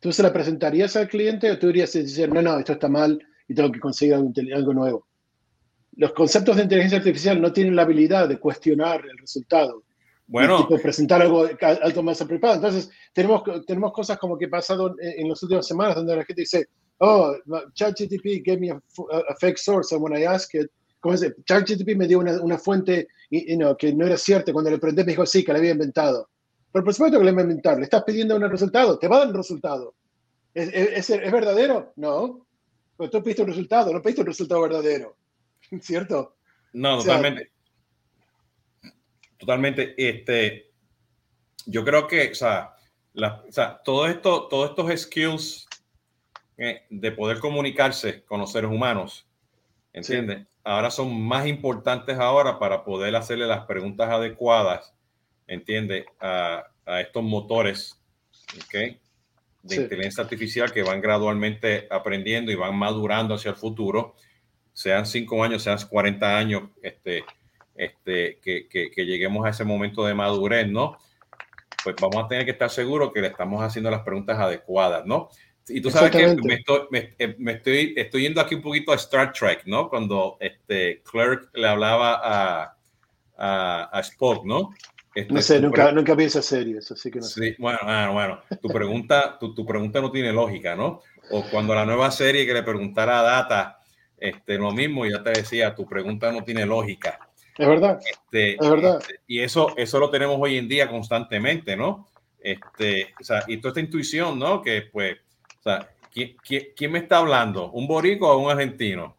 ¿Tú 0.00 0.12
se 0.12 0.22
la 0.22 0.32
presentarías 0.32 0.96
al 0.96 1.08
cliente 1.08 1.50
o 1.50 1.58
tú 1.58 1.66
dirías 1.66 1.92
decir, 1.92 2.32
no, 2.32 2.40
no, 2.40 2.58
esto 2.58 2.72
está 2.72 2.88
mal 2.88 3.22
y 3.46 3.54
tengo 3.54 3.70
que 3.70 3.80
conseguir 3.80 4.14
algo, 4.14 4.72
nuevo? 4.72 5.06
Los 5.96 6.12
conceptos 6.14 6.56
de 6.56 6.62
inteligencia 6.62 6.98
artificial 6.98 7.40
no 7.40 7.52
tienen 7.52 7.76
la 7.76 7.82
habilidad 7.82 8.26
de 8.26 8.38
cuestionar 8.38 9.04
el 9.04 9.18
resultado. 9.18 9.84
Bueno. 10.26 10.66
Presentar 10.82 11.20
algo, 11.20 11.46
algo 11.60 12.02
más 12.02 12.22
apropiado. 12.22 12.54
Entonces, 12.54 12.88
tenemos, 13.12 13.42
tenemos 13.66 13.92
cosas 13.92 14.16
como 14.16 14.38
que 14.38 14.48
pasado 14.48 14.94
en, 14.98 15.28
las 15.28 15.42
últimas 15.42 15.66
semanas 15.66 15.96
donde 15.96 16.16
la 16.16 16.24
gente 16.24 16.42
dice, 16.42 16.68
oh, 16.98 17.34
ChatGTP 17.74 18.42
gave 18.42 18.58
me 18.58 18.70
a, 18.70 18.80
fake 19.38 19.58
source, 19.58 19.94
and 19.94 20.02
when 20.02 20.16
I 20.16 20.24
asked 20.24 20.58
it, 20.58 20.70
¿cómo 21.00 21.14
es? 21.14 21.34
ChatGTP 21.44 21.96
me 21.96 22.06
dio 22.06 22.18
una, 22.18 22.40
una 22.40 22.58
fuente 22.58 23.08
y, 23.30 23.58
que 23.76 23.92
no 23.92 24.06
era 24.06 24.16
cierta. 24.16 24.52
Cuando 24.52 24.70
le 24.70 24.78
pregunté, 24.78 25.04
me 25.04 25.12
dijo, 25.12 25.26
sí, 25.26 25.44
que 25.44 25.52
la 25.52 25.58
había 25.58 25.72
inventado. 25.72 26.28
Pero 26.72 26.84
por 26.84 26.94
supuesto 26.94 27.18
que 27.18 27.24
le 27.24 27.32
va 27.32 27.40
a 27.40 27.42
inventar, 27.42 27.78
le 27.78 27.84
estás 27.84 28.04
pidiendo 28.04 28.36
un 28.36 28.48
resultado, 28.48 28.98
te 28.98 29.08
va 29.08 29.16
a 29.16 29.18
dar 29.20 29.28
un 29.28 29.34
resultado. 29.34 29.94
¿Es, 30.54 31.10
es, 31.10 31.32
verdadero? 31.32 31.92
No. 31.96 32.46
Pero 32.96 33.10
tú 33.10 33.22
pediste 33.22 33.42
un 33.42 33.48
resultado, 33.48 33.92
no 33.92 34.02
pediste 34.02 34.20
un 34.20 34.28
resultado 34.28 34.62
verdadero. 34.62 35.16
¿Cierto? 35.80 36.36
No, 36.72 36.98
totalmente. 36.98 37.50
totalmente. 39.38 39.94
Este, 39.96 40.70
yo 41.66 41.84
creo 41.84 42.06
que, 42.06 42.30
o 42.30 42.34
sea, 42.34 42.74
la, 43.14 43.42
o 43.48 43.52
sea 43.52 43.80
todo 43.82 44.06
esto, 44.06 44.46
todos 44.48 44.70
estos 44.70 45.00
skills 45.00 45.66
eh, 46.56 46.82
de 46.90 47.12
poder 47.12 47.38
comunicarse 47.38 48.22
con 48.24 48.40
los 48.40 48.52
seres 48.52 48.70
humanos, 48.70 49.26
¿entiendes? 49.92 50.46
Ahora 50.64 50.90
son 50.90 51.22
más 51.22 51.46
importantes 51.46 52.18
ahora 52.18 52.58
para 52.58 52.84
poder 52.84 53.16
hacerle 53.16 53.46
las 53.46 53.64
preguntas 53.66 54.08
adecuadas 54.10 54.94
entiende, 55.50 56.06
a, 56.20 56.64
estos 57.00 57.22
motores 57.22 58.00
de 59.62 59.76
inteligencia 59.76 60.24
artificial 60.24 60.72
que 60.72 60.82
van 60.82 61.00
gradualmente 61.00 61.86
aprendiendo 61.90 62.50
y 62.50 62.56
van 62.56 62.74
madurando 62.74 63.34
hacia 63.34 63.50
el 63.50 63.56
futuro, 63.56 64.16
sean 64.72 65.06
cinco 65.06 65.44
años, 65.44 65.62
sean 65.62 65.78
40 65.88 66.36
años, 66.36 66.62
este, 66.82 67.24
este, 67.76 68.38
que, 68.40 68.66
que, 68.68 69.06
lleguemos 69.06 69.46
a 69.46 69.50
ese 69.50 69.64
momento 69.64 70.04
de 70.04 70.14
madurez, 70.14 70.68
¿no? 70.68 70.98
Pues 71.84 71.94
vamos 72.00 72.24
a 72.24 72.28
tener 72.28 72.44
que 72.44 72.52
estar 72.52 72.70
seguros 72.70 73.12
que 73.12 73.20
le 73.20 73.28
estamos 73.28 73.62
haciendo 73.62 73.90
las 73.90 74.02
preguntas 74.02 74.38
adecuadas, 74.38 75.06
¿no? 75.06 75.28
Y 75.70 75.80
tú 75.80 75.90
sabes 75.90 76.10
que 76.10 76.36
me 76.42 76.54
estoy, 76.54 76.80
eh, 77.18 77.34
me, 77.38 77.52
estoy, 77.52 77.94
estoy 77.96 78.22
yendo 78.22 78.40
aquí 78.40 78.54
un 78.54 78.62
poquito 78.62 78.92
a 78.92 78.96
Star 78.96 79.32
Trek, 79.32 79.62
¿no? 79.66 79.88
Cuando 79.88 80.36
este 80.40 81.02
Clerk 81.10 81.50
le 81.54 81.68
hablaba 81.68 82.20
a, 82.22 82.76
a, 83.38 83.98
a 83.98 84.00
Spock, 84.00 84.44
¿no? 84.44 84.70
Este, 85.14 85.34
no 85.34 85.42
sé, 85.42 85.60
nunca, 85.60 85.90
nunca 85.90 86.14
vi 86.14 86.24
esas 86.24 86.46
series, 86.46 86.90
así 86.92 87.10
que 87.10 87.18
no 87.18 87.24
sí, 87.24 87.54
Bueno, 87.58 87.78
ah, 87.82 88.10
bueno, 88.12 88.40
tu 88.62 88.68
pregunta, 88.68 89.38
tu, 89.40 89.54
tu, 89.54 89.66
pregunta 89.66 90.00
no 90.00 90.12
tiene 90.12 90.32
lógica, 90.32 90.76
¿no? 90.76 91.02
O 91.30 91.44
cuando 91.50 91.74
la 91.74 91.84
nueva 91.84 92.10
serie 92.12 92.46
que 92.46 92.54
le 92.54 92.62
preguntara 92.62 93.20
a 93.20 93.22
Data, 93.22 93.80
este, 94.18 94.56
lo 94.56 94.70
mismo, 94.70 95.06
ya 95.06 95.22
te 95.22 95.30
decía, 95.30 95.74
tu 95.74 95.86
pregunta 95.86 96.30
no 96.30 96.44
tiene 96.44 96.64
lógica. 96.64 97.18
Es 97.58 97.66
verdad. 97.66 97.98
Este, 98.08 98.52
es 98.52 98.70
verdad. 98.70 98.98
Este, 99.00 99.20
y 99.26 99.40
eso, 99.40 99.74
eso 99.76 99.98
lo 99.98 100.10
tenemos 100.10 100.36
hoy 100.40 100.58
en 100.58 100.68
día 100.68 100.88
constantemente, 100.88 101.76
¿no? 101.76 102.08
Este, 102.38 103.12
o 103.20 103.24
sea, 103.24 103.42
y 103.48 103.56
toda 103.56 103.70
esta 103.70 103.80
intuición, 103.80 104.38
¿no? 104.38 104.62
Que 104.62 104.82
pues, 104.92 105.16
o 105.60 105.62
sea, 105.62 105.88
¿quién, 106.12 106.36
quién, 106.42 106.68
quién 106.74 106.92
me 106.92 106.98
está 106.98 107.18
hablando? 107.18 107.70
¿Un 107.70 107.86
borico 107.86 108.28
o 108.28 108.38
un 108.38 108.50
argentino? 108.50 109.16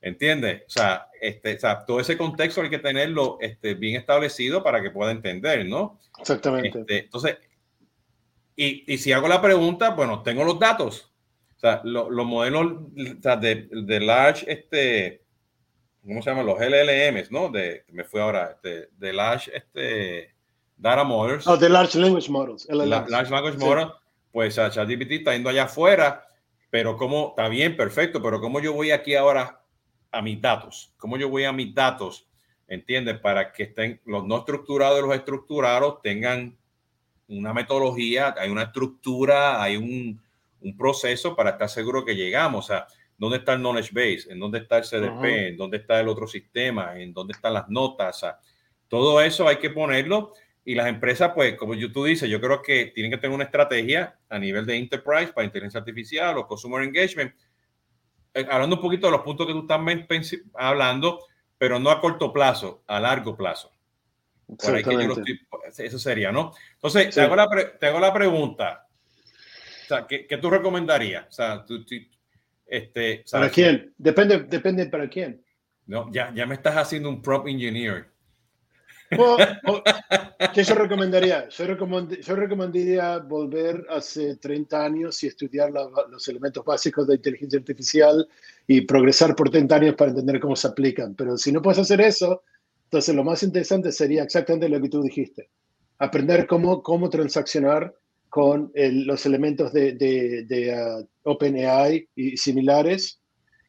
¿Entiendes? 0.00 0.62
O 0.66 0.70
sea, 0.70 1.08
este, 1.20 1.56
o 1.56 1.58
sea, 1.58 1.84
todo 1.84 2.00
ese 2.00 2.16
contexto 2.16 2.62
hay 2.62 2.70
que 2.70 2.78
tenerlo 2.78 3.38
este, 3.40 3.74
bien 3.74 3.96
establecido 3.96 4.62
para 4.62 4.80
que 4.82 4.90
pueda 4.90 5.10
entender, 5.10 5.66
¿no? 5.66 5.98
Exactamente. 6.18 6.80
Este, 6.80 6.98
entonces, 7.00 7.38
y, 8.54 8.92
y, 8.92 8.98
si 8.98 9.12
hago 9.12 9.28
la 9.28 9.40
pregunta, 9.40 9.90
bueno, 9.90 10.22
tengo 10.22 10.44
los 10.44 10.58
datos. 10.58 11.12
O 11.56 11.60
sea, 11.60 11.80
los 11.84 12.26
modelos 12.26 12.94
de, 12.94 13.68
de, 13.70 14.00
large, 14.00 14.50
este, 14.50 15.22
¿cómo 16.04 16.22
se 16.22 16.30
llaman? 16.30 16.46
Los 16.46 16.60
LLMs, 16.60 17.32
¿no? 17.32 17.48
De, 17.48 17.84
me 17.88 18.04
fui 18.04 18.20
ahora, 18.20 18.52
este, 18.52 18.90
de 18.96 19.12
large, 19.12 19.56
este, 19.56 20.34
data 20.76 21.02
models. 21.02 21.46
Oh, 21.48 21.56
de 21.56 21.68
large 21.68 21.98
language 21.98 22.30
models. 22.30 22.68
large 22.68 23.30
language 23.30 23.58
models, 23.58 23.92
pues 24.38 24.54
ChatGPT 24.54 25.10
está 25.10 25.32
yendo 25.32 25.50
allá 25.50 25.64
afuera, 25.64 26.24
pero 26.70 26.96
como, 26.96 27.30
está 27.30 27.48
bien, 27.48 27.76
perfecto, 27.76 28.22
pero 28.22 28.40
como 28.40 28.60
yo 28.60 28.72
voy 28.72 28.92
aquí 28.92 29.16
ahora 29.16 29.64
a 30.12 30.22
mis 30.22 30.40
datos? 30.40 30.94
¿Cómo 30.96 31.16
yo 31.16 31.28
voy 31.28 31.42
a 31.42 31.52
mis 31.52 31.74
datos? 31.74 32.28
¿Entiendes? 32.68 33.18
Para 33.18 33.52
que 33.52 33.64
estén 33.64 34.00
los 34.04 34.24
no 34.24 34.38
estructurados 34.38 35.00
y 35.00 35.02
los 35.02 35.16
estructurados 35.16 36.00
tengan 36.02 36.56
una 37.26 37.52
metodología, 37.52 38.32
hay 38.38 38.48
una 38.48 38.62
estructura, 38.62 39.60
hay 39.60 39.76
un, 39.76 40.22
un 40.60 40.76
proceso 40.76 41.34
para 41.34 41.50
estar 41.50 41.68
seguro 41.68 42.04
que 42.04 42.14
llegamos. 42.14 42.66
O 42.66 42.68
sea, 42.68 42.86
¿dónde 43.16 43.38
está 43.38 43.54
el 43.54 43.58
knowledge 43.58 43.90
base? 43.92 44.32
¿En 44.32 44.38
dónde 44.38 44.58
está 44.60 44.78
el 44.78 44.84
CDP? 44.84 45.24
¿En 45.48 45.56
dónde 45.56 45.78
está 45.78 45.98
el 45.98 46.06
otro 46.06 46.28
sistema? 46.28 46.96
¿En 46.96 47.12
dónde 47.12 47.32
están 47.32 47.54
las 47.54 47.68
notas? 47.68 48.18
O 48.18 48.20
sea, 48.20 48.38
todo 48.86 49.20
eso 49.20 49.48
hay 49.48 49.56
que 49.56 49.70
ponerlo. 49.70 50.32
Y 50.68 50.74
las 50.74 50.88
empresas, 50.88 51.32
pues, 51.34 51.54
como 51.54 51.72
tú 51.90 52.04
dices, 52.04 52.28
yo 52.28 52.42
creo 52.42 52.60
que 52.60 52.92
tienen 52.94 53.10
que 53.10 53.16
tener 53.16 53.34
una 53.34 53.44
estrategia 53.44 54.18
a 54.28 54.38
nivel 54.38 54.66
de 54.66 54.76
enterprise 54.76 55.32
para 55.32 55.46
inteligencia 55.46 55.80
artificial 55.80 56.36
o 56.36 56.46
consumer 56.46 56.82
engagement 56.82 57.32
eh, 58.34 58.46
hablando 58.50 58.76
un 58.76 58.82
poquito 58.82 59.06
de 59.06 59.12
los 59.12 59.22
puntos 59.22 59.46
que 59.46 59.54
tú 59.54 59.60
estás 59.60 59.80
hablando, 60.52 61.20
pero 61.56 61.78
no 61.78 61.88
a 61.88 62.02
corto 62.02 62.34
plazo, 62.34 62.82
a 62.86 63.00
largo 63.00 63.34
plazo. 63.34 63.72
eso 65.78 65.98
sería, 65.98 66.32
¿no? 66.32 66.52
Entonces, 66.74 67.14
te, 67.14 67.22
hago 67.22 67.34
la 67.34 67.48
te, 67.80 67.86
hago 67.86 67.98
la 67.98 68.12
pregunta. 68.12 68.86
O 69.84 69.88
sea, 69.88 70.06
¿qué, 70.06 70.26
¿qué, 70.26 70.36
tú 70.36 70.50
recomendarías? 70.50 71.28
O 71.28 71.32
sea, 71.32 71.64
tú, 71.64 71.82
este, 72.66 73.24
¿Para 73.30 73.48
quién? 73.48 73.94
Depende, 73.96 74.40
depende 74.40 74.84
para 74.84 75.08
quién. 75.08 75.42
No, 75.86 76.12
ya, 76.12 76.30
ya 76.34 76.44
me 76.44 76.56
estás 76.56 76.76
haciendo 76.76 77.08
un 77.08 77.22
prop 77.22 77.48
engineer. 77.48 78.17
¿Qué 80.54 80.64
yo 80.64 80.74
recomendaría? 80.74 81.48
Yo, 81.48 81.64
yo, 81.66 82.36
recomendaría 82.36 83.18
volver 83.18 83.86
hace 83.88 84.36
30 84.36 84.84
años 84.84 85.22
y 85.22 85.28
estudiar 85.28 85.70
los 85.70 86.28
elementos 86.28 86.64
básicos 86.64 87.06
de 87.06 87.14
inteligencia 87.14 87.58
artificial 87.58 88.28
y 88.66 88.82
progresar 88.82 89.34
por 89.34 89.50
30 89.50 89.76
años 89.76 89.94
para 89.94 90.10
entender 90.10 90.40
cómo 90.40 90.56
se 90.56 90.68
aplican. 90.68 91.14
Pero 91.14 91.38
si 91.38 91.52
no 91.52 91.62
puedes 91.62 91.78
hacer 91.78 92.00
eso, 92.00 92.42
entonces 92.84 93.14
lo 93.14 93.24
más 93.24 93.42
interesante 93.42 93.92
sería 93.92 94.22
exactamente 94.22 94.68
lo 94.68 94.80
que 94.80 94.88
tú 94.88 95.02
dijiste. 95.02 95.48
Aprender 95.98 96.46
cómo, 96.46 96.82
cómo 96.82 97.08
transaccionar 97.08 97.94
con 98.28 98.70
los 98.74 99.24
elementos 99.24 99.72
de, 99.72 99.92
de, 99.92 100.44
de 100.44 100.74
uh, 100.74 101.08
OpenAI 101.22 102.08
y 102.14 102.36
similares 102.36 103.20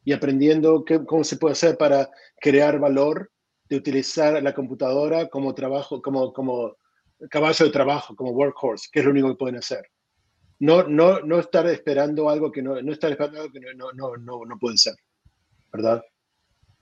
y 0.04 0.12
aprendiendo 0.12 0.84
cómo 1.06 1.24
se 1.24 1.36
puede 1.36 1.52
hacer 1.52 1.76
para 1.76 2.10
crear 2.40 2.78
valor 2.78 3.30
de 3.70 3.76
utilizar 3.76 4.42
la 4.42 4.52
computadora 4.52 5.28
como 5.28 5.54
trabajo, 5.54 6.02
como, 6.02 6.32
como 6.32 6.76
caballo 7.30 7.64
de 7.64 7.70
trabajo, 7.70 8.16
como 8.16 8.32
workhorse, 8.32 8.88
que 8.92 8.98
es 8.98 9.04
lo 9.04 9.12
único 9.12 9.28
que 9.28 9.36
pueden 9.36 9.56
hacer. 9.56 9.86
No, 10.58 10.82
no, 10.82 11.20
no 11.20 11.38
estar 11.38 11.66
esperando 11.68 12.28
algo 12.28 12.50
que 12.50 12.62
no, 12.62 12.82
no 12.82 12.92
estar 12.92 13.12
esperando 13.12 13.40
algo 13.40 13.52
que 13.52 13.60
no, 13.60 13.92
no, 13.92 14.16
no, 14.16 14.44
no 14.44 14.58
puede 14.58 14.76
ser, 14.76 14.94
¿verdad? 15.72 16.02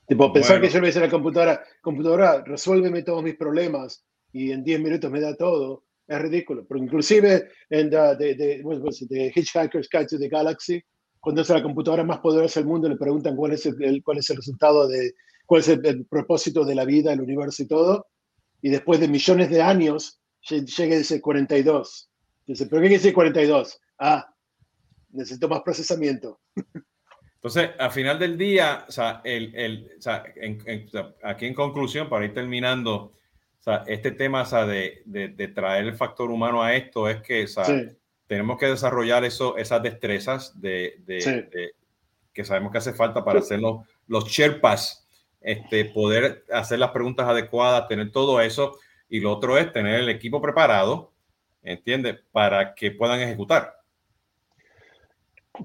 Tipo, 0.06 0.32
pensar 0.32 0.60
que 0.62 0.68
yo 0.68 0.74
le 0.74 0.80
voy 0.80 0.86
a 0.86 0.88
decir 0.88 1.02
a 1.02 1.06
la 1.06 1.12
computadora, 1.12 1.64
computadora, 1.82 2.42
resuélveme 2.42 3.02
todos 3.02 3.22
mis 3.22 3.36
problemas 3.36 4.02
y 4.32 4.50
en 4.50 4.64
10 4.64 4.80
minutos 4.80 5.10
me 5.10 5.20
da 5.20 5.36
todo, 5.36 5.84
es 6.06 6.22
ridículo. 6.22 6.66
Pero 6.66 6.82
inclusive 6.82 7.50
en 7.68 7.90
the, 7.90 8.16
de, 8.16 8.34
de, 8.34 8.62
de 9.10 9.32
Hitchhiker's 9.34 9.88
Guide 9.92 10.06
to 10.06 10.18
the 10.18 10.28
Galaxy, 10.28 10.82
cuando 11.20 11.42
es 11.42 11.50
la 11.50 11.62
computadora 11.62 12.02
más 12.02 12.20
poderosa 12.20 12.60
del 12.60 12.68
mundo, 12.68 12.88
le 12.88 12.96
preguntan 12.96 13.36
cuál 13.36 13.52
es 13.52 13.66
el, 13.66 14.02
cuál 14.02 14.18
es 14.18 14.30
el 14.30 14.36
resultado 14.36 14.88
de, 14.88 15.12
cuál 15.48 15.62
es 15.62 15.68
el, 15.68 16.04
propósito 16.04 16.62
de 16.62 16.74
la 16.74 16.84
vida, 16.84 17.10
el 17.10 17.22
universo 17.22 17.62
y 17.62 17.66
todo, 17.66 18.06
y 18.60 18.68
después 18.68 19.00
de 19.00 19.08
millones 19.08 19.48
de 19.48 19.62
años 19.62 20.20
llega 20.46 20.94
y 20.94 20.98
dice 20.98 21.22
42. 21.22 22.10
Dice, 22.46 22.66
¿pero 22.66 22.82
qué 22.82 22.88
quiere 22.88 23.02
decir 23.02 23.14
42? 23.14 23.80
Ah, 23.98 24.28
necesito 25.08 25.48
más 25.48 25.62
procesamiento. 25.62 26.38
Entonces, 27.36 27.70
al 27.78 27.90
final 27.90 28.18
del 28.18 28.36
día, 28.36 28.84
o 28.86 28.92
sea, 28.92 29.22
el, 29.24 29.54
el, 29.54 29.90
o 29.98 30.02
sea, 30.02 30.22
aquí 31.22 31.46
en 31.46 31.54
conclusión, 31.54 32.10
para 32.10 32.26
ir 32.26 32.34
terminando, 32.34 32.94
o 32.94 33.12
sea, 33.58 33.84
este 33.86 34.10
tema 34.12 34.42
o 34.42 34.46
sea, 34.46 34.66
de, 34.66 35.00
de, 35.06 35.28
de, 35.28 35.48
traer 35.48 35.86
el 35.86 35.94
factor 35.94 36.30
humano 36.30 36.62
a 36.62 36.76
esto 36.76 37.08
es 37.08 37.22
que 37.22 37.44
o 37.44 37.48
sea, 37.48 37.64
tenemos 38.26 38.58
que 38.58 38.66
desarrollar 38.66 39.24
eso, 39.24 39.56
esas 39.56 39.82
destrezas 39.82 40.60
de, 40.60 41.00
de, 41.06 41.72
que 42.34 42.44
sabemos 42.44 42.70
que 42.70 42.78
hace 42.78 42.92
falta 42.92 43.24
para 43.24 43.38
hacer 43.38 43.60
los, 43.60 43.86
los 44.06 44.26
Sherpas 44.26 45.07
este, 45.48 45.86
poder 45.86 46.44
hacer 46.52 46.78
las 46.78 46.90
preguntas 46.90 47.26
adecuadas, 47.26 47.88
tener 47.88 48.12
todo 48.12 48.38
eso. 48.42 48.78
Y 49.08 49.20
lo 49.20 49.32
otro 49.32 49.56
es 49.56 49.72
tener 49.72 50.00
el 50.00 50.10
equipo 50.10 50.42
preparado, 50.42 51.14
¿entiendes? 51.62 52.18
Para 52.30 52.74
que 52.74 52.90
puedan 52.90 53.18
ejecutar. 53.20 53.80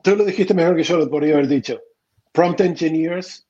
Tú 0.02 0.16
lo 0.16 0.24
dijiste 0.24 0.54
mejor 0.54 0.78
que 0.78 0.84
yo 0.84 0.96
lo 0.96 1.10
podría 1.10 1.34
haber 1.34 1.50
dicho. 1.50 1.82
Prompt 2.32 2.62
engineers, 2.62 3.46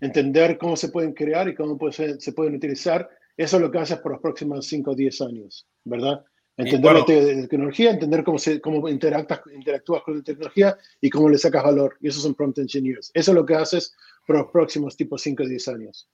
entender 0.00 0.58
cómo 0.58 0.76
se 0.76 0.88
pueden 0.88 1.12
crear 1.12 1.48
y 1.48 1.54
cómo 1.54 1.78
se 1.92 2.32
pueden 2.32 2.56
utilizar. 2.56 3.08
Eso 3.36 3.56
es 3.56 3.62
lo 3.62 3.70
que 3.70 3.78
haces 3.78 3.98
por 3.98 4.10
los 4.10 4.20
próximos 4.20 4.66
5 4.66 4.90
o 4.90 4.94
10 4.96 5.20
años, 5.20 5.68
¿verdad? 5.84 6.24
Entender 6.56 6.92
la 6.94 7.04
tecnología, 7.04 7.90
entender 7.90 8.24
cómo, 8.24 8.38
se, 8.38 8.60
cómo 8.60 8.88
interactúas, 8.88 9.40
interactúas 9.54 10.02
con 10.02 10.16
la 10.16 10.22
tecnología 10.22 10.78
y 11.00 11.10
cómo 11.10 11.28
le 11.28 11.36
sacas 11.36 11.62
valor. 11.62 11.98
Y 12.00 12.08
esos 12.08 12.22
son 12.22 12.34
prompt 12.34 12.58
engineers. 12.58 13.10
Eso 13.12 13.30
es 13.32 13.34
lo 13.34 13.44
que 13.44 13.54
haces 13.54 13.94
por 14.26 14.36
los 14.36 14.46
próximos 14.46 14.96
tipo 14.96 15.18
5 15.18 15.42
o 15.42 15.46
10 15.46 15.68
años. 15.68 16.08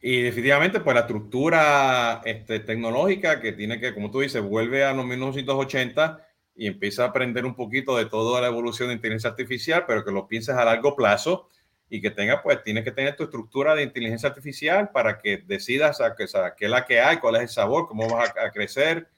Y 0.00 0.22
definitivamente, 0.22 0.80
pues 0.80 0.94
la 0.94 1.00
estructura 1.00 2.20
este, 2.24 2.60
tecnológica 2.60 3.40
que 3.40 3.52
tiene 3.52 3.80
que, 3.80 3.94
como 3.94 4.10
tú 4.10 4.20
dices, 4.20 4.42
vuelve 4.42 4.84
a 4.84 4.92
los 4.92 5.04
1980 5.04 6.24
y 6.54 6.66
empieza 6.66 7.04
a 7.04 7.08
aprender 7.08 7.44
un 7.44 7.54
poquito 7.54 7.96
de 7.96 8.06
toda 8.06 8.40
la 8.40 8.48
evolución 8.48 8.88
de 8.88 8.94
inteligencia 8.94 9.30
artificial, 9.30 9.84
pero 9.86 10.04
que 10.04 10.12
lo 10.12 10.28
pienses 10.28 10.54
a 10.54 10.64
largo 10.64 10.94
plazo 10.94 11.48
y 11.90 12.00
que 12.00 12.10
tenga, 12.10 12.42
pues, 12.42 12.62
tienes 12.62 12.84
que 12.84 12.92
tener 12.92 13.16
tu 13.16 13.24
estructura 13.24 13.74
de 13.74 13.82
inteligencia 13.82 14.28
artificial 14.28 14.90
para 14.90 15.18
que 15.18 15.38
decidas 15.38 16.00
a, 16.00 16.14
qué 16.14 16.24
es 16.24 16.70
la 16.70 16.84
que 16.84 17.00
hay, 17.00 17.16
cuál 17.18 17.36
es 17.36 17.42
el 17.42 17.48
sabor, 17.48 17.88
cómo 17.88 18.08
vas 18.08 18.30
a, 18.30 18.50
crecer, 18.50 19.08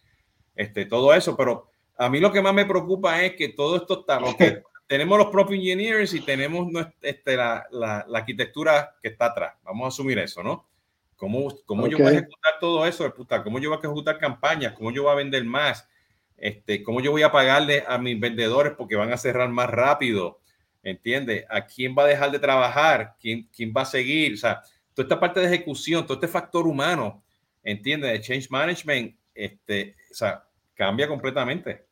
este, 0.61 0.85
todo 0.85 1.15
eso. 1.15 1.37
Pero 1.37 1.69
a 1.97 2.11
mí 2.11 2.21
lo 2.21 2.31
que 2.31 2.43
más 2.43 2.53
me 2.53 2.67
preocupa 2.67 3.23
es 3.23 3.35
que 3.35 3.49
todo 3.49 3.77
esto 3.77 4.01
está, 4.01 4.21
tenemos 4.87 5.19
los 5.19 5.29
propios 5.29 5.59
engineers 5.59 6.13
y 6.13 6.21
tenemos 6.21 6.69
este, 7.01 7.37
la, 7.37 7.67
la, 7.71 8.07
arquitectura 8.13 8.97
que 9.03 9.09
está 9.09 9.27
atrás. 9.27 9.55
Vamos 9.63 9.87
a 9.87 9.89
asumir 9.89 10.19
eso, 10.19 10.43
¿no? 10.43 10.69
¿Cómo, 11.17 11.55
cómo 11.65 11.87
yo 11.87 11.99
voy 11.99 12.09
a 12.09 12.11
ejecutar 12.11 12.53
todo 12.61 12.87
eso? 12.87 13.13
¿Cómo 13.45 13.59
yo 13.59 13.71
voy 13.71 13.77
a 13.77 13.79
ejecutar 13.79 14.19
campañas? 14.19 14.73
¿Cómo 14.73 14.91
yo 14.91 15.05
voy 15.05 15.13
a 15.13 15.17
vender 15.17 15.45
más? 15.45 15.89
Este, 16.37 16.83
¿Cómo 16.83 17.01
yo 17.01 17.11
voy 17.11 17.23
a 17.23 17.33
pagarle 17.33 17.85
a 17.87 17.99
mis 17.99 18.19
vendedores 18.19 18.73
porque 18.77 18.97
van 18.97 19.13
a 19.13 19.19
cerrar 19.19 19.49
más 19.51 19.69
rápido? 19.69 20.41
¿Entiendes? 20.83 21.45
¿A 21.51 21.67
quién 21.67 21.95
va 21.97 22.05
a 22.05 22.07
dejar 22.07 22.31
de 22.31 22.39
trabajar? 22.39 23.17
¿Quién, 23.21 23.49
quién 23.55 23.73
va 23.77 23.83
a 23.83 23.87
seguir? 23.87 24.35
O 24.35 24.39
sea, 24.39 24.63
toda 24.95 25.05
esta 25.05 25.21
parte 25.21 25.41
de 25.41 25.47
ejecución, 25.47 26.05
todo 26.05 26.15
este 26.15 26.29
factor 26.29 26.67
humano, 26.67 27.23
¿entiendes? 27.63 28.13
De 28.13 28.21
change 28.21 28.51
management, 28.51 29.15
este, 29.35 29.95
o 30.11 30.15
sea, 30.15 30.45
cambia 30.81 31.07
completamente. 31.07 31.89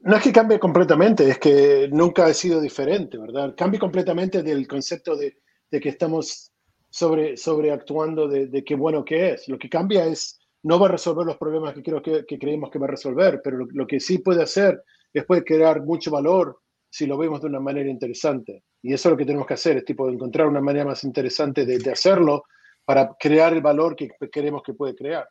No 0.00 0.16
es 0.16 0.22
que 0.22 0.32
cambie 0.32 0.58
completamente, 0.58 1.28
es 1.28 1.38
que 1.38 1.86
nunca 1.92 2.24
ha 2.24 2.32
sido 2.32 2.62
diferente, 2.62 3.18
¿verdad? 3.18 3.54
Cambia 3.54 3.78
completamente 3.78 4.42
del 4.42 4.66
concepto 4.66 5.14
de, 5.14 5.36
que 5.70 5.88
estamos 5.90 6.50
sobre, 6.88 7.36
sobreactuando 7.36 8.26
de, 8.26 8.46
de 8.46 8.64
qué 8.64 8.74
bueno 8.74 9.04
que 9.04 9.32
es. 9.32 9.48
Lo 9.48 9.58
que 9.58 9.68
cambia 9.68 10.06
es, 10.06 10.40
no 10.62 10.80
va 10.80 10.86
a 10.86 10.92
resolver 10.92 11.26
los 11.26 11.36
problemas 11.36 11.74
que, 11.74 11.82
creo 11.82 12.00
que, 12.00 12.24
creemos 12.38 12.70
que 12.70 12.78
va 12.78 12.86
a 12.86 12.96
resolver, 12.96 13.42
pero 13.44 13.66
lo, 13.70 13.86
que 13.86 14.00
sí 14.00 14.20
puede 14.20 14.42
hacer 14.42 14.82
es 15.12 15.26
puede 15.26 15.44
crear 15.44 15.82
mucho 15.82 16.10
valor 16.10 16.58
si 16.88 17.06
lo 17.06 17.18
vemos 17.18 17.42
de 17.42 17.48
una 17.48 17.60
manera 17.60 17.90
interesante. 17.90 18.64
Y 18.80 18.94
eso 18.94 19.10
es 19.10 19.12
lo 19.12 19.18
que 19.18 19.26
tenemos 19.26 19.46
que 19.46 19.54
hacer, 19.54 19.76
es 19.76 19.84
tipo 19.84 20.08
encontrar 20.08 20.46
una 20.46 20.62
manera 20.62 20.86
más 20.86 21.04
interesante 21.04 21.66
de, 21.66 21.80
de 21.80 21.90
hacerlo 21.90 22.44
para 22.86 23.14
crear 23.20 23.52
el 23.52 23.60
valor 23.60 23.94
que 23.94 24.08
queremos 24.32 24.62
que 24.62 24.72
puede 24.72 24.94
crear. 24.94 25.28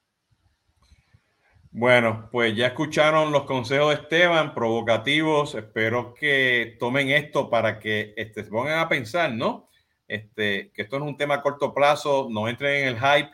Bueno, 1.77 2.27
pues 2.31 2.55
ya 2.55 2.65
escucharon 2.65 3.31
los 3.31 3.43
consejos 3.43 3.89
de 3.89 4.01
Esteban, 4.01 4.55
provocativos. 4.55 5.53
Espero 5.53 6.15
que 6.15 6.75
tomen 6.79 7.09
esto 7.09 7.51
para 7.51 7.77
que 7.77 8.15
este, 8.17 8.43
se 8.43 8.49
pongan 8.49 8.79
a 8.79 8.89
pensar, 8.89 9.31
¿no? 9.31 9.69
Este, 10.07 10.71
que 10.73 10.81
esto 10.81 10.97
no 10.97 11.05
es 11.05 11.11
un 11.11 11.17
tema 11.17 11.35
a 11.35 11.41
corto 11.43 11.75
plazo, 11.75 12.29
no 12.31 12.49
entren 12.49 12.81
en 12.81 12.87
el 12.87 12.95
hype, 12.95 13.29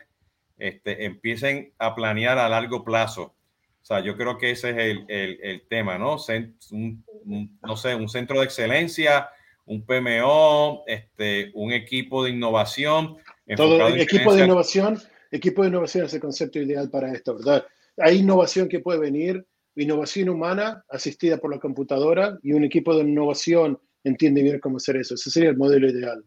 este, 0.58 1.06
empiecen 1.06 1.72
a 1.78 1.94
planear 1.94 2.36
a 2.36 2.50
largo 2.50 2.84
plazo. 2.84 3.34
O 3.80 3.84
sea, 3.86 4.00
yo 4.00 4.14
creo 4.14 4.36
que 4.36 4.50
ese 4.50 4.70
es 4.72 4.76
el, 4.76 5.06
el, 5.08 5.38
el 5.42 5.66
tema, 5.66 5.96
¿no? 5.96 6.18
no 6.18 7.76
sé, 7.78 7.94
un 7.94 8.08
centro 8.10 8.40
de 8.40 8.44
excelencia, 8.44 9.30
un 9.64 9.86
PMO, 9.86 10.84
este, 10.86 11.50
un 11.54 11.72
equipo 11.72 12.22
de 12.22 12.32
innovación. 12.32 13.16
Todo 13.56 13.86
el 13.88 14.02
equipo 14.02 14.34
de 14.34 14.44
innovación, 14.44 15.00
equipo 15.30 15.62
de 15.62 15.68
innovación 15.68 16.04
es 16.04 16.12
el 16.12 16.20
concepto 16.20 16.58
ideal 16.58 16.90
para 16.90 17.10
esto, 17.10 17.36
¿verdad? 17.36 17.64
Hay 17.98 18.18
innovación 18.18 18.68
que 18.68 18.80
puede 18.80 18.98
venir, 18.98 19.44
innovación 19.76 20.28
humana 20.28 20.84
asistida 20.88 21.38
por 21.38 21.52
la 21.52 21.60
computadora 21.60 22.38
y 22.42 22.52
un 22.52 22.64
equipo 22.64 22.94
de 22.96 23.02
innovación 23.02 23.78
entiende 24.04 24.42
bien 24.42 24.60
cómo 24.60 24.76
hacer 24.76 24.96
eso. 24.96 25.14
Ese 25.14 25.30
sería 25.30 25.50
el 25.50 25.56
modelo 25.56 25.88
ideal. 25.88 26.24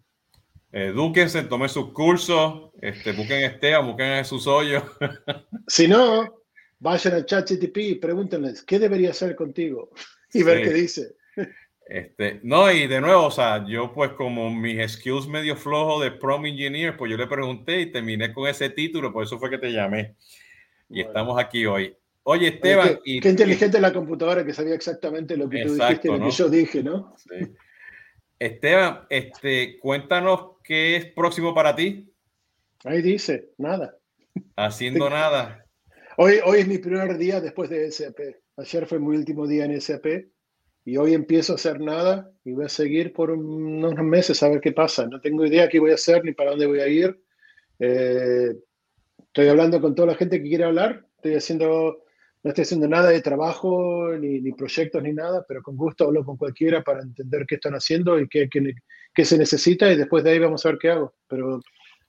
Edúquense, 0.71 1.43
tomen 1.43 1.69
sus 1.69 1.93
cursos, 1.93 2.71
este, 2.81 3.13
busquen 3.13 3.43
a 3.43 3.47
Esteban, 3.47 3.87
busquen 3.87 4.11
a 4.11 4.17
Jesús 4.17 4.45
Hoyo. 4.47 4.83
si 5.67 5.87
no, 5.87 6.43
vayan 6.79 7.13
al 7.13 7.25
chat 7.25 7.49
GTP 7.49 7.77
y 7.77 7.95
pregúntenles, 7.95 8.63
¿qué 8.63 8.77
debería 8.77 9.11
hacer 9.11 9.35
contigo? 9.35 9.89
Y 10.33 10.43
ver 10.43 10.61
qué 10.61 10.73
dice. 10.73 11.15
Este, 11.87 12.41
no, 12.43 12.69
y 12.69 12.85
de 12.85 12.99
nuevo, 12.99 13.27
o 13.27 13.31
sea, 13.31 13.65
yo 13.65 13.93
pues 13.93 14.11
como 14.11 14.53
mis 14.53 14.91
skills 14.91 15.29
medio 15.29 15.55
flojo 15.55 16.01
de 16.01 16.11
prom 16.11 16.45
engineer, 16.45 16.97
pues 16.97 17.09
yo 17.09 17.17
le 17.17 17.27
pregunté 17.27 17.79
y 17.79 17.91
terminé 17.93 18.33
con 18.33 18.45
ese 18.45 18.69
título, 18.69 19.13
por 19.13 19.23
eso 19.23 19.39
fue 19.39 19.49
que 19.49 19.57
te 19.57 19.71
llamé. 19.71 20.17
Y 20.89 21.01
estamos 21.01 21.39
aquí 21.39 21.65
hoy. 21.65 21.95
Oye, 22.23 22.47
Esteban. 22.47 22.87
qué, 22.87 23.01
y, 23.05 23.19
qué 23.19 23.29
inteligente 23.29 23.79
la 23.79 23.93
computadora 23.93 24.45
que 24.45 24.53
sabía 24.53 24.75
exactamente 24.75 25.37
lo 25.37 25.49
que 25.49 25.63
tú 25.63 25.75
dijiste 25.75 26.09
lo 26.09 26.19
que 26.19 26.31
yo 26.31 26.49
dije, 26.49 26.83
¿no? 26.83 27.15
Sí. 27.17 27.53
Esteban, 28.39 29.05
este, 29.09 29.79
cuéntanos 29.79 30.57
qué 30.63 30.97
es 30.97 31.05
próximo 31.07 31.53
para 31.53 31.75
ti. 31.75 32.11
Ahí 32.83 33.01
dice, 33.01 33.49
nada. 33.57 33.97
Haciendo 34.55 35.09
nada. 35.09 35.65
Hoy, 36.17 36.39
hoy 36.45 36.59
es 36.59 36.67
mi 36.67 36.77
primer 36.77 37.17
día 37.17 37.41
después 37.41 37.69
de 37.69 37.89
SAP. 37.91 38.19
Ayer 38.57 38.85
fue 38.87 38.99
mi 38.99 39.15
último 39.15 39.47
día 39.47 39.65
en 39.65 39.79
SAP 39.79 40.05
y 40.85 40.97
hoy 40.97 41.13
empiezo 41.13 41.53
a 41.53 41.55
hacer 41.55 41.79
nada 41.79 42.31
y 42.43 42.53
voy 42.53 42.65
a 42.65 42.69
seguir 42.69 43.13
por 43.13 43.31
unos 43.31 43.95
meses 43.97 44.41
a 44.43 44.49
ver 44.49 44.61
qué 44.61 44.71
pasa. 44.71 45.05
No 45.07 45.19
tengo 45.19 45.45
idea 45.45 45.69
qué 45.69 45.79
voy 45.79 45.91
a 45.91 45.95
hacer 45.95 46.23
ni 46.23 46.33
para 46.33 46.51
dónde 46.51 46.65
voy 46.65 46.79
a 46.79 46.87
ir. 46.87 47.21
Eh, 47.79 48.53
estoy 49.17 49.47
hablando 49.47 49.81
con 49.81 49.95
toda 49.95 50.09
la 50.09 50.15
gente 50.15 50.41
que 50.41 50.49
quiere 50.49 50.63
hablar. 50.63 51.05
Estoy 51.17 51.35
haciendo 51.35 52.03
no 52.43 52.51
estoy 52.51 52.63
haciendo 52.63 52.87
nada 52.87 53.09
de 53.09 53.21
trabajo, 53.21 54.11
ni, 54.17 54.39
ni, 54.39 54.51
proyectos, 54.53 55.01
ni 55.03 55.11
nada, 55.11 55.43
pero 55.47 55.61
con 55.61 55.75
gusto 55.75 56.05
hablo 56.05 56.23
con 56.23 56.37
cualquiera 56.37 56.83
para 56.83 57.01
entender 57.01 57.45
qué 57.47 57.55
están 57.55 57.73
haciendo 57.73 58.19
y 58.19 58.27
qué, 58.29 58.47
qué, 58.47 58.73
qué, 59.13 59.25
se 59.25 59.37
necesita 59.37 59.91
y 59.91 59.97
después 59.97 60.23
de 60.23 60.31
ahí 60.31 60.39
vamos 60.39 60.65
a 60.65 60.69
ver 60.69 60.77
qué 60.77 60.91
hago. 60.91 61.13
Pero 61.27 61.59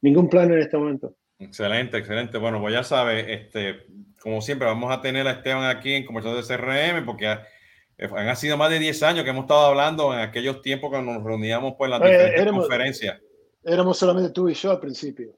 ningún 0.01 0.29
plan 0.29 0.53
en 0.53 0.59
este 0.59 0.77
momento. 0.77 1.17
Excelente, 1.39 1.99
excelente. 1.99 2.39
Bueno, 2.39 2.61
pues 2.61 2.75
ya 2.75 2.85
sabes, 2.85 3.25
este, 3.29 3.87
como 4.21 4.41
siempre, 4.41 4.67
vamos 4.67 4.97
a 4.97 5.01
tener 5.01 5.27
a 5.27 5.33
Esteban 5.33 5.65
aquí 5.65 5.95
en 5.95 6.05
Conversación 6.05 6.41
de 6.41 6.57
CRM 6.57 7.07
porque 7.07 7.27
han 7.27 8.37
sido 8.37 8.57
más 8.57 8.71
de 8.71 8.79
10 8.79 9.03
años 9.03 9.25
que 9.25 9.31
hemos 9.31 9.45
estado 9.45 9.67
hablando 9.67 10.13
en 10.13 10.21
aquellos 10.21 10.63
tiempos 10.63 10.91
cuando 10.91 11.13
nos 11.13 11.25
reuníamos 11.25 11.75
pues, 11.77 11.89
en 11.89 11.91
las 11.91 12.01
diferentes 12.01 12.41
éramos, 12.41 12.61
conferencias. 12.61 13.21
Éramos 13.65 13.99
solamente 13.99 14.31
tú 14.31 14.49
y 14.49 14.55
yo 14.55 14.71
al 14.71 14.81
principio. 14.81 15.37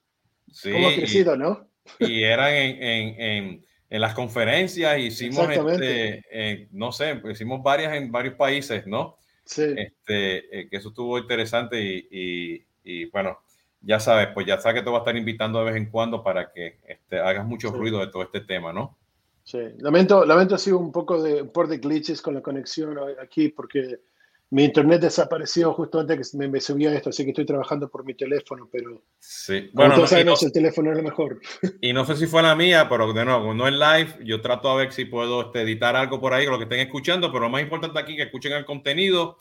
Sí. 0.53 0.73
¿Cómo 0.73 0.89
ha 0.89 0.95
crecido, 0.95 1.37
no? 1.37 1.67
Y 1.99 2.23
eran 2.23 2.55
en, 2.55 2.83
en, 2.83 3.21
en 3.21 3.65
en 3.91 4.01
las 4.01 4.15
conferencias, 4.15 4.99
hicimos, 5.01 5.51
este, 5.51 6.25
eh, 6.31 6.69
no 6.71 6.93
sé, 6.93 7.21
hicimos 7.29 7.61
varias 7.61 7.95
en 7.95 8.11
varios 8.13 8.35
países, 8.35 8.87
¿no? 8.87 9.17
Sí. 9.45 9.65
Este, 9.77 10.61
eh, 10.61 10.69
que 10.71 10.77
eso 10.77 10.91
estuvo 10.91 11.19
interesante 11.19 11.83
y, 11.83 12.65
y, 12.85 13.05
bueno, 13.07 13.41
ya 13.81 13.99
sabes, 13.99 14.29
pues 14.33 14.47
ya 14.47 14.61
sabes 14.61 14.81
que 14.81 14.85
te 14.85 14.91
voy 14.91 14.99
a 14.99 15.01
estar 15.01 15.17
invitando 15.17 15.59
de 15.59 15.65
vez 15.65 15.77
en 15.77 15.91
cuando 15.91 16.23
para 16.23 16.53
que 16.53 16.79
este, 16.87 17.19
hagas 17.19 17.45
mucho 17.45 17.73
ruido 17.73 17.99
de 17.99 18.07
todo 18.07 18.23
este 18.23 18.43
tema, 18.43 18.73
¿no? 18.73 18.97
Sí, 19.43 19.59
lamento, 19.79 20.25
lamento 20.25 20.55
ha 20.55 20.59
sido 20.59 20.79
un 20.79 20.93
poco 20.93 21.21
de, 21.21 21.43
un 21.43 21.51
por 21.51 21.67
de 21.67 21.79
glitches 21.79 22.23
con 22.23 22.35
la 22.35 22.43
conexión 22.43 22.97
aquí 23.21 23.49
porque 23.49 23.99
mi 24.51 24.65
internet 24.65 25.01
desapareció 25.01 25.73
justo 25.73 26.01
antes 26.01 26.33
que 26.33 26.39
me, 26.39 26.49
me 26.49 26.61
subía 26.61 26.93
esto, 26.93 27.11
así 27.11 27.23
que 27.25 27.31
estoy 27.31 27.47
trabajando 27.47 27.89
por 27.89 28.05
mi 28.05 28.15
teléfono, 28.15 28.69
pero 28.71 29.05
sí. 29.21 29.71
bueno, 29.73 29.97
no, 29.97 30.05
el 30.05 30.53
teléfono 30.53 30.91
es 30.91 30.97
lo 30.97 31.03
mejor. 31.05 31.41
Y 31.81 31.93
no 31.93 32.05
sé 32.05 32.17
si 32.17 32.27
fue 32.27 32.43
la 32.43 32.57
mía, 32.57 32.89
pero 32.89 33.13
de 33.13 33.25
nuevo, 33.25 33.55
no 33.55 33.69
es 33.69 33.75
live, 33.75 34.25
yo 34.25 34.41
trato 34.41 34.69
a 34.69 34.77
ver 34.77 34.93
si 34.93 35.05
puedo 35.05 35.43
este, 35.43 35.63
editar 35.63 35.95
algo 35.95 36.21
por 36.21 36.35
ahí, 36.35 36.45
con 36.47 36.53
lo 36.53 36.59
que 36.59 36.65
estén 36.65 36.81
escuchando, 36.81 37.31
pero 37.31 37.45
lo 37.45 37.51
más 37.51 37.63
importante 37.63 38.01
aquí 38.01 38.17
que 38.17 38.25
escuchen 38.25 38.53
el 38.53 38.65
contenido, 38.65 39.39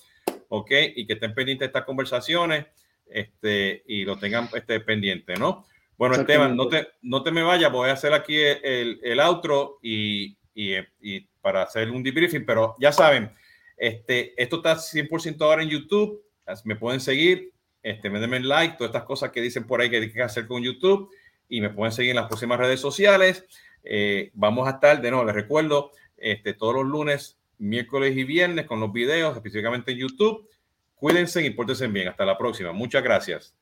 ¿ok? 0.50 0.72
Y 0.96 1.08
que 1.08 1.14
estén 1.14 1.34
pendientes 1.34 1.66
de 1.66 1.70
estas 1.70 1.86
conversaciones 1.86 2.68
este, 3.08 3.84
y 3.88 4.06
lo 4.06 4.20
tengan 4.20 4.48
este, 4.54 4.80
pendiente, 4.80 5.36
¿no? 5.38 5.66
Bueno, 5.98 6.16
Esteban, 6.16 6.56
no 6.56 6.68
te, 6.68 6.88
no 7.02 7.24
te 7.24 7.32
me 7.32 7.42
vayas, 7.42 7.72
voy 7.72 7.90
a 7.90 7.94
hacer 7.94 8.14
aquí 8.14 8.38
el, 8.38 9.00
el 9.04 9.20
outro 9.20 9.80
y, 9.82 10.38
y, 10.54 10.76
y 11.02 11.22
para 11.42 11.64
hacer 11.64 11.90
un 11.90 12.04
debriefing, 12.04 12.46
pero 12.46 12.76
ya 12.80 12.92
saben, 12.92 13.34
este, 13.80 14.34
esto 14.42 14.58
está 14.58 14.76
100% 14.76 15.42
ahora 15.42 15.64
en 15.64 15.70
YouTube. 15.70 16.24
Me 16.66 16.76
pueden 16.76 17.00
seguir, 17.00 17.54
este, 17.82 18.10
me 18.10 18.20
denme 18.20 18.40
like, 18.42 18.76
todas 18.78 18.90
estas 18.90 19.06
cosas 19.06 19.32
que 19.32 19.42
dicen 19.42 19.66
por 19.66 19.82
ahí 19.82 19.90
que 19.90 19.98
hay 19.98 20.12
que 20.12 20.22
hacer 20.22 20.48
con 20.48 20.62
YouTube. 20.62 21.10
Y 21.48 21.62
me 21.62 21.70
pueden 21.70 21.92
seguir 21.92 22.12
en 22.12 22.18
las 22.18 22.28
próximas 22.28 22.60
redes 22.60 22.80
sociales. 22.80 23.46
Eh, 23.84 24.32
vamos 24.34 24.68
a 24.68 24.72
estar, 24.72 25.02
de 25.02 25.10
nuevo, 25.10 25.26
les 25.26 25.34
recuerdo, 25.34 25.92
este, 26.18 26.54
todos 26.54 26.76
los 26.76 26.86
lunes, 26.86 27.40
miércoles 27.58 28.16
y 28.16 28.24
viernes 28.24 28.66
con 28.66 28.80
los 28.80 28.92
videos, 28.92 29.36
específicamente 29.36 29.94
en 29.94 30.00
YouTube. 30.00 30.48
Cuídense 30.96 31.44
y 31.44 31.50
pórtense 31.52 31.88
bien. 31.88 32.10
Hasta 32.10 32.26
la 32.26 32.38
próxima. 32.38 32.74
Muchas 32.74 33.02
gracias. 33.02 33.59